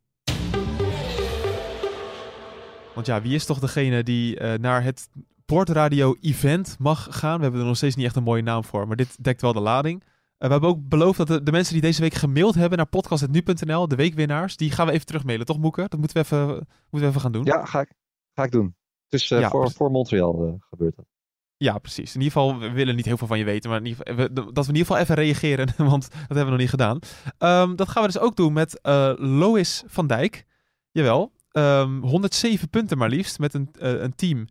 Want 2.94 3.06
ja, 3.06 3.22
wie 3.22 3.34
is 3.34 3.44
toch 3.44 3.58
degene 3.58 4.02
die 4.02 4.38
eh, 4.38 4.58
naar 4.58 4.82
het 4.82 5.08
Portradio-event 5.46 6.76
mag 6.78 7.06
gaan? 7.10 7.36
We 7.36 7.42
hebben 7.42 7.60
er 7.60 7.66
nog 7.66 7.76
steeds 7.76 7.96
niet 7.96 8.06
echt 8.06 8.16
een 8.16 8.22
mooie 8.22 8.42
naam 8.42 8.64
voor, 8.64 8.86
maar 8.88 8.96
dit 8.96 9.24
dekt 9.24 9.40
wel 9.40 9.52
de 9.52 9.60
lading. 9.60 10.04
Eh, 10.42 10.48
we 10.48 10.52
hebben 10.54 10.70
ook 10.70 10.88
beloofd 10.88 11.18
dat 11.18 11.26
de, 11.26 11.42
de 11.42 11.50
mensen 11.52 11.72
die 11.72 11.82
deze 11.82 12.00
week 12.00 12.14
gemaild 12.14 12.54
hebben 12.54 12.78
naar 12.78 12.86
podcast.nu.nl, 12.86 13.88
de 13.88 13.96
weekwinnaars, 13.96 14.56
die 14.56 14.70
gaan 14.70 14.86
we 14.86 14.92
even 14.92 15.06
terugmailen, 15.06 15.46
toch 15.46 15.58
Moeke? 15.58 15.80
Dat 15.88 15.98
moeten 16.00 16.16
we 16.16 16.22
even, 16.24 16.46
moeten 16.46 16.66
we 16.90 17.06
even 17.06 17.20
gaan 17.20 17.32
doen. 17.32 17.44
Ja, 17.44 17.64
ga 17.64 17.80
ik, 17.80 17.92
ga 18.34 18.42
ik 18.42 18.50
doen. 18.50 18.74
Dus 19.08 19.28
Ja, 19.28 19.50
voor, 19.50 19.90
Montreal 19.90 20.46
eh, 20.46 20.52
gebeurt 20.60 20.96
dat. 20.96 21.04
Ja, 21.56 21.78
precies. 21.78 22.14
In 22.14 22.20
ieder 22.20 22.32
geval, 22.40 22.58
we 22.58 22.70
willen 22.70 22.96
niet 22.96 23.04
heel 23.04 23.16
veel 23.16 23.26
van 23.26 23.38
je 23.38 23.44
weten, 23.44 23.70
maar 23.70 23.78
in 23.78 23.86
ieder 23.86 24.06
geval, 24.06 24.24
we- 24.24 24.32
dat 24.52 24.66
we 24.66 24.72
in 24.72 24.78
ieder 24.78 24.86
geval 24.86 24.96
even 24.96 25.14
reageren, 25.14 25.68
want 25.90 26.10
dat 26.10 26.18
hebben 26.20 26.44
we 26.44 26.50
nog 26.50 26.58
niet 26.60 26.70
gedaan. 26.70 26.98
Ehm, 27.38 27.74
dat 27.76 27.88
gaan 27.88 28.02
we 28.02 28.08
dus 28.12 28.18
ook 28.20 28.36
doen 28.36 28.52
met 28.52 28.80
eh, 28.80 29.12
Lois 29.16 29.82
van 29.86 30.06
Dijk. 30.06 30.44
Jawel, 30.90 31.32
ehm, 31.50 32.00
107 32.00 32.68
punten 32.70 32.98
maar 32.98 33.08
liefst 33.08 33.38
met 33.38 33.54
een, 33.54 33.68
een 33.78 34.14
team. 34.14 34.46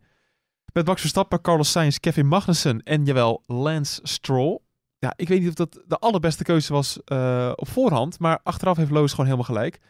Met 0.72 0.86
Max 0.86 1.00
Verstappen, 1.00 1.40
Carlos 1.40 1.70
Sainz, 1.70 1.96
Kevin 1.96 2.26
Magnussen 2.26 2.82
en 2.82 3.04
jawel, 3.04 3.42
Lance 3.46 4.00
Stroll. 4.02 4.58
Ja, 5.02 5.12
ik 5.16 5.28
weet 5.28 5.40
niet 5.40 5.48
of 5.48 5.54
dat 5.54 5.82
de 5.86 5.98
allerbeste 5.98 6.44
keuze 6.44 6.72
was 6.72 7.04
eh, 7.04 7.52
op 7.54 7.68
voorhand, 7.68 8.18
maar 8.18 8.40
achteraf 8.42 8.76
heeft 8.76 8.90
Lois 8.90 9.10
gewoon 9.10 9.26
helemaal 9.26 9.46
gelijk. 9.46 9.80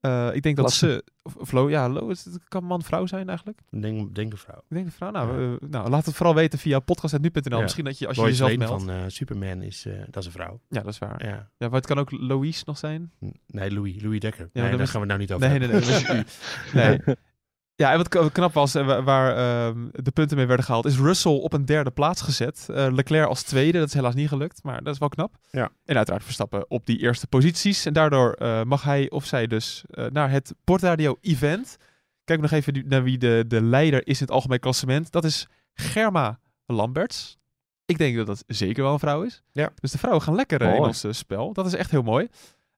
Eh, 0.00 0.34
ik 0.34 0.42
denk 0.42 0.56
dat 0.56 0.72
ze, 0.72 1.04
of, 1.22 1.36
of 1.36 1.52
Lo, 1.52 1.70
ja, 1.70 1.88
Lois, 1.88 2.24
het 2.24 2.48
kan 2.48 2.64
man-vrouw 2.64 3.06
zijn 3.06 3.28
eigenlijk. 3.28 3.58
Denk, 3.70 4.14
denk 4.14 4.32
een 4.32 4.38
vrouw. 4.38 4.58
Ik 4.58 4.74
denk 4.74 4.86
de 4.86 4.92
vrouw. 4.92 5.10
Nou, 5.10 5.54
eh, 5.54 5.68
nou, 5.68 5.88
laat 5.88 6.06
het 6.06 6.14
vooral 6.14 6.34
weten 6.34 6.58
via 6.58 6.78
podcast.nu.nl. 6.78 7.56
Ja. 7.56 7.62
Misschien 7.62 7.84
dat 7.84 7.98
je 7.98 8.06
als 8.06 8.16
je 8.16 8.22
jezelf 8.22 8.56
meldt. 8.56 8.84
van 8.84 9.10
Superman 9.10 9.62
is, 9.62 9.86
dat 10.06 10.16
is 10.16 10.26
een 10.26 10.32
vrouw. 10.32 10.60
Ja, 10.68 10.80
dat 10.82 10.92
is 10.92 10.98
waar. 10.98 11.26
Ja. 11.26 11.50
Ja. 11.58 11.68
maar 11.68 11.78
het 11.78 11.86
kan 11.86 11.98
ook 11.98 12.10
Louise 12.10 12.62
nog 12.66 12.78
zijn. 12.78 13.12
Nee, 13.46 13.70
Louis, 13.70 14.02
Louis 14.02 14.20
Dekker. 14.20 14.50
nee, 14.52 14.76
daar 14.76 14.88
gaan 14.88 15.00
we 15.00 15.06
nou 15.06 15.18
niet 15.18 15.32
over 15.32 15.48
Nee, 15.48 15.58
nee, 15.58 15.68
nee. 15.68 16.24
nee. 16.72 17.00
Ja, 17.74 17.92
en 17.92 17.96
wat 17.96 18.32
knap 18.32 18.52
was, 18.52 18.74
en 18.74 18.86
wa- 18.86 19.02
waar 19.02 19.36
ehm, 19.36 19.88
de 19.92 20.10
punten 20.10 20.36
mee 20.36 20.46
werden 20.46 20.64
gehaald, 20.64 20.84
is 20.86 20.96
Russell 20.98 21.32
op 21.32 21.52
een 21.52 21.64
derde 21.64 21.90
plaats 21.90 22.22
gezet. 22.22 22.66
Eh, 22.70 22.86
Leclerc 22.92 23.28
als 23.28 23.42
tweede, 23.42 23.78
dat 23.78 23.88
is 23.88 23.94
helaas 23.94 24.14
niet 24.14 24.28
gelukt, 24.28 24.62
maar 24.62 24.82
dat 24.82 24.92
is 24.92 24.98
wel 24.98 25.08
knap. 25.08 25.34
Ja. 25.50 25.70
En 25.84 25.96
uiteraard 25.96 26.24
Verstappen 26.24 26.70
op 26.70 26.86
die 26.86 26.98
eerste 26.98 27.26
posities. 27.26 27.86
En 27.86 27.92
daardoor 27.92 28.32
eh, 28.32 28.62
mag 28.62 28.82
hij 28.82 29.10
of 29.10 29.24
zij 29.26 29.46
dus 29.46 29.84
eh, 29.90 30.06
naar 30.06 30.30
het 30.30 30.54
Portradio 30.64 31.16
Event. 31.20 31.76
Kijk 32.24 32.40
nog 32.40 32.50
even 32.50 32.84
naar 32.88 33.02
wie 33.02 33.18
de, 33.18 33.44
de 33.48 33.62
leider 33.62 34.06
is 34.06 34.18
in 34.20 34.24
het 34.26 34.34
algemeen 34.34 34.60
klassement. 34.60 35.12
Dat 35.12 35.24
is 35.24 35.46
Germa 35.74 36.38
Lamberts. 36.66 37.38
Ik 37.84 37.98
denk 37.98 38.16
dat 38.16 38.26
dat 38.26 38.44
zeker 38.46 38.82
wel 38.82 38.92
een 38.92 38.98
vrouw 38.98 39.22
is. 39.22 39.42
Ja. 39.52 39.70
Dus 39.80 39.90
de 39.92 39.98
vrouwen 39.98 40.22
gaan 40.22 40.34
lekker 40.34 40.60
in 40.62 40.80
ons 40.86 41.04
spel. 41.10 41.52
Dat 41.52 41.66
is 41.66 41.74
echt 41.74 41.90
heel 41.90 42.02
mooi. 42.02 42.28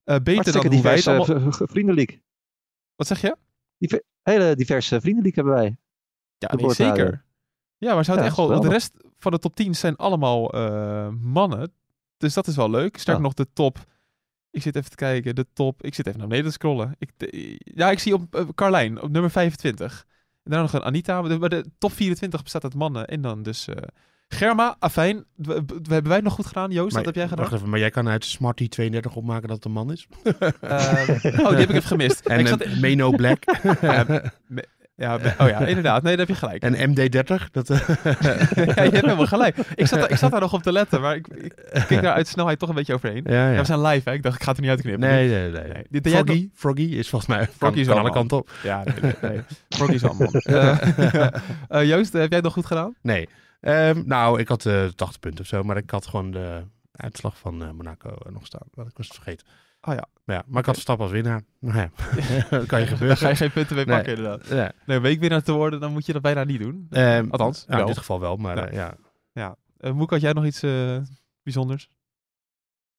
Beter 0.05 0.35
Hartstikke 0.35 0.69
dan 0.69 0.73
hoe 0.73 0.83
wij 0.83 0.95
het 0.95 1.07
allemaal... 1.07 1.53
v- 1.53 1.57
v- 1.57 1.71
vriendenleague. 1.71 2.23
Wat 2.97 3.07
zeg 3.07 3.21
je? 3.21 3.37
Hele 4.23 4.57
diverse 4.57 5.01
vriendenleague 5.01 5.45
hebben 5.45 5.63
wij. 5.63 5.77
Ja, 6.39 6.49
De 6.49 6.57
nee, 6.57 6.65
Portradio. 6.67 7.05
zeker. 7.05 7.25
Ja, 7.79 7.95
maar 7.95 8.05
zou 8.05 8.17
het 8.19 8.27
Ja, 8.27 8.33
echt 8.33 8.49
wel... 8.49 8.61
De 8.61 8.69
rest 8.69 8.93
van 9.19 9.33
de 9.33 9.39
top 9.39 9.55
10 9.57 9.75
zijn 9.75 9.97
allemaal 9.97 10.53
eh, 10.53 11.09
mannen. 11.09 11.73
Dus 12.17 12.35
dat 12.35 12.47
is 12.47 12.57
wel 12.57 12.71
leuk. 12.71 12.97
Sterker 12.97 13.15
Ja. 13.23 13.29
nog, 13.29 13.35
de 13.35 13.47
top... 13.53 13.79
Ik 14.51 14.63
zit 14.63 14.77
even 14.77 14.91
te 14.91 14.97
kijken. 14.97 15.35
De 15.35 15.47
top... 15.53 15.83
Ik 15.83 15.95
zit 15.95 16.07
even 16.07 16.19
naar 16.19 16.29
beneden 16.29 16.49
te 16.49 16.55
scrollen. 16.57 16.95
Ik, 16.99 17.11
de- 17.17 17.61
ja, 17.65 17.91
ik 17.91 17.99
zie 17.99 18.15
op 18.15 18.35
eh, 18.35 18.49
Carlijn 18.55 19.03
op 19.03 19.11
nummer 19.11 19.31
25. 19.31 20.05
En 20.09 20.51
daarna 20.51 20.63
nog 20.63 20.73
een 20.73 20.87
Anita. 20.87 21.21
Maar 21.21 21.31
de, 21.31 21.39
maar 21.39 21.49
de 21.49 21.65
top 21.79 21.93
24 21.93 22.43
bestaat 22.43 22.65
uit 22.65 22.75
mannen. 22.75 23.07
En 23.07 23.21
dan 23.23 23.43
dus... 23.43 23.69
eh, 23.69 23.77
Germa, 24.29 24.77
afijn. 24.79 25.25
Hebben 25.43 26.03
wij 26.05 26.15
het 26.15 26.23
nog 26.25 26.33
goed 26.35 26.47
gedaan, 26.47 26.71
Joost? 26.71 26.95
Maar- 26.95 27.05
Wat 27.05 27.05
heb 27.05 27.15
jij 27.15 27.29
gedaan? 27.29 27.45
Wacht 27.45 27.57
even, 27.57 27.69
maar 27.71 27.79
jij 27.79 27.91
kan 27.91 28.09
uit 28.09 28.25
Smarty 28.25 28.69
32 28.69 29.17
opmaken 29.17 29.49
dat 29.49 29.57
het 29.57 29.65
een 29.65 29.73
man 29.73 29.93
is? 29.93 30.07
Ehm, 30.61 31.41
oh, 31.41 31.49
die 31.49 31.59
heb 31.59 31.69
ik 31.69 31.71
even 31.71 31.83
gemist. 31.83 32.21
En 32.29 32.39
ik 32.41 32.47
zat, 32.47 32.67
Meno 32.81 33.11
Black. 33.11 33.43
ja, 34.97 35.15
oh 35.39 35.49
ja, 35.49 35.59
inderdaad. 35.61 36.03
Nee, 36.03 36.17
daar 36.17 36.27
heb 36.27 36.37
je 36.37 36.47
gelijk. 36.47 36.63
en 36.63 36.91
MD30. 36.91 37.51
Dat, 37.51 37.71
eh, 37.71 37.79
ja, 38.55 38.83
je 38.83 38.91
hebt 38.91 39.01
helemaal 39.01 39.27
gelijk. 39.27 39.57
Ik 39.75 39.87
zat, 39.87 39.99
daar- 40.01 40.11
ik 40.11 40.17
zat 40.17 40.31
daar 40.31 40.41
nog 40.41 40.53
op 40.53 40.63
te 40.63 40.73
letten, 40.73 41.01
maar 41.01 41.17
ik, 41.17 41.27
ik, 41.29 41.55
keek 41.89 42.03
daar 42.03 42.15
uit 42.15 42.29
snelheid 42.29 42.59
toch 42.59 42.69
een 42.69 42.75
beetje 42.75 42.95
overheen. 42.95 43.23
ja, 43.27 43.33
Ja, 43.35 43.51
ja. 43.51 43.59
we 43.59 43.65
zijn 43.65 43.81
live, 43.83 44.09
hè? 44.09 44.15
Ik 44.15 44.23
dacht, 44.23 44.37
ik 44.37 44.43
ga 44.43 44.49
het 44.49 44.57
er 44.57 44.63
niet 44.63 44.73
uitknippen. 44.73 45.09
Nee, 45.09 45.29
nee, 45.29 45.51
nee. 45.51 45.85
Nee. 45.91 46.13
Froggy, 46.13 46.49
Froggy 46.55 46.83
is 46.83 47.09
volgens 47.09 47.31
mij 47.37 47.49
Froggy 47.57 47.79
is 47.81 47.87
kan 47.87 47.99
alle 47.99 48.11
kanten 48.13 48.37
op. 48.37 48.51
Ja, 48.63 48.83
nee. 49.21 49.41
Froggy 49.69 49.95
is 49.95 50.03
een 50.03 50.17
man. 50.19 50.33
Eh, 50.33 51.27
eh, 51.69 51.89
Joost, 51.89 52.13
heb 52.13 52.27
jij 52.29 52.37
het 52.37 52.43
nog 52.43 52.53
goed 52.53 52.67
gedaan? 52.67 52.95
Nee. 53.03 53.29
Ehm, 53.65 54.03
nou, 54.07 54.41
ik 54.41 54.49
had 54.49 54.67
eh 54.67 54.87
80 54.87 55.21
punten 55.21 55.41
of 55.41 55.47
zo, 55.47 55.63
maar 55.63 55.77
ik 55.77 55.91
had 55.91 56.07
gewoon 56.07 56.31
de 56.31 56.65
uitslag 56.93 57.39
van 57.39 57.63
eh, 57.63 57.71
Monaco 57.71 58.09
eh, 58.11 58.33
nog 58.33 58.47
staan. 58.47 58.67
Want 58.71 58.89
ik 58.89 58.97
was 58.97 59.07
het 59.07 59.15
vergeten. 59.17 59.47
Oh 59.81 59.95
ja. 59.95 60.07
Maar, 60.25 60.37
ja, 60.37 60.43
maar 60.47 60.59
ik 60.61 60.65
had 60.67 60.75
Verstappen 60.75 61.05
als 61.05 61.15
winnaar. 61.15 61.43
Nou 61.61 61.79
ja, 61.79 61.91
dat 62.51 62.67
kan 62.67 62.81
je 62.81 62.87
Daar 62.87 62.87
gebeuren. 62.87 63.17
ga 63.17 63.29
je 63.29 63.37
geen 63.37 63.51
punten 63.53 63.77
mee 63.77 63.85
Nee. 63.85 63.95
pakken, 63.97 64.17
inderdaad. 64.17 64.49
Ja. 64.49 64.73
Nee, 64.87 64.99
weekwinnaar 65.01 65.43
te 65.43 65.53
worden, 65.53 65.81
dan 65.81 65.93
moet 65.93 66.07
je 66.07 66.13
dat 66.13 66.23
bijna 66.23 66.45
niet 66.45 66.61
doen. 66.61 66.87
Ehm, 66.91 67.27
Althans, 67.31 67.65
ja, 67.69 67.79
in 67.79 67.87
dit 67.87 67.99
geval 67.99 68.21
wel, 68.21 68.37
maar 68.37 68.73
Ja. 68.73 68.91
eh, 68.93 68.99
ja. 69.33 69.57
Eh, 69.77 69.93
Moek, 69.93 70.11
had 70.11 70.21
jij 70.21 70.33
nog 70.33 70.45
iets 70.45 70.63
eh, 70.63 70.99
bijzonders? 71.43 71.89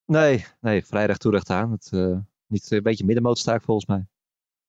Nee, 0.05 0.45
nee, 0.61 0.85
vrij 0.85 1.05
recht 1.05 1.19
toe 1.19 1.31
recht 1.31 1.49
aan. 1.49 1.71
Het, 1.71 1.89
eh, 1.93 2.17
niet, 2.47 2.71
een 2.71 2.83
beetje 2.83 3.05
middenmoot 3.05 3.37
sta 3.39 3.53
ik 3.53 3.61
volgens 3.61 3.85
mij. 3.87 4.05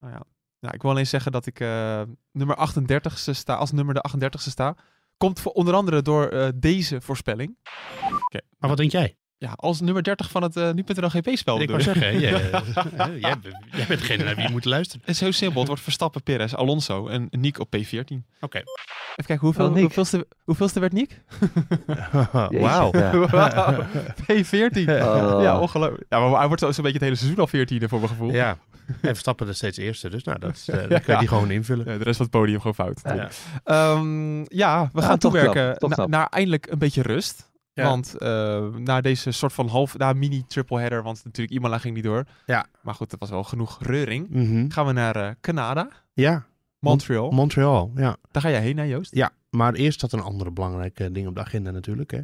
Nou 0.00 0.12
ja. 0.12 0.22
Nou, 0.60 0.74
ik 0.74 0.82
wil 0.82 0.90
alleen 0.90 1.06
zeggen 1.06 1.32
dat 1.32 1.46
ik 1.46 1.60
eh, 1.60 2.02
nummer 2.32 2.56
38ste 2.56 3.30
sta, 3.34 3.54
als 3.54 3.72
nummer 3.72 3.94
de 3.94 4.04
38ste 4.08 4.50
sta. 4.50 4.76
Komt 5.16 5.40
voor, 5.40 5.52
onder 5.52 5.74
andere 5.74 6.02
door 6.02 6.28
eh, 6.28 6.48
deze 6.54 7.00
voorspelling. 7.00 7.58
Maar 8.58 8.68
wat 8.68 8.76
denk 8.76 8.90
jij? 8.90 9.16
Ja, 9.38 9.52
als 9.56 9.80
nummer 9.80 10.02
30 10.02 10.30
van 10.30 10.42
het 10.42 10.56
uh, 10.56 10.70
nu.nl 10.72 11.08
GP-spel. 11.08 11.60
ik 11.60 11.68
wou 11.68 11.82
zeggen, 11.82 12.20
jij, 12.20 12.32
eh, 12.50 12.60
jij, 13.20 13.38
bent- 13.42 13.56
jij 13.72 13.86
bent 13.86 14.00
degene 14.00 14.24
naar 14.24 14.34
wie 14.34 14.44
je 14.44 14.50
moet 14.50 14.64
luisteren. 14.64 15.00
Het 15.04 15.14
is 15.14 15.20
heel 15.20 15.32
simpel. 15.32 15.58
Het 15.58 15.68
wordt 15.68 15.82
Verstappen, 15.82 16.22
Perez, 16.22 16.54
Alonso 16.54 17.06
en 17.08 17.28
Nick 17.30 17.58
op 17.60 17.76
P14. 17.76 17.80
Even 17.80 18.24
Oké. 18.40 18.62
kijken, 19.16 19.38
hoeveel, 19.38 19.68
Oh, 19.70 19.76
hoeveelste, 19.78 20.26
hoeveelste 20.44 20.80
werd 20.80 20.92
Nick? 20.92 21.22
Wauw. 22.50 22.90
Wauw, 23.30 23.72
P14. 24.32 24.74
Oh. 24.88 25.38
Ja, 25.42 25.58
ongelooflijk. 25.60 26.04
Ja, 26.08 26.28
maar 26.28 26.38
hij 26.38 26.46
wordt 26.46 26.62
zo- 26.62 26.72
zo'n 26.72 26.84
beetje 26.84 26.98
het 26.98 27.06
hele 27.08 27.14
seizoen 27.16 27.38
al 27.40 27.48
14e 27.84 27.88
voor 27.88 27.98
mijn 27.98 28.10
gevoel. 28.10 28.32
Ja. 28.32 28.56
En 28.86 28.96
Verstappen 29.00 29.48
er 29.48 29.54
steeds 29.54 29.78
eerste, 29.78 30.08
dus 30.10 30.22
nou, 30.24 30.38
dat, 30.38 30.50
is, 30.56 30.68
eh, 30.68 30.80
Ja. 30.80 30.86
dan 30.86 31.00
kun 31.00 31.12
je 31.12 31.18
die 31.18 31.28
gewoon 31.28 31.50
invullen. 31.50 31.92
Ja, 31.92 31.98
de 31.98 32.04
rest 32.04 32.16
van 32.16 32.26
het 32.26 32.34
podium 32.34 32.58
gewoon 32.58 32.74
fout. 32.74 33.00
Ja. 33.04 33.14
Ja. 33.14 33.28
Ehm, 33.64 34.38
ja, 34.56 34.90
we 34.92 35.02
gaan 35.02 35.18
toch 35.18 35.32
toewerken 35.32 35.76
na- 35.96 36.06
naar 36.06 36.26
eindelijk 36.26 36.66
een 36.70 36.78
beetje 36.78 37.02
rust. 37.02 37.54
Ja. 37.76 37.84
Want 37.84 38.14
eh, 38.14 38.66
na 38.74 39.00
deze 39.00 39.30
soort 39.30 39.52
van 39.52 39.68
half, 39.68 39.96
na 39.98 40.12
mini 40.12 40.44
triple 40.46 40.78
header, 40.78 41.02
want 41.02 41.24
natuurlijk 41.24 41.56
Imola 41.56 41.78
ging 41.78 41.94
niet 41.94 42.04
door. 42.04 42.24
Ja. 42.46 42.66
Maar 42.82 42.94
goed, 42.94 43.10
dat 43.10 43.20
was 43.20 43.30
wel 43.30 43.44
genoeg 43.44 43.78
reuring. 43.82 44.30
Mhm. 44.30 44.70
Gaan 44.70 44.86
we 44.86 44.92
naar 44.92 45.16
eh, 45.16 45.30
Canada, 45.40 45.88
Ja, 46.12 46.46
Montreal. 46.78 47.30
Montreal, 47.30 47.92
ja. 47.94 48.16
Daar 48.30 48.42
ga 48.42 48.50
jij 48.50 48.60
heen, 48.60 48.76
hè 48.76 48.82
Joost? 48.84 49.14
Ja, 49.14 49.30
maar 49.50 49.74
eerst 49.74 50.00
had 50.00 50.12
een 50.12 50.20
andere 50.20 50.50
belangrijke 50.50 51.12
ding 51.12 51.26
op 51.26 51.34
de 51.34 51.40
agenda 51.40 51.70
natuurlijk. 51.70 52.10
Hè. 52.10 52.20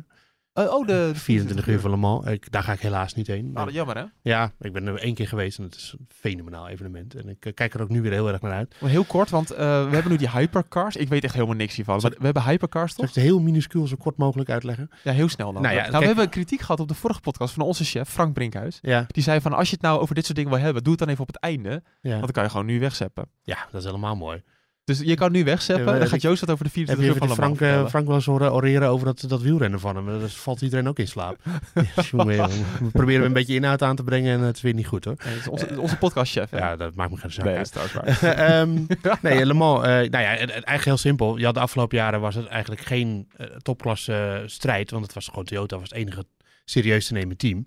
Eh, 0.53 0.73
oh, 0.73 0.87
de 0.87 1.11
24 1.15 1.67
uur 1.67 1.81
van 1.81 1.91
Le 1.91 1.97
Mans. 1.97 2.27
Ik, 2.27 2.51
daar 2.53 2.63
ga 2.63 2.73
ik 2.73 2.81
helaas 2.81 3.15
niet 3.15 3.27
heen. 3.27 3.51
Ah, 3.55 3.71
jammer 3.71 3.97
hè? 3.97 4.05
Ja, 4.23 4.53
ik 4.61 4.73
ben 4.73 4.87
er 4.87 4.99
één 4.99 5.15
keer 5.15 5.29
geweest 5.29 5.59
en 5.59 5.65
het 5.65 5.75
is 5.75 5.95
een 5.99 6.07
fenomenaal 6.09 6.69
evenement. 6.69 7.15
En 7.15 7.29
ik 7.29 7.47
eh, 7.47 7.55
kijk 7.55 7.75
er 7.75 7.83
ook 7.83 7.89
nu 7.89 8.03
weer 8.03 8.13
heel 8.13 8.29
erg 8.29 8.41
naar 8.41 8.53
uit. 8.53 8.75
Maar 8.81 8.91
heel 8.91 9.05
kort, 9.05 9.31
want 9.31 9.51
eh, 9.51 9.59
we 9.59 9.91
hebben 9.93 10.11
nu 10.11 10.17
die 10.17 10.31
hypercars. 10.31 10.97
Ik 10.97 11.09
weet 11.09 11.25
echt 11.25 11.35
helemaal 11.35 11.55
niks 11.57 11.75
hiervan. 11.75 11.99
Maar 12.03 12.11
we 12.11 12.25
hebben 12.25 12.43
hypercars 12.43 12.95
Zal 12.95 13.01
toch? 13.05 13.09
ik 13.09 13.15
het 13.23 13.25
heel 13.25 13.41
minuscuul 13.41 13.87
zo 13.87 13.97
kort 13.97 14.17
mogelijk 14.17 14.51
uitleggen? 14.51 14.91
Ja, 15.05 15.13
heel 15.13 15.29
snel 15.29 15.53
dan. 15.53 15.63
Nou 15.63 15.75
Nou, 15.77 15.99
we 15.99 16.05
hebben 16.07 16.29
kritiek 16.29 16.61
gehad 16.61 16.81
op 16.81 16.89
de 16.89 16.95
vorige 16.95 17.21
podcast 17.21 17.55
van 17.55 17.63
onze 17.65 17.85
chef, 17.85 18.09
Frank 18.09 18.35
Brinkhuis. 18.35 18.79
Ja, 18.83 19.05
Die 19.09 19.23
zei 19.23 19.41
van, 19.41 19.53
als 19.53 19.69
je 19.69 19.75
het 19.75 19.85
nou 19.85 20.01
over 20.01 20.15
dit 20.15 20.25
soort 20.25 20.37
dingen 20.37 20.53
wil 20.53 20.61
hebben, 20.63 20.83
doe 20.83 20.93
het 20.93 21.01
dan 21.01 21.09
even 21.11 21.23
op 21.23 21.27
het 21.33 21.39
einde. 21.41 21.83
ja. 22.01 22.11
Want 22.11 22.23
dan 22.23 22.33
kan 22.33 22.43
je 22.43 22.51
gewoon 22.51 22.67
nu 22.67 22.81
wegzeppen. 22.81 23.29
ja 23.43 23.67
dat 23.71 23.81
is 23.81 23.87
helemaal 23.87 24.17
mooi. 24.17 24.43
Dus 24.85 24.99
je 24.99 25.15
kan 25.15 25.33
nu 25.33 25.45
wegzeppen. 25.45 25.93
Ja, 25.93 25.99
dan 25.99 26.09
gaat 26.09 26.23
Joost 26.23 26.41
wat 26.41 26.51
over 26.51 26.65
de 26.65 26.71
Heb 26.75 26.87
24 26.87 27.05
je 27.07 27.13
uur 27.13 27.19
van 27.19 27.29
Le 27.29 27.35
Frank, 27.35 27.57
vertellen. 27.57 27.91
Frank 27.91 28.07
wel 28.07 28.15
eens 28.15 28.25
horen 28.25 28.53
oreren 28.53 28.89
over 28.89 29.07
dat, 29.07 29.25
dat 29.29 29.43
wielrennen 29.43 29.81
van 29.81 29.97
hem? 29.97 30.21
Daar 30.21 30.29
valt 30.29 30.63
iedereen 30.63 30.89
ook 30.89 30.99
in 30.99 31.09
slaap. 31.09 31.37
Ja, 31.75 32.03
jongen, 32.11 32.37
jongen. 32.37 32.65
we 32.81 32.91
proberen 32.93 33.27
een 33.27 33.33
beetje 33.33 33.55
inhoud 33.55 33.83
aan 33.83 33.97
te 33.97 34.03
brengen 34.03 34.39
en 34.39 34.41
het 34.41 34.57
is 34.57 34.63
weer 34.63 34.75
niet 34.75 34.87
goed 34.87 35.05
hoor. 35.05 35.17
Nee, 35.25 35.37
is 35.37 35.49
onze, 35.49 35.81
onze 35.81 35.97
podcastchef. 35.97 36.51
hè? 36.51 36.59
Ja, 36.59 36.77
dat 36.77 36.95
maakt 36.95 37.11
me 37.11 37.17
geen 37.17 37.33
zak 37.33 37.45
nee, 37.45 37.55
dat 37.55 37.65
is 37.65 37.71
trouwens 37.71 38.21
waar. 38.21 38.35
Ehm, 38.61 38.85
nee, 39.23 39.47
Le 39.47 39.55
Mans, 39.55 39.83
eh, 39.83 39.89
nou 39.89 40.11
ja, 40.11 40.37
eigenlijk 40.37 40.85
heel 40.85 40.97
simpel. 40.97 41.43
Had 41.43 41.55
de 41.55 41.61
afgelopen 41.61 41.97
jaren 41.97 42.21
was 42.21 42.35
het 42.35 42.47
eigenlijk 42.47 42.81
geen 42.81 43.29
eh, 43.37 43.47
topklasse 43.47 44.43
strijd, 44.47 44.91
want 44.91 45.05
het 45.05 45.15
was 45.15 45.29
gewoon 45.29 45.45
Toyota 45.45 45.79
was 45.79 45.89
het 45.89 45.99
enige 45.99 46.25
serieus 46.65 47.07
te 47.07 47.13
nemen 47.13 47.37
team. 47.37 47.67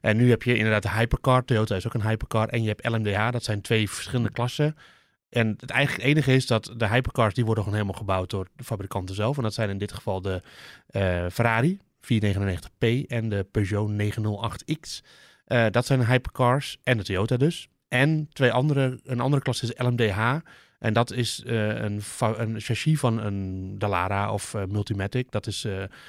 En 0.00 0.16
nu 0.16 0.30
heb 0.30 0.42
je 0.42 0.56
inderdaad 0.56 0.82
de 0.82 0.90
hypercar, 0.90 1.44
Toyota 1.44 1.76
is 1.76 1.86
ook 1.86 1.94
een 1.94 2.08
hypercar, 2.08 2.48
en 2.48 2.62
je 2.62 2.68
hebt 2.68 2.88
LMDH, 2.88 3.30
dat 3.30 3.44
zijn 3.44 3.60
twee 3.60 3.90
verschillende 3.90 4.32
klassen. 4.32 4.76
En 5.28 5.54
het 5.60 5.70
eigenlijk 5.70 6.08
enige 6.08 6.34
is 6.34 6.46
dat 6.46 6.74
de 6.76 6.88
hypercars, 6.88 7.34
die 7.34 7.44
worden 7.44 7.64
gewoon 7.64 7.78
helemaal 7.78 8.00
gebouwd 8.00 8.30
door 8.30 8.48
de 8.56 8.64
fabrikanten 8.64 9.14
zelf. 9.14 9.36
En 9.36 9.42
dat 9.42 9.54
zijn 9.54 9.70
in 9.70 9.78
dit 9.78 9.92
geval 9.92 10.20
de 10.20 10.42
eh, 10.86 11.26
Ferrari 11.32 11.78
499P 12.00 13.06
en 13.06 13.28
de 13.28 13.46
Peugeot 13.50 13.90
908X. 13.90 15.06
Eh, 15.44 15.66
dat 15.70 15.86
zijn 15.86 16.06
hypercars 16.06 16.78
en 16.82 16.96
de 16.96 17.04
Toyota 17.04 17.36
dus. 17.36 17.68
En 17.88 18.28
twee 18.32 18.52
andere, 18.52 19.00
een 19.04 19.20
andere 19.20 19.42
klasse 19.42 19.64
is 19.64 19.84
LMDH. 19.86 20.36
En 20.78 20.92
dat 20.92 21.12
is 21.12 21.42
eh, 21.46 21.68
een, 21.68 22.02
een 22.18 22.60
chassis 22.60 22.98
van 22.98 23.18
een 23.18 23.74
Dallara 23.78 24.32
of 24.32 24.54
Multimatic. 24.68 25.30
Dat 25.30 25.46
is, 25.46 25.66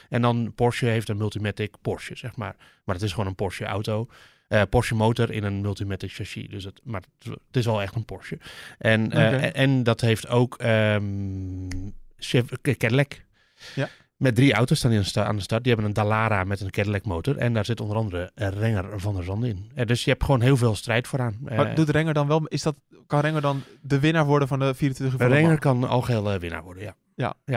en 0.10 0.22
dan 0.22 0.54
Porsche 0.56 0.86
heeft 0.86 1.10
een 1.10 1.18
Multimatic 1.18 1.76
Porsche, 1.82 2.16
zeg 2.16 2.36
maar. 2.36 2.56
Maar 2.86 2.96
het 2.96 3.04
is 3.04 3.12
gewoon 3.12 3.28
een 3.28 3.36
Porsche 3.36 3.66
auto. 3.66 4.08
Eh, 4.48 4.62
Porsche 4.70 4.96
motor 4.96 5.32
in 5.32 5.44
een 5.44 5.62
Multimatic 5.62 6.12
chassis. 6.12 6.48
Dus 6.50 6.64
het, 6.64 6.82
maar 6.84 7.02
het, 7.20 7.38
is 7.52 7.66
wel 7.66 7.82
echt 7.82 7.96
een 7.96 8.06
Porsche. 8.06 8.38
En, 8.78 9.12
eh, 9.12 9.44
en, 9.44 9.54
en 9.54 9.84
dat 9.84 10.02
heeft 10.02 10.28
ook 10.28 10.56
Chev- 12.18 12.52
Cadillac. 12.62 13.26
Ja. 13.76 13.90
Met 14.18 14.36
drie 14.36 14.54
auto's 14.54 14.78
staan 14.78 14.92
die 14.92 15.20
aan 15.20 15.36
de 15.36 15.42
start. 15.42 15.64
Die 15.64 15.72
hebben 15.74 15.90
een 15.90 15.96
Dallara 15.96 16.44
met 16.44 16.62
een 16.62 16.70
Cadillac 16.70 17.06
motor. 17.06 17.38
En 17.38 17.54
daar 17.54 17.66
zit 17.66 17.80
onder 17.82 17.98
andere 17.98 18.32
Renger 18.36 19.00
van 19.00 19.16
der 19.16 19.24
Zande 19.24 19.48
in. 19.48 19.72
Eh, 19.76 19.86
dus 19.86 20.04
je 20.04 20.10
hebt 20.10 20.24
gewoon 20.24 20.42
heel 20.42 20.58
veel 20.58 20.76
strijd 20.76 21.08
vooraan. 21.08 21.38
Maar 21.42 21.76
doet 21.76 21.90
Renger 21.90 22.14
dan 22.14 22.28
wel, 22.28 22.46
is 22.46 22.62
dat, 22.62 22.76
kan 23.08 23.20
Renger 23.20 23.42
dan 23.42 23.64
de 23.82 24.00
winnaar 24.00 24.26
worden 24.26 24.48
van 24.48 24.60
de 24.60 24.74
24 24.76 25.20
uur 25.20 25.28
Renger 25.28 25.60
kan 25.60 25.84
algeheel 25.84 26.32
eh, 26.32 26.40
winnaar 26.40 26.64
worden, 26.64 26.84
ja. 26.84 26.96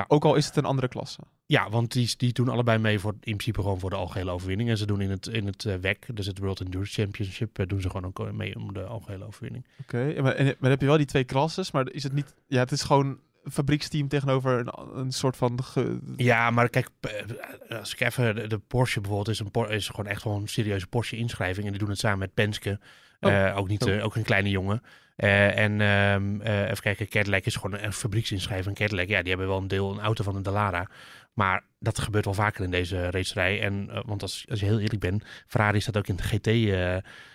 Ook 0.09 0.25
al 0.25 0.35
is 0.35 0.47
het 0.47 0.57
een 0.57 0.65
andere 0.65 0.89
klasse. 0.89 1.21
Ja, 1.47 1.71
want 1.71 1.93
die, 1.93 2.15
die 2.17 2.33
doen 2.33 2.49
allebei 2.49 2.79
mee 2.79 2.99
voor 2.99 3.13
in 3.13 3.19
principe 3.21 3.61
gewoon 3.63 3.79
voor 3.81 3.91
de 3.91 3.97
algehele 3.97 4.31
overwinning. 4.31 4.69
En 4.71 4.77
ze 4.79 4.87
doen 4.87 5.01
in 5.01 5.11
het, 5.11 5.27
in 5.27 5.47
het 5.47 5.65
eh, 5.65 5.75
WEC, 5.75 6.07
dus 6.15 6.27
het 6.27 6.39
World 6.39 6.61
Endurance 6.61 7.01
Championship, 7.03 7.59
eh, 7.59 7.67
doen 7.67 7.81
ze 7.81 7.91
gewoon 7.91 8.07
ook 8.07 8.33
mee 8.33 8.57
om 8.57 8.73
de 8.73 8.83
algehele 8.85 9.25
overwinning. 9.27 9.67
Oké, 9.81 10.23
maar, 10.23 10.35
en, 10.35 10.45
maar 10.45 10.57
dan 10.61 10.71
heb 10.71 10.81
je 10.81 10.87
wel 10.87 10.97
die 10.97 11.07
twee 11.07 11.25
klasses, 11.25 11.71
maar 11.71 11.91
is 11.91 12.03
het 12.03 12.13
niet... 12.13 12.35
Ja, 12.47 12.59
het 12.59 12.73
is 12.73 12.83
gewoon 12.83 13.19
fabrieksteam 13.45 14.09
tegenover 14.09 14.59
een, 14.59 14.99
een 14.99 15.13
soort 15.13 15.37
van... 15.37 15.63
ge- 15.63 15.99
Ja, 16.17 16.51
maar 16.51 16.69
kijk, 16.69 16.89
eh, 17.01 17.79
als 17.79 17.93
ik 17.93 18.01
even 18.01 18.35
de, 18.35 18.47
de 18.47 18.59
Porsche 18.59 19.01
bijvoorbeeld 19.01 19.29
is, 19.29 19.39
een 19.55 19.69
is 19.71 19.89
gewoon 19.89 20.07
echt 20.07 20.23
gewoon 20.23 20.41
een 20.43 20.49
serieuze 20.49 20.87
Porsche 20.87 21.17
inschrijving. 21.17 21.65
En 21.67 21.71
die 21.73 21.81
doen 21.81 21.91
het 21.91 21.99
samen 21.99 22.19
met 22.19 22.35
Penske. 22.35 22.79
Oh. 23.21 23.47
Eh, 23.47 23.57
ook, 23.57 23.69
niet, 23.69 23.85
Oh. 23.85 23.95
eh, 23.97 24.05
ook 24.05 24.17
een 24.17 24.23
kleine 24.23 24.51
jongen. 24.51 24.83
Eh, 25.17 25.59
en 25.59 25.81
ehm, 25.81 26.41
eh, 26.41 26.63
even 26.63 26.83
kijken, 26.83 27.09
Cadillac 27.09 27.45
is 27.45 27.57
gewoon 27.57 27.81
een 27.81 27.93
fabrieksinschrijving. 27.93 28.77
Cadillac, 28.77 29.09
ja, 29.09 29.21
die 29.21 29.29
hebben 29.29 29.49
wel 29.49 29.59
een 29.59 29.69
deel, 29.69 29.91
een 29.93 30.01
auto 30.01 30.25
van 30.25 30.37
een 30.37 30.43
Dallara. 30.43 30.89
Maar 31.35 31.65
dat 31.79 31.99
gebeurt 31.99 32.25
wel 32.25 32.35
vaker 32.35 32.65
in 32.65 32.71
deze 32.71 33.11
racerij. 33.11 33.61
En, 33.61 33.91
want 34.07 34.23
als, 34.23 34.45
als 34.51 34.61
je 34.61 34.67
heel 34.67 34.81
eerlijk 34.81 35.01
bent, 35.01 35.25
Ferrari 35.47 35.81
staat 35.81 35.97
ook 35.97 36.07
in 36.07 36.17
de 36.17 36.23
GT, 36.23 36.47
eh, 36.47 36.95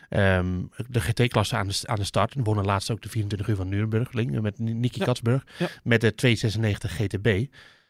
ehm, 0.10 0.62
de 0.88 1.02
GT-klasse 1.02 1.56
aan 1.56 1.67
de, 1.67 1.80
aan 1.84 1.95
de 1.95 2.04
start. 2.04 2.36
En 2.36 2.43
wonnen 2.43 2.65
laatst 2.65 2.91
ook 2.91 3.02
de 3.02 3.10
24 3.10 3.48
uur 3.48 3.56
van 3.56 3.69
Nürburgring 3.69 4.41
met 4.41 4.60
Nicky 4.60 5.00
Ja. 5.00 5.06
Katsburg. 5.06 5.43
Ja. 5.58 5.67
Met 5.84 6.02
de 6.02 6.15
296 6.15 6.95
GTB. 6.95 7.45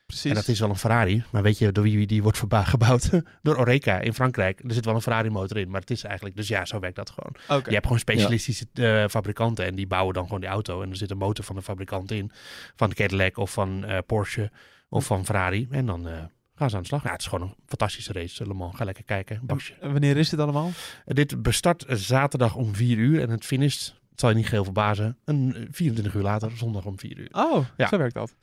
Precies. 0.06 0.30
En 0.30 0.36
dat 0.36 0.48
is 0.48 0.60
wel 0.60 0.70
een 0.70 0.76
Ferrari. 0.76 1.24
Maar 1.32 1.42
weet 1.44 1.58
je 1.58 1.72
door 1.72 1.84
wie 1.84 2.08
die 2.08 2.24
wordt 2.24 2.38
gebouwd? 2.52 3.10
door 3.42 3.56
Oreca 3.58 4.00
in 4.00 4.14
Frankrijk. 4.14 4.60
Er 4.64 4.74
zit 4.74 4.86
wel 4.86 4.96
een 4.96 5.02
Ferrari 5.02 5.30
motor 5.30 5.58
in. 5.58 5.70
Maar 5.70 5.82
het 5.82 5.92
is 5.92 6.04
eigenlijk... 6.04 6.36
Dus 6.36 6.48
ja, 6.48 6.66
zo 6.66 6.80
werkt 6.80 6.96
dat 6.96 7.10
gewoon. 7.10 7.36
Oké. 7.60 7.68
Je 7.70 7.74
hebt 7.74 7.86
gewoon 7.86 8.00
specialistische 8.00 8.66
eh, 8.74 9.08
fabrikanten. 9.08 9.66
En 9.66 9.76
die 9.76 9.88
bouwen 9.88 10.14
dan 10.14 10.24
gewoon 10.24 10.40
die 10.40 10.50
auto. 10.50 10.82
En 10.82 10.90
er 10.90 10.96
zit 10.96 11.12
een 11.12 11.18
motor 11.18 11.46
van 11.46 11.56
de 11.56 11.62
fabrikant 11.62 12.12
in. 12.12 12.32
Van 12.76 12.94
Cadillac 12.94 13.38
of 13.38 13.52
van 13.54 13.86
eh, 13.86 13.98
Porsche. 14.06 14.52
Of 14.90 15.06
van 15.06 15.26
Ferrari. 15.26 15.68
En 15.72 15.86
dan... 15.86 16.08
eh, 16.08 16.14
Gaan 16.58 16.70
ze 16.70 16.76
aan 16.76 16.82
de 16.82 16.88
slag. 16.88 17.04
Ja, 17.04 17.12
het 17.12 17.22
is 17.22 17.28
gewoon 17.28 17.48
een 17.48 17.56
fantastische 17.66 18.14
race. 18.14 18.48
Le 18.48 18.54
Mans. 18.54 18.76
Ga 18.76 18.86
lekker 18.86 19.04
kijken. 19.04 19.42
En 19.80 19.92
wanneer 19.92 20.18
is 20.18 20.30
dit 20.30 20.40
allemaal? 20.40 20.72
Dit 21.06 21.42
bestart 21.42 21.86
zaterdag 21.88 22.56
om 22.56 22.76
4 22.76 22.98
uur. 22.98 23.22
En 23.22 23.30
het 23.30 23.46
finish, 23.46 23.90
het 24.16 24.24
zal 24.24 24.30
je 24.34 24.36
niet 24.36 24.48
geheel 24.48 24.64
verbazen, 24.64 25.18
een 25.26 25.56
eh, 25.56 25.62
24 25.72 26.14
uur 26.14 26.22
later, 26.22 26.52
zondag 26.58 26.86
om 26.86 27.00
4 27.00 27.18
uur. 27.18 27.30
Oh, 27.32 27.66
Ja. 27.78 27.88
zo 27.88 27.98
werkt 27.98 28.14
dat. 28.14 28.36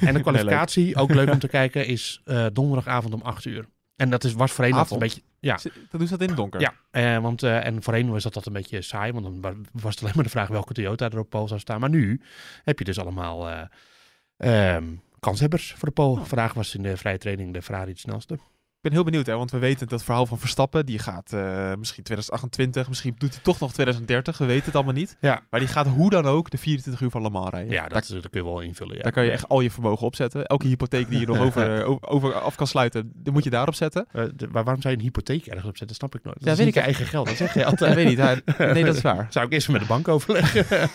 En 0.00 0.14
de 0.14 0.20
kwalificatie, 0.26 0.96
ook 0.96 1.14
leuk 1.14 1.30
om 1.30 1.38
te 1.38 1.48
kijken, 1.48 1.86
is 1.86 2.20
eh, 2.24 2.46
donderdagavond 2.52 3.14
om 3.14 3.20
8 3.22 3.44
uur. 3.44 3.64
En 3.96 4.10
dat 4.10 4.24
is, 4.24 4.32
was 4.32 4.52
voorheen 4.52 4.74
een 4.90 4.98
beetje... 4.98 5.22
Ja, 5.40 5.58
Dat 5.90 6.00
doet 6.00 6.08
dat 6.10 6.20
in 6.20 6.28
het 6.28 6.36
donker? 6.36 6.60
ja 6.60 6.72
eh, 6.90 7.18
want, 7.22 7.42
eh, 7.42 7.66
en 7.66 7.82
voorheen 7.82 8.10
was 8.10 8.22
dat, 8.22 8.34
dat 8.34 8.46
een 8.46 8.52
beetje 8.52 8.82
saai, 8.82 9.12
want 9.12 9.24
dan 9.24 9.40
wa- 9.40 9.54
was 9.72 9.94
het 9.94 10.02
alleen 10.02 10.12
maar 10.14 10.24
de 10.24 10.30
vraag 10.30 10.48
welke 10.48 10.72
Toyota 10.72 11.10
er 11.10 11.18
op 11.18 11.30
pole 11.30 11.48
zou 11.48 11.60
staan. 11.60 11.80
Maar 11.80 11.88
nu 11.90 12.20
heb 12.64 12.78
je 12.78 12.84
dus 12.84 12.98
allemaal 12.98 13.48
eh, 13.48 14.74
ehm, 14.74 14.84
kanshebbers 15.20 15.72
voor 15.76 15.88
de 15.88 15.94
pole. 15.94 16.24
Vandaag 16.24 16.54
was 16.54 16.74
in 16.74 16.82
de 16.82 16.96
vrije 16.96 17.18
training 17.18 17.52
de 17.54 17.62
Ferrari 17.62 17.90
het 17.90 17.98
snelste. 18.00 18.38
Ik 18.78 18.84
ben 18.84 18.92
heel 18.92 19.04
benieuwd, 19.04 19.26
hè, 19.26 19.36
want 19.36 19.50
we 19.50 19.58
weten 19.58 19.88
dat 19.88 20.04
verhaal 20.04 20.26
van 20.26 20.38
Verstappen, 20.38 20.86
die 20.86 20.98
gaat 20.98 21.32
eh, 21.32 21.40
misschien 21.78 22.02
2028, 22.02 22.88
misschien 22.88 23.14
doet 23.18 23.34
hij 23.34 23.42
toch 23.42 23.60
nog 23.60 23.72
2030, 23.72 24.38
we 24.38 24.44
weten 24.46 24.64
het 24.64 24.74
allemaal 24.74 24.92
niet. 24.94 25.16
Ja. 25.20 25.40
Maar 25.50 25.60
die 25.60 25.68
gaat 25.68 25.86
hoe 25.86 26.10
dan 26.10 26.24
ook 26.26 26.50
de 26.50 26.58
24 26.58 27.02
uur 27.02 27.10
van 27.10 27.22
Le 27.22 27.30
Mans 27.30 27.50
rijden. 27.50 27.72
Ja, 27.72 27.80
daar, 27.80 27.88
dat, 27.88 28.02
is- 28.02 28.08
dat 28.08 28.30
kun 28.30 28.40
je 28.40 28.46
wel 28.46 28.60
invullen. 28.60 28.96
Ja. 28.96 29.02
daar 29.02 29.12
kan 29.12 29.24
je 29.24 29.30
echt 29.30 29.48
al 29.48 29.60
je 29.60 29.70
vermogen 29.70 30.06
op 30.06 30.14
zetten. 30.16 30.46
Elke 30.46 30.66
hypotheek 30.66 31.08
die 31.08 31.20
je 31.20 31.26
nog 31.26 31.38
over, 31.46 31.84
over, 31.84 32.08
over 32.08 32.34
af 32.34 32.54
kan 32.54 32.66
sluiten, 32.66 33.12
die 33.14 33.32
moet 33.32 33.44
je 33.44 33.50
daarop 33.50 33.74
zetten. 33.74 34.06
Eh, 34.12 34.24
de- 34.34 34.46
maar 34.50 34.64
waarom 34.64 34.82
zou 34.82 34.94
je 34.94 35.00
een 35.00 35.06
hypotheek 35.06 35.46
ergens 35.46 35.66
op 35.68 35.76
zetten? 35.76 35.96
Snap 35.96 36.14
ik 36.14 36.24
nooit. 36.24 36.36
Dat 36.36 36.44
Ja, 36.46 36.50
is 36.52 36.56
weet 36.56 36.66
niet 36.66 36.76
ik. 36.76 36.80
je 36.82 36.86
eigen 36.88 37.06
geld, 37.06 37.26
dat 37.26 37.36
zeg 37.36 37.54
je 37.54 37.60
Ja, 37.60 37.66
altijd. 37.70 37.94
weet 37.94 38.06
niet. 38.06 38.18
hij- 38.18 38.42
nee, 38.72 38.84
dat 38.84 38.94
is 38.96 39.02
waar. 39.02 39.26
Zou 39.30 39.46
ik 39.46 39.52
eerst 39.52 39.68
met 39.68 39.80
de 39.80 39.86
bank 39.86 40.08
overleggen. 40.08 40.88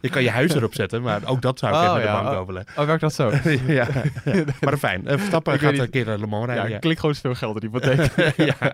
je 0.00 0.08
kan 0.10 0.22
je 0.22 0.30
huis 0.30 0.54
erop 0.54 0.74
zetten, 0.74 1.02
maar 1.02 1.20
ook 1.26 1.42
dat 1.42 1.58
zou 1.58 1.72
ik 1.72 1.78
Oh, 1.78 1.84
even 1.84 1.96
met 1.96 2.04
ja. 2.06 2.18
de 2.18 2.24
bank 2.24 2.36
overleggen. 2.38 2.78
Oh, 2.80 2.86
werkt 2.86 3.00
dat 3.00 3.14
zo? 3.14 3.30
ja, 3.66 3.86
ja. 4.24 4.44
Maar 4.60 4.76
fijn. 4.78 5.06
Eh, 5.06 5.16
Verstappen 5.18 5.58
gaat 5.58 5.72
niet. 5.72 5.80
een 5.80 5.90
keer 5.90 6.06
naar 6.06 6.18
Le 6.18 6.26
Mans 6.26 6.40
Ja, 6.40 6.46
rijden. 6.46 6.55
Ja, 6.64 6.78
klinkt 6.78 7.00
gewoon 7.00 7.14
zoveel 7.14 7.34
geld 7.34 7.62
in 7.62 7.70
die 7.70 7.80
hypotheek. 7.80 8.36
ja. 8.58 8.72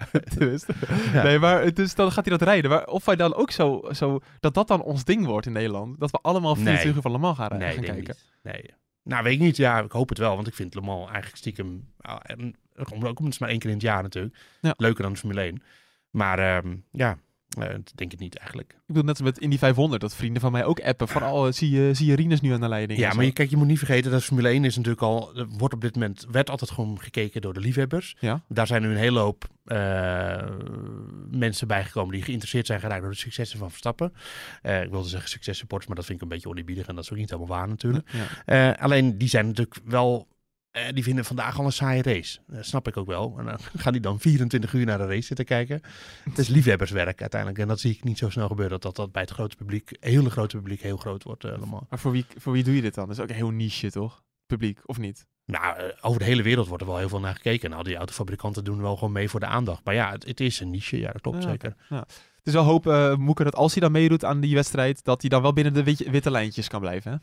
Ja. 1.12 1.22
Nee, 1.22 1.38
maar 1.38 1.74
dus 1.74 1.94
dan 1.94 2.12
gaat 2.12 2.26
hij 2.26 2.38
dat 2.38 2.48
rijden. 2.48 2.70
Maar 2.70 2.84
of 2.86 3.04
wij 3.04 3.16
dan 3.16 3.34
ook 3.34 3.50
zo, 3.50 3.82
zo, 3.92 4.20
dat 4.40 4.54
dat 4.54 4.68
dan 4.68 4.82
ons 4.82 5.04
ding 5.04 5.26
wordt 5.26 5.46
in 5.46 5.52
Nederland. 5.52 6.00
Dat 6.00 6.10
we 6.10 6.18
allemaal 6.22 6.54
24 6.54 6.84
Nee. 6.84 6.94
uur 6.94 7.02
van 7.02 7.12
Le 7.12 7.18
Mans 7.18 7.36
gaan, 7.36 7.48
rijden, 7.48 7.66
Nee, 7.66 7.76
gaan 7.76 7.84
kijken. 7.84 8.14
niet. 8.42 8.52
Nee. 8.52 8.70
Nou, 9.02 9.22
weet 9.24 9.32
ik 9.34 9.40
niet. 9.40 9.56
Ja, 9.56 9.78
ik 9.78 9.92
hoop 9.92 10.08
het 10.08 10.18
wel. 10.18 10.34
Want 10.34 10.46
ik 10.46 10.54
vind 10.54 10.74
Le 10.74 10.80
Mans 10.80 11.04
eigenlijk 11.04 11.36
stiekem... 11.36 11.88
ah, 12.00 12.16
ook 12.76 12.90
omdat 12.90 13.18
het 13.18 13.40
maar 13.40 13.48
één 13.48 13.58
keer 13.58 13.68
in 13.70 13.76
het 13.76 13.84
jaar 13.84 14.02
natuurlijk. 14.02 14.36
Ja. 14.60 14.74
Leuker 14.76 15.02
dan 15.02 15.12
de 15.12 15.18
Formule 15.18 15.40
1. 15.40 15.62
Maar 16.10 16.38
ehm, 16.38 16.76
ja, 16.90 17.18
eh, 17.58 17.68
dat 17.68 17.92
denk 17.94 18.12
ik 18.12 18.18
niet 18.18 18.36
eigenlijk. 18.36 18.70
Ik 18.70 18.78
bedoel, 18.86 19.02
net 19.02 19.20
als 19.20 19.26
met 19.28 19.38
Indy 19.38 19.58
500, 19.58 20.00
dat 20.00 20.14
vrienden 20.14 20.40
van 20.40 20.52
mij 20.52 20.64
ook 20.64 20.80
appen. 20.80 21.08
Van, 21.08 21.22
oh, 21.22 21.52
zie 21.52 21.70
je, 21.70 21.94
zie 21.94 22.06
je 22.06 22.16
Rinus 22.16 22.40
nu 22.40 22.52
aan 22.52 22.60
de 22.60 22.68
leiding? 22.68 22.98
Ja, 22.98 23.12
maar 23.12 23.24
je, 23.24 23.32
kijk, 23.32 23.50
je 23.50 23.56
moet 23.56 23.66
niet 23.66 23.78
vergeten 23.78 24.10
dat 24.10 24.24
Formule 24.24 24.48
1 24.48 24.64
is 24.64 24.76
natuurlijk 24.76 25.02
al... 25.02 25.32
Wordt 25.58 25.74
op 25.74 25.80
dit 25.80 25.94
moment... 25.94 26.26
Werd 26.30 26.50
altijd 26.50 26.70
gewoon 26.70 27.00
gekeken 27.00 27.40
door 27.40 27.54
de 27.54 27.60
liefhebbers. 27.60 28.16
Ja. 28.20 28.42
Daar 28.48 28.66
zijn 28.66 28.82
nu 28.82 28.88
een 28.88 28.96
hele 28.96 29.18
hoop 29.18 29.48
eh, 29.64 30.44
mensen 31.30 31.66
bijgekomen 31.66 32.12
die 32.12 32.22
geïnteresseerd 32.22 32.66
zijn 32.66 32.80
geraakt 32.80 33.00
door 33.00 33.10
de 33.10 33.16
successen 33.16 33.58
van 33.58 33.70
Verstappen. 33.70 34.12
Eh, 34.62 34.82
ik 34.82 34.90
wilde 34.90 35.08
zeggen 35.08 35.30
successupporters, 35.30 35.86
maar 35.86 35.96
dat 35.96 36.04
vind 36.04 36.16
ik 36.16 36.24
een 36.24 36.30
beetje 36.30 36.48
oneerbiedig 36.48 36.86
en 36.86 36.94
dat 36.94 37.04
is 37.04 37.10
ook 37.10 37.18
niet 37.18 37.30
helemaal 37.30 37.58
waar 37.58 37.68
natuurlijk. 37.68 38.10
Ja. 38.12 38.72
Eh, 38.74 38.82
alleen 38.82 39.18
die 39.18 39.28
zijn 39.28 39.46
natuurlijk 39.46 39.78
wel. 39.84 40.30
Eh, 40.72 40.82
die 40.92 41.02
vinden 41.02 41.24
vandaag 41.24 41.58
al 41.58 41.64
een 41.64 41.72
saaie 41.72 42.02
race. 42.02 42.38
Dat 42.46 42.66
snap 42.66 42.88
ik 42.88 42.96
ook 42.96 43.06
wel. 43.06 43.34
En 43.38 43.44
dan 43.44 43.58
gaan 43.82 43.92
die 43.92 44.00
dan 44.00 44.20
24 44.20 44.72
uur 44.72 44.86
naar 44.86 44.98
de 44.98 45.06
race 45.06 45.22
zitten 45.22 45.44
kijken. 45.44 45.80
Het 46.24 46.38
is 46.38 46.48
liefhebberswerk 46.48 47.20
uiteindelijk. 47.20 47.60
En 47.60 47.68
dat 47.68 47.80
zie 47.80 47.92
ik 47.92 48.04
niet 48.04 48.18
zo 48.18 48.30
snel 48.30 48.48
gebeuren. 48.48 48.80
Dat 48.80 48.96
dat 48.96 49.12
bij 49.12 49.22
het 49.22 49.30
grote 49.30 49.56
publiek, 49.56 49.96
hele 50.00 50.30
grote 50.30 50.56
publiek, 50.56 50.80
heel 50.82 50.96
groot 50.96 51.22
wordt. 51.22 51.44
eh, 51.44 51.52
allemaal. 51.52 51.86
Maar 51.90 51.98
voor 51.98 52.12
wie, 52.12 52.26
voor 52.36 52.52
wie 52.52 52.64
doe 52.64 52.74
je 52.74 52.82
dit 52.82 52.94
dan? 52.94 53.06
Dat 53.06 53.16
is 53.16 53.22
ook 53.22 53.28
een 53.28 53.34
heel 53.34 53.50
niche, 53.50 53.90
toch? 53.90 54.22
Publiek, 54.46 54.78
of 54.84 54.98
niet? 54.98 55.26
Nou, 55.46 55.76
eh, 55.76 55.84
over 56.00 56.18
de 56.18 56.24
hele 56.24 56.42
wereld 56.42 56.66
wordt 56.68 56.82
er 56.82 56.88
wel 56.88 56.98
heel 56.98 57.08
veel 57.08 57.20
naar 57.20 57.34
gekeken. 57.34 57.70
En 57.70 57.76
al 57.76 57.82
die 57.82 57.96
autofabrikanten 57.96 58.64
doen 58.64 58.80
wel 58.80 58.96
gewoon 58.96 59.12
mee 59.12 59.28
voor 59.28 59.40
de 59.40 59.46
aandacht. 59.46 59.84
Maar 59.84 59.94
ja, 59.94 60.10
het, 60.10 60.26
het 60.26 60.40
is 60.40 60.60
een 60.60 60.70
niche. 60.70 60.98
Ja, 60.98 61.12
dat 61.12 61.20
klopt 61.20 61.42
Ja, 61.42 61.48
zeker. 61.50 61.76
Het 61.88 62.50
is 62.50 62.52
wel 62.52 62.64
hoop, 62.64 62.86
eh 62.86 63.16
Moeke, 63.16 63.44
dat 63.44 63.54
als 63.54 63.72
hij 63.72 63.80
dan 63.82 63.92
meedoet 63.92 64.24
aan 64.24 64.40
die 64.40 64.54
wedstrijd, 64.54 65.04
dat 65.04 65.20
hij 65.20 65.30
dan 65.30 65.42
wel 65.42 65.52
binnen 65.52 65.72
de 65.74 65.82
witte, 65.82 66.10
witte 66.10 66.30
lijntjes 66.30 66.68
kan 66.68 66.80
blijven. 66.80 67.12
Hè? 67.12 67.16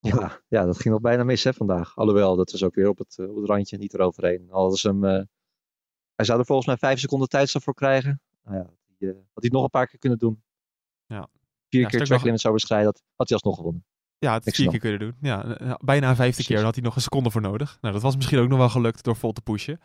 Ja, 0.00 0.40
ja, 0.48 0.64
dat 0.64 0.76
ging 0.80 0.94
nog 0.94 1.02
bijna 1.02 1.24
mis 1.24 1.44
hè, 1.44 1.54
vandaag. 1.54 1.96
Alhoewel, 1.96 2.36
dat 2.36 2.50
was 2.50 2.62
ook 2.62 2.74
weer 2.74 2.88
op 2.88 2.98
het, 2.98 3.18
eh, 3.18 3.30
op 3.30 3.36
het 3.36 3.46
randje, 3.46 3.78
niet 3.78 3.94
eroverheen. 3.94 4.46
Al 4.50 4.60
hadden 4.60 4.78
ze 4.78 4.88
hem, 4.88 5.04
eh, 5.04 5.22
hij 6.14 6.24
zou 6.24 6.38
er 6.38 6.46
volgens 6.46 6.66
mij 6.66 6.76
vijf 6.76 6.98
seconden 7.00 7.28
tijdstip 7.28 7.62
voor 7.62 7.74
krijgen. 7.74 8.20
Nou 8.44 8.56
ja, 8.56 8.70
die, 8.98 9.08
eh, 9.08 9.14
had 9.14 9.22
hij 9.24 9.28
het 9.34 9.52
nog 9.52 9.62
een 9.62 9.70
paar 9.70 9.86
keer 9.86 9.98
kunnen 9.98 10.18
doen. 10.18 10.42
Ja. 11.06 11.28
Vier 11.68 11.80
Ja, 11.80 11.88
keer 11.88 12.20
limit 12.22 12.40
zou 12.40 12.54
beschrijven, 12.54 12.92
dat 12.92 13.02
had 13.16 13.28
hij 13.28 13.36
alsnog 13.36 13.56
gewonnen. 13.56 13.84
Ja, 14.18 14.34
het 14.34 14.54
vier 14.54 14.64
aan 14.66 14.70
keer 14.70 14.80
kunnen 14.80 14.98
doen. 14.98 15.14
Ja, 15.20 15.56
bijna 15.84 16.08
een 16.08 16.16
vijfde 16.16 16.44
keer. 16.44 16.62
Had 16.62 16.74
hij 16.74 16.84
nog 16.84 16.96
een 16.96 17.02
seconde 17.02 17.30
voor 17.30 17.40
nodig. 17.40 17.78
Nou, 17.80 17.94
dat 17.94 18.02
was 18.02 18.16
misschien 18.16 18.38
ook 18.38 18.48
nog 18.48 18.58
wel 18.58 18.68
gelukt 18.68 19.04
door 19.04 19.16
vol 19.16 19.32
te 19.32 19.40
pushen. 19.40 19.80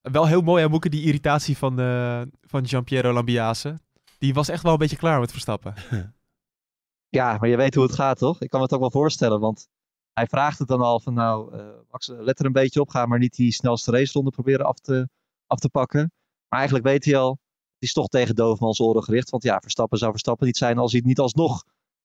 Wel 0.00 0.26
heel 0.26 0.40
mooi, 0.40 0.62
hè, 0.62 0.68
Moeke, 0.68 0.88
die 0.88 1.02
irritatie 1.02 1.56
van, 1.56 1.80
eh 1.80 2.22
van 2.40 2.66
Giampiero 2.66 3.12
Lambiase. 3.12 3.80
Die 4.18 4.34
was 4.34 4.48
echt 4.48 4.62
wel 4.62 4.72
een 4.72 4.78
beetje 4.78 4.96
klaar 4.96 5.20
met 5.20 5.30
Verstappen. 5.30 5.74
Ja, 7.14 7.36
maar 7.40 7.48
je 7.48 7.56
weet 7.56 7.74
hoe 7.74 7.84
het 7.84 7.94
gaat, 7.94 8.18
toch? 8.18 8.40
Ik 8.40 8.50
kan 8.50 8.58
me 8.58 8.64
het 8.64 8.74
ook 8.74 8.80
wel 8.80 8.90
voorstellen, 8.90 9.40
want 9.40 9.68
hij 10.12 10.26
vraagt 10.26 10.58
het 10.58 10.68
dan 10.68 10.80
al 10.80 11.00
van 11.00 11.14
nou, 11.14 11.58
eh, 11.58 11.66
Max, 11.90 12.08
let 12.08 12.38
er 12.38 12.46
een 12.46 12.52
beetje 12.52 12.80
op, 12.80 12.88
ga 12.88 13.06
maar 13.06 13.18
niet 13.18 13.34
die 13.34 13.52
snelste 13.52 13.90
raceronde 13.90 14.30
proberen 14.30 14.66
af 14.66 14.78
te, 14.78 15.08
af 15.46 15.58
te 15.58 15.68
pakken. 15.68 16.12
Maar 16.48 16.58
eigenlijk 16.58 16.88
weet 16.88 17.04
hij 17.04 17.16
al, 17.16 17.30
het 17.30 17.82
is 17.82 17.92
toch 17.92 18.08
tegen 18.08 18.34
Dovermans 18.34 18.80
oren 18.80 19.02
gericht, 19.02 19.30
want 19.30 19.42
ja, 19.42 19.58
Verstappen 19.60 19.98
zou 19.98 20.10
Verstappen 20.10 20.46
niet 20.46 20.56
zijn 20.56 20.78
als 20.78 20.90
hij 20.90 21.00
het 21.00 21.08
niet 21.08 21.18
alsnog 21.18 21.64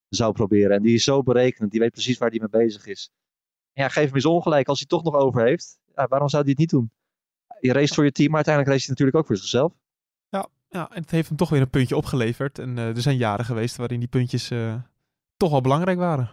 zou 0.09 0.33
proberen. 0.33 0.75
En 0.75 0.81
die 0.81 0.93
is 0.93 1.03
zo 1.03 1.23
berekenend, 1.23 1.71
die 1.71 1.79
weet 1.79 1.91
precies 1.91 2.17
waar 2.17 2.29
hij 2.29 2.39
mee 2.39 2.65
bezig 2.65 2.85
is. 2.85 3.11
En 3.73 3.83
ja, 3.83 3.89
geef 3.89 4.05
hem 4.05 4.15
eens 4.15 4.25
ongelijk 4.25 4.67
als 4.67 4.79
hij 4.79 4.87
toch 4.87 5.03
nog 5.03 5.13
over 5.13 5.43
heeft. 5.43 5.79
Ja, 5.95 6.07
waarom 6.07 6.29
zou 6.29 6.41
hij 6.41 6.51
het 6.51 6.59
niet 6.59 6.69
doen? 6.69 6.91
Je 7.59 7.73
race 7.73 7.93
voor 7.93 8.03
je 8.03 8.11
team, 8.11 8.27
maar 8.27 8.35
uiteindelijk 8.35 8.75
race 8.75 8.85
hij 8.85 8.95
natuurlijk 8.95 9.17
ook 9.17 9.27
voor 9.27 9.37
zichzelf. 9.37 9.73
Ja, 10.71 10.89
en 10.91 11.01
het 11.01 11.11
heeft 11.11 11.27
hem 11.27 11.37
toch 11.37 11.49
weer 11.49 11.61
een 11.61 11.69
puntje 11.69 11.95
opgeleverd. 11.95 12.59
En 12.59 12.77
eh, 12.77 12.87
er 12.87 13.01
zijn 13.01 13.17
jaren 13.17 13.45
geweest 13.45 13.75
waarin 13.75 13.99
die 13.99 14.07
puntjes 14.07 14.51
eh, 14.51 14.75
toch 15.39 15.51
wel 15.51 15.61
belangrijk 15.61 15.97
waren. 15.97 16.29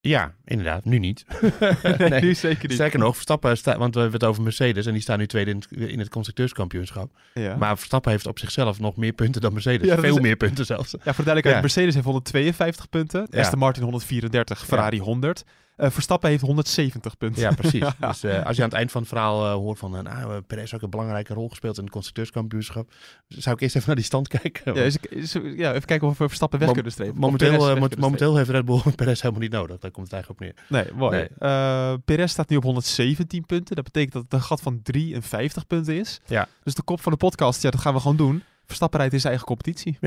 Ja, 0.00 0.34
inderdaad. 0.44 0.84
Nu 0.84 0.98
niet. 0.98 1.24
nee, 1.98 2.20
nu 2.20 2.34
zeker 2.34 2.62
niet. 2.68 2.72
Sterker 2.72 2.98
nog, 2.98 3.12
Verstappen, 3.14 3.56
sta, 3.56 3.78
want 3.78 3.94
we 3.94 4.00
hebben 4.00 4.20
het 4.20 4.28
over 4.28 4.42
Mercedes 4.42 4.86
en 4.86 4.92
die 4.92 5.02
staan 5.02 5.18
nu 5.18 5.26
tweede 5.26 5.50
in 5.50 5.56
het, 5.56 5.88
in 5.90 5.98
het 5.98 6.08
constructeurskampioenschap. 6.08 7.12
Ja. 7.34 7.56
Maar 7.56 7.76
Verstappen 7.76 8.10
heeft 8.10 8.26
op 8.26 8.38
zichzelf 8.38 8.78
nog 8.80 8.96
meer 8.96 9.12
punten 9.12 9.40
dan 9.40 9.52
Mercedes. 9.52 9.86
Ja, 9.88 9.98
Veel 9.98 10.16
is- 10.16 10.22
meer 10.22 10.36
punten 10.36 10.66
zelfs. 10.66 10.90
Ja, 10.90 10.98
voor 10.98 11.02
de 11.04 11.30
duidelijkheid, 11.30 11.54
Ja. 11.56 11.60
Mercedes 11.60 11.94
heeft 11.94 12.06
152 12.06 12.88
punten. 12.88 13.26
Aston 13.30 13.58
Martin 13.58 13.82
134, 13.82 14.64
Ferrari 14.66 14.98
100. 14.98 15.44
Eh, 15.82 15.90
Verstappen 15.90 16.30
heeft 16.30 16.42
170 16.42 17.16
punten. 17.16 17.42
Ja, 17.42 17.50
precies. 17.54 17.80
Ja. 17.80 17.94
Dus 18.08 18.22
eh, 18.22 18.46
als 18.46 18.56
je 18.56 18.62
aan 18.62 18.68
het 18.68 18.78
eind 18.78 18.90
van 18.90 19.00
het 19.00 19.10
verhaal 19.10 19.46
eh, 19.46 19.52
hoort 19.54 19.78
van... 19.78 19.90
nou, 20.02 20.40
Perez 20.40 20.74
ook 20.74 20.82
een 20.82 20.90
belangrijke 20.90 21.34
rol 21.34 21.48
gespeeld 21.48 21.76
in 21.76 21.82
het 21.82 21.92
constructeurskampioenschap. 21.92 22.92
zou 23.28 23.54
ik 23.54 23.60
eerst 23.62 23.74
even 23.74 23.86
naar 23.86 23.96
die 23.96 24.04
stand 24.04 24.28
kijken. 24.38 24.74
Ja, 24.74 24.82
is, 24.82 24.96
is- 25.08 25.32
ja, 25.32 25.70
even 25.72 25.84
kijken 25.86 26.08
of 26.08 26.18
we 26.18 26.26
Verstappen 26.26 26.58
weg 26.58 26.66
Mom- 26.68 26.76
kunnen 26.76 26.92
strepen. 26.92 27.20
Momenteel, 27.20 27.50
weg 27.66 27.78
kunnen 27.78 27.98
momenteel 27.98 28.36
heeft 28.36 28.50
Red 28.50 28.64
Bull 28.64 28.80
Perez 28.96 29.20
helemaal 29.20 29.42
niet 29.42 29.52
nodig. 29.52 29.78
Daar 29.78 29.90
komt 29.90 30.10
het 30.10 30.14
eigenlijk 30.14 30.42
op 30.42 30.68
neer. 30.68 30.82
Nee, 30.82 30.92
mooi. 30.94 31.28
Nee. 31.38 31.98
Perez 31.98 32.30
staat 32.32 32.48
nu 32.48 32.56
op 32.56 32.62
117 32.62 33.46
punten. 33.46 33.74
Dat 33.76 33.84
betekent 33.84 34.12
dat 34.12 34.22
het 34.22 34.32
een 34.32 34.42
gat 34.42 34.60
van 34.60 34.82
53 34.82 35.66
punten 35.66 35.94
is. 35.98 36.20
Ja. 36.26 36.48
Dus 36.62 36.74
de 36.74 36.82
kop 36.82 37.00
van 37.00 37.12
de 37.12 37.18
podcast, 37.18 37.62
ja, 37.62 37.70
dat 37.70 37.80
gaan 37.80 37.94
we 37.94 38.00
gewoon 38.00 38.16
doen. 38.16 38.42
Verstappen 38.66 38.98
rijdt 38.98 39.14
in 39.14 39.20
zijn 39.20 39.32
eigen 39.32 39.50
competitie. 39.54 39.98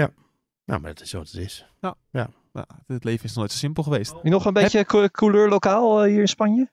Nou, 0.65 0.81
maar 0.81 0.93
dat 0.93 1.01
is 1.01 1.09
zo 1.09 1.17
wat 1.17 1.31
het 1.31 1.41
is. 1.41 1.65
Nou, 1.79 1.95
het 2.85 3.03
leven 3.03 3.23
is 3.23 3.29
nog 3.29 3.37
nooit 3.37 3.51
zo 3.51 3.57
simpel 3.57 3.83
geweest. 3.83 4.23
Nog 4.23 4.45
een 4.45 4.53
beetje 4.53 4.85
co- 4.85 5.07
couleur 5.07 5.49
lokaal 5.49 6.03
eh, 6.03 6.09
hier 6.09 6.19
in 6.19 6.27
Spanje? 6.27 6.71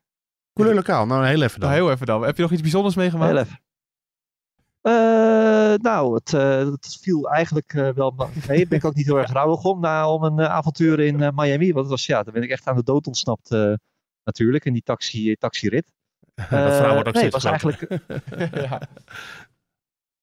Couleur 0.53 0.75
lokaal. 0.75 1.07
Nou, 1.07 1.27
heel 1.27 1.43
even 1.43 1.61
dan. 1.61 1.69
Nou, 1.71 1.83
heel 1.83 1.91
even 1.91 2.07
dan. 2.07 2.23
Heb 2.23 2.37
je 2.37 2.43
nog 2.43 2.53
iets 2.53 2.61
bijzonders 2.61 2.95
meegemaakt? 2.95 3.31
Heel 3.33 3.41
even. 3.41 3.61
Eh, 4.81 5.75
nou, 5.83 6.15
het, 6.15 6.35
eh, 6.35 6.59
het 6.71 6.99
viel 7.01 7.31
eigenlijk 7.31 7.73
wel 7.73 8.11
mee. 8.17 8.59
Daar 8.59 8.67
ben 8.69 8.79
ik 8.79 8.85
ook 8.85 8.95
niet 8.95 9.07
heel 9.07 9.19
erg 9.19 9.33
rouwig 9.33 9.65
om. 9.65 9.81
Na 9.81 10.11
om 10.11 10.23
een 10.23 10.41
avontuur 10.41 11.01
in 11.01 11.23
eh, 11.23 11.29
Miami. 11.35 11.67
Want 11.73 11.79
het 11.87 11.89
was, 11.89 12.07
ja, 12.07 12.23
daar 12.23 12.33
ben 12.33 12.43
ik 12.43 12.51
echt 12.51 12.67
aan 12.67 12.77
de 12.77 12.83
dood 12.83 13.07
ontsnapt 13.07 13.51
eh, 13.51 13.75
natuurlijk. 14.25 14.65
In 14.65 14.73
die 14.73 14.83
taxi, 14.83 15.37
taxirit. 15.37 15.93
dat 16.35 16.47
verhaal 16.49 16.93
wordt 16.95 17.09
ook 17.09 17.15
nee, 17.15 17.25
het 17.25 17.35
steeds 17.41 17.45
was 17.45 17.61
groter. 17.61 17.89
eigenlijk... 17.89 18.55
ja. 18.71 18.81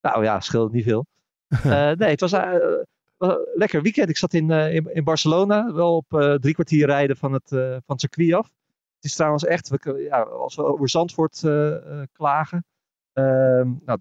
Nou 0.00 0.24
ja, 0.24 0.40
scheelt 0.40 0.72
niet 0.72 0.84
veel. 0.84 1.06
Eh, 1.48 1.90
nee, 1.90 2.10
het 2.10 2.20
was 2.20 2.32
lekker 3.54 3.82
weekend. 3.82 4.08
Ik 4.08 4.16
zat 4.16 4.34
in, 4.34 4.50
eh, 4.50 4.74
in, 4.74 4.94
in 4.94 5.04
Barcelona, 5.04 5.72
wel 5.72 5.96
op 5.96 6.12
eh, 6.14 6.34
drie 6.34 6.54
kwartier 6.54 6.86
rijden 6.86 7.16
van 7.16 7.32
het, 7.32 7.52
eh, 7.52 7.70
van 7.70 7.82
het 7.86 8.00
circuit 8.00 8.32
af. 8.32 8.46
Het 8.94 9.04
is 9.04 9.14
trouwens 9.14 9.44
echt, 9.44 9.68
we, 9.68 10.02
ja, 10.10 10.20
als 10.22 10.56
we 10.56 10.64
over 10.64 10.88
Zandvoort 10.88 11.40
klagen. 12.12 12.64
ehm, 13.12 13.68
nou, 13.84 13.98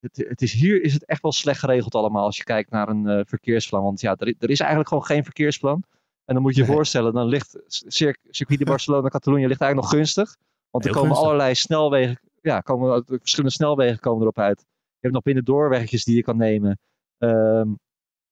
het, 0.00 0.24
het 0.28 0.42
is, 0.42 0.52
hier 0.52 0.82
is 0.82 0.92
het 0.92 1.04
echt 1.04 1.22
wel 1.22 1.32
slecht 1.32 1.60
geregeld 1.60 1.94
allemaal 1.94 2.24
als 2.24 2.36
je 2.36 2.44
kijkt 2.44 2.70
naar 2.70 2.88
een 2.88 3.26
verkeersplan. 3.26 3.82
Want 3.82 4.00
ja, 4.00 4.16
er, 4.16 4.34
er 4.38 4.50
is 4.50 4.58
eigenlijk 4.60 4.88
gewoon 4.88 5.04
geen 5.04 5.24
verkeersplan. 5.24 5.82
En 6.24 6.34
dan 6.34 6.42
moet 6.42 6.54
je 6.54 6.60
je 6.60 6.66
Nee. 6.66 6.74
voorstellen, 6.76 7.12
dan 7.12 7.26
ligt 7.26 7.58
Cir- 7.66 8.16
Circuit 8.30 8.58
de 8.58 8.64
Barcelona, 8.64 9.08
Catalonië 9.18 9.46
ligt 9.46 9.60
eigenlijk 9.60 9.90
nog 9.92 10.00
gunstig. 10.00 10.36
Want 10.70 10.84
er 10.84 10.90
komen 10.90 11.06
gunstig. 11.06 11.26
allerlei 11.26 11.54
snelwegen, 11.54 12.20
ja, 12.40 12.60
komen, 12.60 13.04
verschillende 13.06 13.54
snelwegen 13.54 13.98
komen 13.98 14.22
erop 14.22 14.38
uit. 14.38 14.60
Je 14.68 14.98
hebt 15.06 15.14
nog 15.14 15.22
binnen 15.22 15.44
doorweggetjes 15.44 16.04
die 16.04 16.16
je 16.16 16.22
kan 16.22 16.36
nemen. 16.36 16.78
Ehm, 17.18 17.68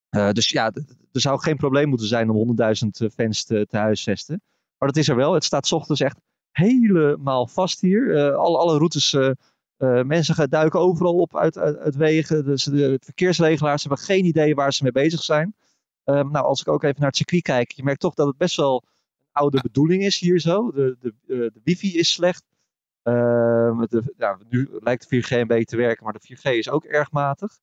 eh, 0.09 0.31
dus 0.31 0.49
ja, 0.49 0.73
er 1.13 1.21
zou 1.21 1.41
geen 1.41 1.57
probleem 1.57 1.89
moeten 1.89 2.07
zijn 2.07 2.31
om 2.31 2.57
100.000 2.57 2.65
eh, 2.65 3.09
fans 3.09 3.45
te, 3.45 3.67
te 3.67 3.77
huisvesten. 3.77 4.43
Maar 4.79 4.89
dat 4.89 4.97
is 4.97 5.09
er 5.09 5.17
wel. 5.17 5.35
Het 5.35 5.45
staat 5.45 5.73
ochtends 5.73 6.01
echt 6.01 6.21
helemaal 6.51 7.47
vast 7.47 7.81
hier. 7.81 8.17
Eh, 8.17 8.37
alle, 8.37 8.59
alle 8.59 8.79
routes, 8.79 9.13
eh, 9.13 10.03
mensen 10.03 10.51
duiken 10.51 10.81
overal 10.81 11.15
op 11.15 11.37
uit, 11.37 11.59
uit, 11.59 11.97
wegen. 11.97 12.45
Dus 12.45 12.65
de 12.65 12.99
verkeersregelaars 13.03 13.83
hebben 13.83 14.05
geen 14.05 14.25
idee 14.25 14.55
waar 14.55 14.73
ze 14.73 14.83
mee 14.83 14.93
bezig 14.93 15.23
zijn. 15.23 15.55
Ehm, 16.05 16.31
nou, 16.31 16.47
als 16.47 16.61
ik 16.61 16.69
ook 16.69 16.83
even 16.83 16.97
naar 16.99 17.09
het 17.09 17.17
circuit 17.17 17.43
kijk, 17.43 17.71
je 17.71 17.83
merkt 17.83 18.01
toch 18.01 18.15
dat 18.15 18.27
het 18.27 18.37
best 18.37 18.57
wel 18.57 18.83
een 19.19 19.29
oude 19.33 19.61
bedoeling 19.61 20.03
is 20.03 20.19
hier 20.19 20.41
zo. 20.41 20.71
De, 20.71 20.97
de, 21.01 21.15
de 21.27 21.61
wifi 21.65 21.99
is 21.99 22.13
slecht. 22.13 22.45
Ehm, 23.03 23.85
de, 23.89 24.37
nu 24.49 24.69
lijkt 24.81 25.09
de 25.09 25.23
4G 25.23 25.31
een 25.31 25.47
beetje 25.47 25.65
te 25.65 25.77
werken, 25.77 26.05
maar 26.05 26.13
de 26.13 26.37
4G 26.37 26.43
is 26.43 26.71
ook 26.71 26.85
erg 26.85 27.11
matig. 27.11 27.59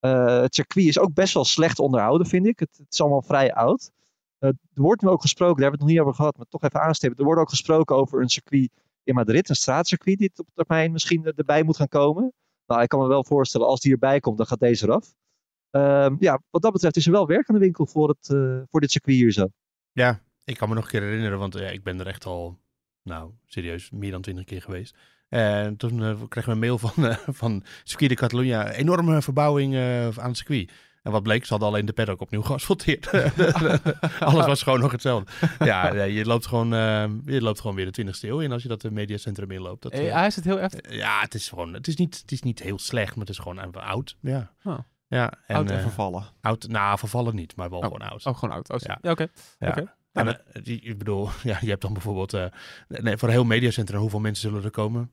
Eh, 0.00 0.40
het 0.40 0.54
circuit 0.54 0.86
is 0.86 0.98
ook 0.98 1.14
best 1.14 1.34
wel 1.34 1.44
slecht 1.44 1.78
onderhouden, 1.78 2.26
vind 2.26 2.46
ik. 2.46 2.58
Het, 2.58 2.76
het 2.76 2.92
is 2.92 3.00
allemaal 3.00 3.22
vrij 3.22 3.54
oud. 3.54 3.90
Eh, 4.38 4.48
er 4.48 4.82
wordt 4.82 5.02
nu 5.02 5.08
ook 5.08 5.20
gesproken, 5.20 5.60
daar 5.60 5.70
hebben 5.70 5.78
we 5.78 5.84
het 5.84 5.96
nog 5.96 6.04
niet 6.04 6.08
over 6.08 6.14
gehad, 6.14 6.36
maar 6.36 6.46
toch 6.48 6.62
even 6.62 6.80
aanstippen. 6.80 7.18
Er 7.18 7.24
wordt 7.24 7.40
ook 7.40 7.48
gesproken 7.48 7.96
over 7.96 8.20
een 8.20 8.28
circuit 8.28 8.70
in 9.04 9.14
Madrid, 9.14 9.48
een 9.48 9.54
straatcircuit, 9.54 10.18
die 10.18 10.32
op 10.36 10.46
termijn 10.54 10.92
misschien 10.92 11.24
erbij 11.24 11.62
moet 11.62 11.76
gaan 11.76 11.88
komen. 11.88 12.32
Nou, 12.66 12.82
ik 12.82 12.88
kan 12.88 13.00
me 13.00 13.06
wel 13.06 13.24
voorstellen, 13.24 13.66
als 13.66 13.80
die 13.80 13.92
erbij 13.92 14.20
komt, 14.20 14.36
dan 14.36 14.46
gaat 14.46 14.60
deze 14.60 14.86
eraf. 14.86 15.14
Ehm, 15.70 16.16
ja, 16.18 16.42
wat 16.50 16.62
dat 16.62 16.72
betreft 16.72 16.96
is 16.96 17.06
er 17.06 17.12
wel 17.12 17.26
werk 17.26 17.48
aan 17.48 17.54
de 17.54 17.60
winkel 17.60 17.86
voor, 17.86 18.08
het, 18.08 18.30
eh, 18.30 18.60
voor 18.70 18.80
dit 18.80 18.90
circuit 18.90 19.16
hier 19.16 19.32
zo. 19.32 19.48
Ja, 19.92 20.20
ik 20.44 20.56
kan 20.56 20.68
me 20.68 20.74
nog 20.74 20.84
een 20.84 20.90
keer 20.90 21.02
herinneren, 21.02 21.38
want 21.38 21.54
ja, 21.54 21.68
ik 21.68 21.82
ben 21.82 22.00
er 22.00 22.06
echt 22.06 22.24
al, 22.24 22.58
nou, 23.02 23.30
serieus, 23.46 23.90
meer 23.90 24.10
dan 24.10 24.22
twintig 24.22 24.44
keer 24.44 24.62
geweest. 24.62 24.96
En 25.30 25.76
toen 25.76 26.02
eh, 26.04 26.14
kregen 26.28 26.48
we 26.48 26.54
een 26.54 26.60
mail 26.60 26.78
van, 26.78 27.06
eh, 27.06 27.16
van 27.26 27.64
Circuit 27.84 28.10
de 28.10 28.16
Catalunya. 28.16 28.70
Enorme 28.72 29.22
verbouwing 29.22 29.74
eh, 29.74 30.06
aan 30.06 30.28
het 30.28 30.36
circuit. 30.36 30.72
En 31.02 31.12
wat 31.12 31.22
bleek, 31.22 31.44
ze 31.44 31.50
hadden 31.50 31.68
alleen 31.68 31.86
de 31.86 31.92
paddock 31.92 32.20
opnieuw 32.20 32.42
geasfalteerd. 32.50 33.10
Alles 34.20 34.46
was 34.46 34.62
gewoon 34.62 34.80
nog 34.80 34.92
hetzelfde. 34.92 35.30
Ja, 35.58 35.92
je, 36.02 36.24
loopt 36.24 36.46
gewoon, 36.46 36.74
eh, 36.74 37.04
je 37.24 37.42
loopt 37.42 37.60
gewoon 37.60 37.76
weer 37.76 37.92
de 37.92 38.02
20ste 38.06 38.28
eeuw 38.28 38.40
in 38.40 38.52
als 38.52 38.62
je 38.62 38.68
dat 38.68 38.84
eh, 38.84 38.90
mediacentrum 38.90 39.50
inloopt. 39.50 39.82
Dat, 39.82 39.92
eh, 39.92 40.12
hij 40.12 40.26
is 40.26 40.36
het 40.36 40.44
heel 40.44 40.58
heftig. 40.58 40.94
ja, 40.94 41.20
het 41.20 41.34
is 41.34 41.48
gewoon, 41.48 41.72
het 41.74 41.88
is, 41.88 41.96
niet, 41.96 42.18
het 42.20 42.32
is 42.32 42.42
niet 42.42 42.62
heel 42.62 42.78
slecht, 42.78 43.10
maar 43.16 43.26
het 43.26 43.34
is 43.36 43.38
gewoon 43.42 43.72
oud. 43.74 44.16
Ja. 44.20 44.50
Oh. 44.64 44.78
Ja, 45.08 45.32
en, 45.46 45.56
Oud 45.56 45.70
en 45.70 45.76
eh, 45.76 45.82
vervallen. 45.82 46.24
oud, 46.40 46.68
nou, 46.68 46.98
vervallen 46.98 47.34
niet, 47.34 47.56
maar 47.56 47.70
wel 47.70 47.78
Oh. 47.78 47.84
gewoon 47.84 48.08
oud. 48.08 48.26
Oh, 48.26 48.36
gewoon 48.38 48.54
oud. 48.54 48.70
Oh, 48.72 48.78
Ja. 48.78 48.98
ja, 49.02 49.10
oké. 49.10 49.26
Ja. 49.58 49.68
Oké. 49.68 49.94
En, 50.12 50.24
Nou, 50.24 50.36
die- 50.62 50.80
ik 50.80 50.98
bedoel, 50.98 51.28
ja, 51.42 51.58
je 51.60 51.68
hebt 51.68 51.82
dan 51.82 51.92
bijvoorbeeld 51.92 52.32
eh, 52.34 52.44
nee, 52.88 53.16
voor 53.16 53.28
een 53.28 53.34
heel 53.34 53.44
mediacentrum, 53.44 54.00
hoeveel 54.00 54.20
mensen 54.20 54.48
zullen 54.50 54.64
er 54.64 54.70
komen? 54.70 55.12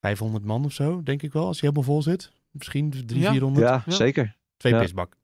500 0.00 0.44
man 0.44 0.64
of 0.64 0.72
zo, 0.72 1.02
denk 1.02 1.22
ik 1.22 1.32
wel, 1.32 1.46
als 1.46 1.56
je 1.60 1.66
helemaal 1.66 1.84
vol 1.84 2.02
zit. 2.02 2.32
Misschien 2.50 2.90
300, 2.90 3.20
Ja. 3.22 3.30
400. 3.30 3.66
Ja, 3.68 3.82
Ja. 3.86 3.92
zeker. 3.92 4.36
Twee 4.56 4.72
Ja. 4.72 4.78
pisbak. 4.80 5.16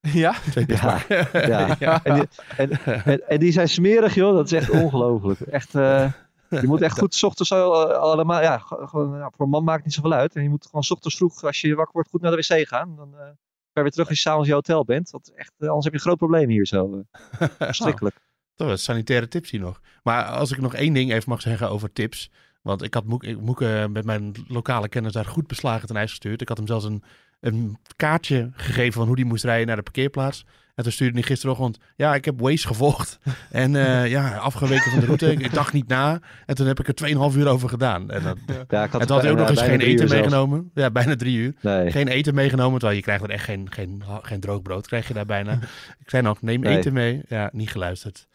ja? 0.00 0.32
Twee 0.50 0.66
pisbak. 0.66 1.06
Ja. 1.32 1.76
ja. 1.78 2.04
En, 2.04 2.14
die, 2.14 2.28
en, 2.56 2.70
en, 3.04 3.28
en 3.28 3.38
die 3.38 3.52
zijn 3.52 3.68
smerig, 3.68 4.14
joh. 4.14 4.34
Dat 4.34 4.44
is 4.44 4.52
echt 4.52 4.70
ongelooflijk. 4.70 5.40
Echt, 5.40 5.74
eh, 5.74 6.12
je 6.48 6.66
moet 6.66 6.82
echt 6.82 6.98
goed 6.98 7.14
's 7.14 7.22
ochtends 7.22 7.52
al, 7.52 7.90
eh, 7.90 7.98
allemaal, 7.98 8.40
ja, 8.42 8.58
gewoon, 8.58 9.18
ja, 9.18 9.30
voor 9.36 9.44
een 9.44 9.50
man 9.50 9.64
maakt 9.64 9.84
niet 9.84 9.94
zoveel 9.94 10.12
uit. 10.12 10.34
En 10.36 10.42
je 10.42 10.48
moet 10.48 10.64
gewoon 10.66 10.82
's 10.82 10.90
ochtends 10.90 11.16
vroeg, 11.16 11.44
als 11.44 11.60
je 11.60 11.74
wakker 11.74 11.92
wordt, 11.94 12.08
goed 12.10 12.20
naar 12.20 12.30
de 12.30 12.36
wc 12.36 12.68
gaan. 12.68 12.96
Dan 12.96 13.14
eh 13.14 13.18
kan 13.72 13.84
je 13.84 13.90
weer 13.90 13.90
terug 13.90 14.08
als 14.08 14.22
je 14.22 14.22
s'avonds 14.28 14.48
in 14.48 14.54
je 14.54 14.60
hotel 14.60 14.84
bent. 14.84 15.10
Dat 15.10 15.20
is 15.28 15.32
echt, 15.34 15.52
anders 15.58 15.84
heb 15.84 15.92
je 15.92 15.98
een 15.98 16.04
groot 16.04 16.16
probleem 16.16 16.48
hier 16.48 16.66
zo. 16.66 17.02
Verschrikkelijk. 17.58 18.16
Dat 18.56 18.68
was 18.68 18.82
sanitaire 18.82 19.28
tips 19.28 19.50
hier 19.50 19.60
nog. 19.60 19.80
Maar 20.02 20.24
als 20.24 20.50
ik 20.52 20.60
nog 20.60 20.74
één 20.74 20.92
ding 20.92 21.12
even 21.12 21.30
mag 21.30 21.40
zeggen 21.40 21.70
over 21.70 21.92
tips. 21.92 22.30
Want 22.62 22.82
ik 22.82 22.94
had 22.94 23.04
Moek, 23.04 23.24
ik- 23.24 23.40
Moek 23.40 23.60
eh, 23.62 23.86
met 23.86 24.04
mijn 24.04 24.32
lokale 24.48 24.88
kennis 24.88 25.12
daar 25.12 25.24
goed 25.24 25.46
beslagen 25.46 25.86
ten 25.86 25.96
ijs 25.96 26.10
gestuurd. 26.10 26.40
Ik 26.40 26.48
had 26.48 26.56
hem 26.56 26.66
zelfs 26.66 26.84
een, 26.84 27.02
een 27.40 27.78
kaartje 27.96 28.50
gegeven 28.52 28.92
van 28.92 29.06
hoe 29.06 29.16
die 29.16 29.24
moest 29.24 29.44
rijden 29.44 29.66
naar 29.66 29.76
de 29.76 29.82
parkeerplaats. 29.82 30.44
En 30.74 30.82
toen 30.82 30.92
stuurde 30.92 31.14
hij 31.18 31.22
gisterochtend, 31.22 31.78
ja, 31.96 32.14
ik 32.14 32.24
heb 32.24 32.40
Waze 32.40 32.66
gevolgd. 32.66 33.18
En 33.50 33.76
eh, 33.76 34.10
ja, 34.10 34.36
afgeweken 34.36 34.90
van 34.90 35.00
de 35.00 35.06
route. 35.06 35.32
Ik, 35.32 35.54
dacht 35.54 35.72
niet 35.72 35.88
na. 35.88 36.20
En 36.46 36.54
toen 36.54 36.66
heb 36.66 36.80
ik 36.80 36.88
er 37.00 37.30
2,5 37.32 37.36
uur 37.38 37.46
over 37.48 37.68
gedaan. 37.68 38.10
En, 38.10 38.22
dan, 38.22 38.38
Ja, 38.68 38.84
ik 38.84 38.90
had 38.90 39.00
en 39.00 39.06
toen 39.06 39.16
had 39.16 39.22
hij 39.24 39.30
ook 39.32 39.38
nog 39.38 39.48
eens 39.48 39.60
geen 39.62 39.80
eten 39.80 39.98
zelfs. 40.08 40.12
meegenomen. 40.12 40.70
Ja, 40.74 40.90
bijna 40.90 41.16
drie 41.16 41.36
uur. 41.36 41.54
Nee. 41.60 41.90
Geen 41.90 42.08
eten 42.08 42.34
meegenomen, 42.34 42.78
terwijl 42.78 42.98
je 42.98 43.04
krijgt 43.04 43.22
er 43.24 43.30
echt 43.30 43.44
geen, 43.44 43.72
geen, 43.72 44.02
geen 44.22 44.40
droog 44.40 44.62
brood. 44.62 44.86
Krijg 44.86 45.08
je 45.08 45.14
daar 45.14 45.26
bijna. 45.26 45.52
ik 46.04 46.10
zei 46.10 46.22
nog, 46.22 46.42
neem 46.42 46.60
Nee. 46.60 46.76
eten 46.76 46.92
mee. 46.92 47.20
Ja, 47.28 47.50
niet 47.52 47.70
geluisterd. 47.70 48.26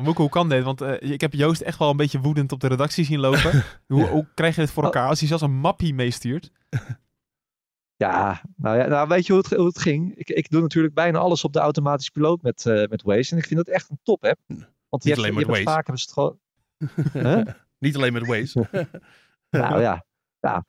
Maar 0.00 0.08
Moeke, 0.08 0.22
hoe 0.22 0.30
kan 0.30 0.48
dit? 0.48 0.64
Want 0.64 0.80
eh, 0.80 1.10
ik 1.10 1.20
heb 1.20 1.32
Joost 1.32 1.60
echt 1.60 1.78
wel 1.78 1.90
een 1.90 1.96
beetje 1.96 2.20
woedend 2.20 2.52
op 2.52 2.60
de 2.60 2.66
redactie 2.66 3.04
zien 3.04 3.20
lopen. 3.20 3.64
hoe, 3.86 4.06
hoe 4.06 4.26
krijg 4.34 4.54
je 4.54 4.60
dit 4.60 4.70
voor 4.70 4.84
elkaar 4.84 5.08
als 5.08 5.18
hij 5.18 5.28
zelfs 5.28 5.42
een 5.42 5.54
mappie 5.54 5.94
meestuurt? 5.94 6.50
Ja, 7.96 8.42
nou 8.56 8.78
ja, 8.78 8.86
nou 8.86 9.08
weet 9.08 9.26
je 9.26 9.32
hoe 9.32 9.42
het, 9.42 9.54
hoe 9.54 9.66
het 9.66 9.78
ging? 9.78 10.14
Ik, 10.16 10.28
ik 10.28 10.50
doe 10.50 10.60
natuurlijk 10.60 10.94
bijna 10.94 11.18
alles 11.18 11.44
op 11.44 11.52
de 11.52 11.58
automatische 11.58 12.10
piloot 12.10 12.42
met, 12.42 12.66
eh, 12.66 12.86
met 12.88 13.02
Waze. 13.02 13.32
En 13.32 13.38
ik 13.38 13.46
vind 13.46 13.64
dat 13.64 13.74
echt 13.74 13.90
een 13.90 14.00
top 14.02 14.24
app. 14.24 14.40
Want 14.88 15.04
Niet 15.04 15.16
alleen 15.16 15.34
met 15.34 15.46
hebben 15.46 15.64
Waze. 15.64 15.76
vaak 15.76 15.86
hebben 15.86 15.98
ze 15.98 16.04
het 16.04 16.12
gewoon... 16.12 16.38
Huh? 17.32 17.54
Niet 17.78 17.96
alleen 17.96 18.12
met 18.12 18.26
Waze. 18.26 18.68
Nou 19.50 19.80
ja, 19.80 20.04
ja. 20.40 20.64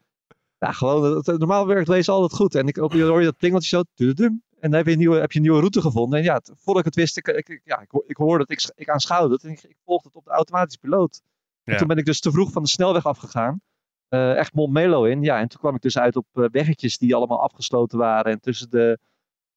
Ja 0.65 0.71
gewoon, 0.71 1.15
het- 1.15 1.37
normaal 1.37 1.67
werkt 1.67 1.87
Waze 1.87 2.11
altijd 2.11 2.33
goed. 2.33 2.55
En 2.55 2.67
ik, 2.67 2.75
hoor 2.75 3.19
je 3.19 3.23
dat 3.25 3.37
plingeltje 3.37 3.69
zo, 3.69 3.83
en 3.97 4.41
dan 4.59 4.73
heb 4.73 4.85
je, 4.85 4.91
een 4.91 4.97
nieuwe, 4.97 5.19
heb 5.19 5.31
je 5.31 5.37
een 5.37 5.43
nieuwe 5.43 5.59
route 5.59 5.81
gevonden. 5.81 6.19
En 6.19 6.25
ja, 6.25 6.41
voordat 6.43 6.77
ik 6.77 6.85
het 6.85 6.95
wist, 6.95 7.17
ik, 7.17 7.27
ik, 7.27 7.61
ja, 7.63 7.79
ik, 7.81 8.03
ik 8.07 8.17
hoorde 8.17 8.43
het, 8.47 8.51
ik, 8.51 8.71
ik 8.75 8.89
aanschouwde 8.89 9.33
het 9.33 9.43
en 9.43 9.49
ik, 9.49 9.63
ik 9.63 9.77
volgde 9.85 10.07
het 10.07 10.17
op 10.17 10.23
de 10.25 10.31
automatische 10.31 10.79
piloot. 10.79 11.21
En 11.63 11.71
Ja. 11.73 11.77
toen 11.79 11.87
ben 11.87 11.97
ik 11.97 12.05
dus 12.05 12.19
te 12.19 12.31
vroeg 12.31 12.51
van 12.51 12.63
de 12.63 12.69
snelweg 12.69 13.05
afgegaan. 13.05 13.61
eh, 14.07 14.35
echt 14.37 14.53
Montmelo 14.53 15.03
in. 15.03 15.21
Ja, 15.23 15.39
en 15.39 15.47
toen 15.47 15.59
kwam 15.59 15.75
ik 15.75 15.81
dus 15.81 15.97
uit 15.97 16.15
op 16.15 16.25
eh, 16.33 16.45
weggetjes 16.51 16.97
die 16.97 17.15
allemaal 17.15 17.41
afgesloten 17.41 17.97
waren. 17.97 18.31
En 18.31 18.39
tussen, 18.39 18.69
de, 18.69 18.99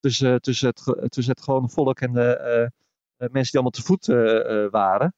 tussen, 0.00 0.40
tussen, 0.40 0.68
het, 0.68 1.10
tussen 1.12 1.34
het 1.34 1.42
gewone 1.42 1.68
volk 1.68 2.00
en 2.00 2.12
de 2.12 2.36
eh, 2.36 3.28
mensen 3.30 3.42
die 3.42 3.60
allemaal 3.60 3.70
te 3.70 3.82
voet 3.82 4.06
waren. 4.70 5.14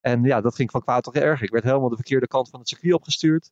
En 0.00 0.22
ja, 0.22 0.40
dat 0.40 0.54
ging 0.54 0.70
van 0.70 0.80
kwaad 0.80 1.02
tot 1.02 1.14
erg. 1.16 1.42
Ik 1.42 1.50
werd 1.50 1.64
helemaal 1.64 1.88
de 1.88 1.94
verkeerde 1.96 2.26
kant 2.26 2.50
van 2.50 2.58
het 2.60 2.68
circuit 2.68 2.94
opgestuurd. 2.94 3.50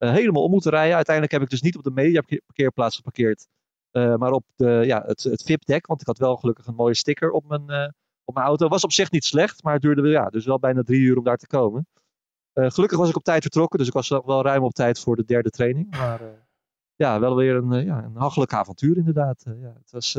Eh, 0.00 0.12
helemaal 0.12 0.42
om 0.42 0.50
moeten 0.50 0.70
rijden. 0.70 0.94
Uiteindelijk 0.94 1.34
heb 1.34 1.42
ik 1.42 1.50
dus 1.50 1.62
niet 1.62 1.76
op 1.76 1.82
de 1.82 1.90
media 1.90 2.22
parkeerplaats 2.46 2.96
geparkeerd. 2.96 3.46
eh, 3.90 4.16
maar 4.16 4.32
op 4.32 4.44
de, 4.56 4.82
ja, 4.84 5.02
het, 5.06 5.22
het 5.22 5.42
VIP-dek. 5.42 5.86
Want 5.86 6.00
ik 6.00 6.06
had 6.06 6.18
wel 6.18 6.36
gelukkig 6.36 6.66
een 6.66 6.74
mooie 6.74 6.94
sticker 6.94 7.30
op 7.30 7.46
mijn, 7.48 7.70
eh, 7.70 7.88
op 8.24 8.34
mijn 8.34 8.46
auto. 8.46 8.68
Was 8.68 8.84
op 8.84 8.92
zich 8.92 9.10
niet 9.10 9.24
slecht, 9.24 9.62
maar 9.62 9.72
het 9.72 9.82
duurde 9.82 10.08
ja, 10.08 10.28
dus 10.28 10.44
wel 10.44 10.58
bijna 10.58 10.82
drie 10.82 11.00
uur 11.00 11.18
om 11.18 11.24
daar 11.24 11.36
te 11.36 11.46
komen. 11.46 11.86
Gelukkig 12.52 12.98
was 12.98 13.08
ik 13.08 13.16
op 13.16 13.22
tijd 13.22 13.42
vertrokken, 13.42 13.78
dus 13.78 13.88
ik 13.88 13.92
was 13.92 14.08
wel 14.08 14.42
ruim 14.42 14.62
op 14.62 14.72
tijd 14.72 15.00
voor 15.00 15.16
de 15.16 15.24
derde 15.24 15.50
training. 15.50 15.90
Maar 15.90 16.20
ja, 16.94 17.20
wel 17.20 17.36
weer 17.36 17.54
een, 17.54 17.84
ja, 17.84 18.04
een 18.04 18.16
hachelijk 18.16 18.52
avontuur 18.52 18.96
inderdaad. 18.96 19.44
Ja, 19.44 19.72
het, 19.82 19.90
was, 19.90 20.18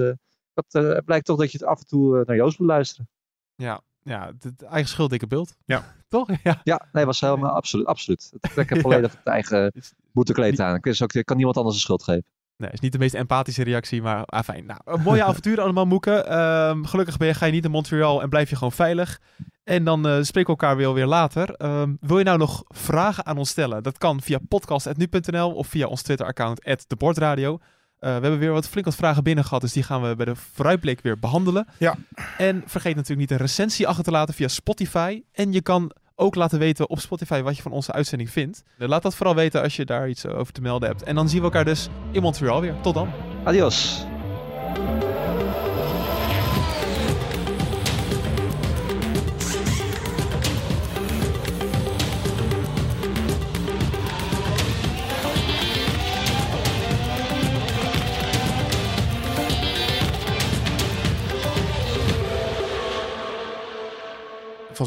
blijkt 1.06 1.26
toch 1.26 1.38
dat 1.38 1.52
je 1.52 1.58
het 1.58 1.68
af 1.68 1.80
en 1.80 1.86
toe 1.86 2.24
naar 2.26 2.36
Joost 2.36 2.60
moet 2.60 2.68
luisteren. 2.68 3.10
Ja, 3.56 3.82
ja 4.04 4.26
het, 4.26 4.44
het 4.44 4.62
eigen 4.62 4.90
schuld, 4.90 5.10
dikke 5.10 5.28
beeld. 5.28 5.56
Ja. 5.66 5.84
Toch? 6.10 6.30
Ja. 6.44 6.62
Ja, 6.64 6.88
nee, 6.92 7.06
was 7.06 7.22
helemaal 7.22 7.52
absoluut. 7.52 7.86
absoluut. 7.86 8.32
Ik 8.40 8.52
trek 8.52 8.70
hem 8.70 8.82
volledig 8.82 9.12
de 9.24 9.30
eigen 9.30 9.74
boetekleed 10.12 10.60
aan. 10.60 10.76
Ik, 10.76 11.02
ook, 11.02 11.14
ik 11.14 11.26
kan 11.26 11.36
niemand 11.36 11.58
anders 11.58 11.76
de 11.76 11.82
schuld 11.82 12.04
geven. 12.04 12.26
Nee, 12.62 12.70
is 12.72 12.80
niet 12.80 12.92
de 12.92 12.98
meest 12.98 13.14
empathische 13.14 13.64
reactie, 13.64 14.02
maar 14.02 14.26
ah, 14.26 14.44
fijn. 14.44 14.66
Nou, 14.66 14.80
een 14.86 15.02
mooie 15.02 15.24
avontuur 15.30 15.62
allemaal, 15.62 15.86
Moeke. 15.86 16.12
Ehm, 16.12 16.84
gelukkig 16.84 17.18
ben 17.18 17.28
je, 17.28 17.34
ga 17.34 17.46
je 17.46 17.52
niet 17.52 17.66
in 17.66 17.72
Montreal 17.72 18.22
en 18.22 18.30
blijf 18.30 18.50
je 18.50 18.56
gewoon 18.56 18.72
veilig. 18.72 19.20
En 19.64 19.84
dan 19.84 20.08
eh, 20.08 20.22
spreken 20.22 20.54
we 20.54 20.62
elkaar 20.62 20.78
weer, 20.78 20.94
weer 20.94 21.06
later. 21.06 21.54
Ehm, 21.56 21.96
wil 22.00 22.18
je 22.18 22.24
nou 22.24 22.38
nog 22.38 22.64
vragen 22.68 23.26
aan 23.26 23.38
ons 23.38 23.50
stellen? 23.50 23.84
Dat 23.84 23.98
kan 23.98 24.22
via 24.22 24.40
podcast.nu.nl 24.48 25.52
of 25.52 25.68
via 25.68 25.88
ons 25.88 26.02
Twitter-account, 26.02 26.86
@debordradio. 26.88 27.60
Eh, 28.02 28.16
we 28.16 28.22
hebben 28.22 28.40
weer 28.40 28.52
wat 28.52 28.68
flink 28.68 28.86
wat 28.86 28.96
vragen 28.96 29.24
binnen 29.24 29.44
gehad, 29.44 29.62
dus 29.62 29.74
die 29.74 29.84
gaan 29.84 30.02
we 30.02 30.16
bij 30.16 30.26
de 30.26 30.36
vooruitblik 30.36 31.00
weer 31.02 31.20
behandelen. 31.20 31.68
Ja. 31.78 31.96
En 32.38 32.64
vergeet 32.66 32.96
natuurlijk 32.96 33.30
niet 33.30 33.32
een 33.40 33.46
recensie 33.46 33.88
achter 33.88 34.04
te 34.04 34.12
laten 34.12 34.34
via 34.34 34.48
Spotify. 34.48 35.22
En 35.32 35.52
je 35.52 35.62
kan 35.62 35.92
ook 36.16 36.36
laten 36.36 36.60
weten 36.60 36.90
op 36.90 37.00
Spotify 37.00 37.42
wat 37.42 37.56
je 37.56 37.62
van 37.62 37.72
onze 37.72 37.92
uitzending 37.92 38.30
vindt. 38.30 38.64
Eh, 38.78 38.88
Laat 38.88 39.02
dat 39.02 39.16
vooral 39.16 39.36
weten 39.36 39.62
als 39.62 39.76
je 39.76 39.86
daar 39.86 40.10
iets 40.10 40.26
over 40.26 40.54
te 40.54 40.62
melden 40.62 40.90
hebt. 40.90 41.04
En 41.04 41.16
dan 41.16 41.30
zien 41.30 41.40
we 41.40 41.46
elkaar 41.46 41.66
dus 41.66 41.90
in 42.12 42.22
Montreal 42.22 42.62
weer. 42.62 42.76
Tot 42.82 42.94
dan. 42.94 43.10
Adios. 43.44 44.06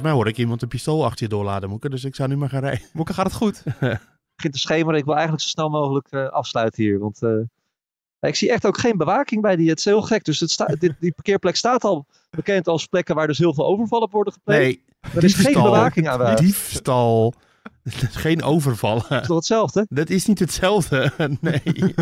Volgens 0.05 0.23
mij 0.23 0.33
hoor 0.33 0.39
ik 0.39 0.45
iemand 0.45 0.63
een 0.63 0.69
pistool 0.69 1.05
achter 1.05 1.23
je 1.23 1.29
doorladen, 1.29 1.69
Moeke. 1.69 1.89
Dus 1.91 2.05
ik 2.05 2.15
zou 2.15 2.29
nu 2.29 2.37
maar 2.37 2.49
gaan 2.49 2.61
rijden. 2.61 2.87
Moeke, 2.93 3.15
gaat 3.15 3.25
het 3.25 3.35
goed? 3.35 3.63
begint 4.37 4.53
te 4.53 4.59
schemeren. 4.59 4.99
Ik 4.99 5.05
wil 5.05 5.15
eigenlijk 5.15 5.43
zo 5.43 5.49
snel 5.49 5.71
mogelijk 5.71 6.07
eh, 6.11 6.29
afsluiten 6.29 6.83
hier. 6.83 6.99
Want 6.99 7.23
eh, 7.23 8.29
ik 8.29 8.35
zie 8.35 8.51
echt 8.51 8.67
ook 8.67 8.79
geen 8.79 8.97
bewaking 8.97 9.43
bij 9.43 9.57
die. 9.57 9.69
Het 9.69 9.79
is 9.79 9.85
heel 9.85 10.03
gek. 10.03 10.25
Dus 10.25 10.41
het 10.41 10.51
sta, 10.51 10.67
dit, 10.67 10.93
die 11.01 11.13
parkeerplek 11.13 11.57
staat 11.57 11.85
al 11.85 12.07
bekend 12.31 12.69
als 12.69 12.87
plekken 12.87 13.15
waar 13.15 13.27
dus 13.27 13.39
heel 13.39 13.55
veel 13.55 13.67
overvallen 13.67 14.11
worden 14.11 14.33
gepleegd. 14.33 14.61
Nee, 14.61 14.85
er 15.15 15.25
is 15.25 15.35
geen 15.35 15.53
bewaking 15.53 16.09
aanwezig. 16.09 16.41
Diefstal. 16.47 17.35
Geen 18.25 18.43
overvallen. 18.43 19.11
is 19.11 19.27
toch 19.27 19.37
hetzelfde? 19.37 19.87
Dat 19.89 20.11
is 20.11 20.27
niet 20.27 20.39
hetzelfde. 20.39 21.13
Nee. 21.41 21.95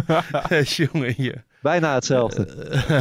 jongen, 0.64 1.14
je. 1.16 1.42
Bijna 1.62 1.94
hetzelfde. 1.94 2.46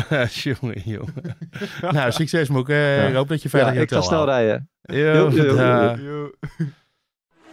Eh, 0.09 0.27
jongen, 0.43 0.81
jongen. 0.85 1.37
nou, 1.91 2.11
succes 2.11 2.49
Moeke. 2.49 3.05
Ik 3.09 3.15
hoop 3.15 3.27
dat 3.27 3.41
je 3.41 3.49
veilig 3.49 3.73
je 3.73 3.79
ik 3.81 3.91
ga 3.91 4.01
snel 4.01 4.25
rijden. 4.25 4.69
Yo, 4.81 4.95
Yo, 4.97 5.29
yo, 5.29 5.43
yo, 5.43 5.55
dag. 5.55 5.99
yo. 6.01 6.31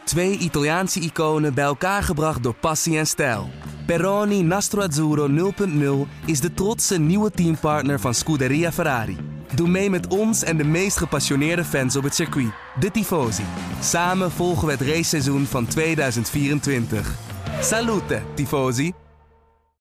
Twee 0.04 0.38
Italiaanse 0.38 1.00
iconen 1.00 1.54
bij 1.54 1.64
elkaar 1.64 2.02
gebracht 2.02 2.42
door 2.42 2.54
passie 2.54 2.98
en 2.98 3.06
stijl. 3.06 3.48
Peroni 3.86 4.42
Nastro 4.42 4.82
Azzurro 4.82 5.28
0.0 5.28 6.08
is 6.26 6.40
de 6.40 6.54
trotse 6.54 6.98
nieuwe 6.98 7.30
teampartner 7.30 8.00
van 8.00 8.14
Scuderia 8.14 8.72
Ferrari. 8.72 9.16
Doe 9.54 9.68
mee 9.68 9.90
met 9.90 10.06
ons 10.06 10.42
en 10.42 10.56
de 10.56 10.64
meest 10.64 10.96
gepassioneerde 10.96 11.64
fans 11.64 11.96
op 11.96 12.02
het 12.02 12.14
circuit, 12.14 12.50
de 12.80 12.90
Tifosi. 12.90 13.44
Samen 13.80 14.30
volgen 14.30 14.66
we 14.66 14.72
het 14.72 14.80
raceseizoen 14.80 15.44
van 15.44 15.66
2024. 15.66 17.14
Salute, 17.60 18.20
Tifosi! 18.34 18.92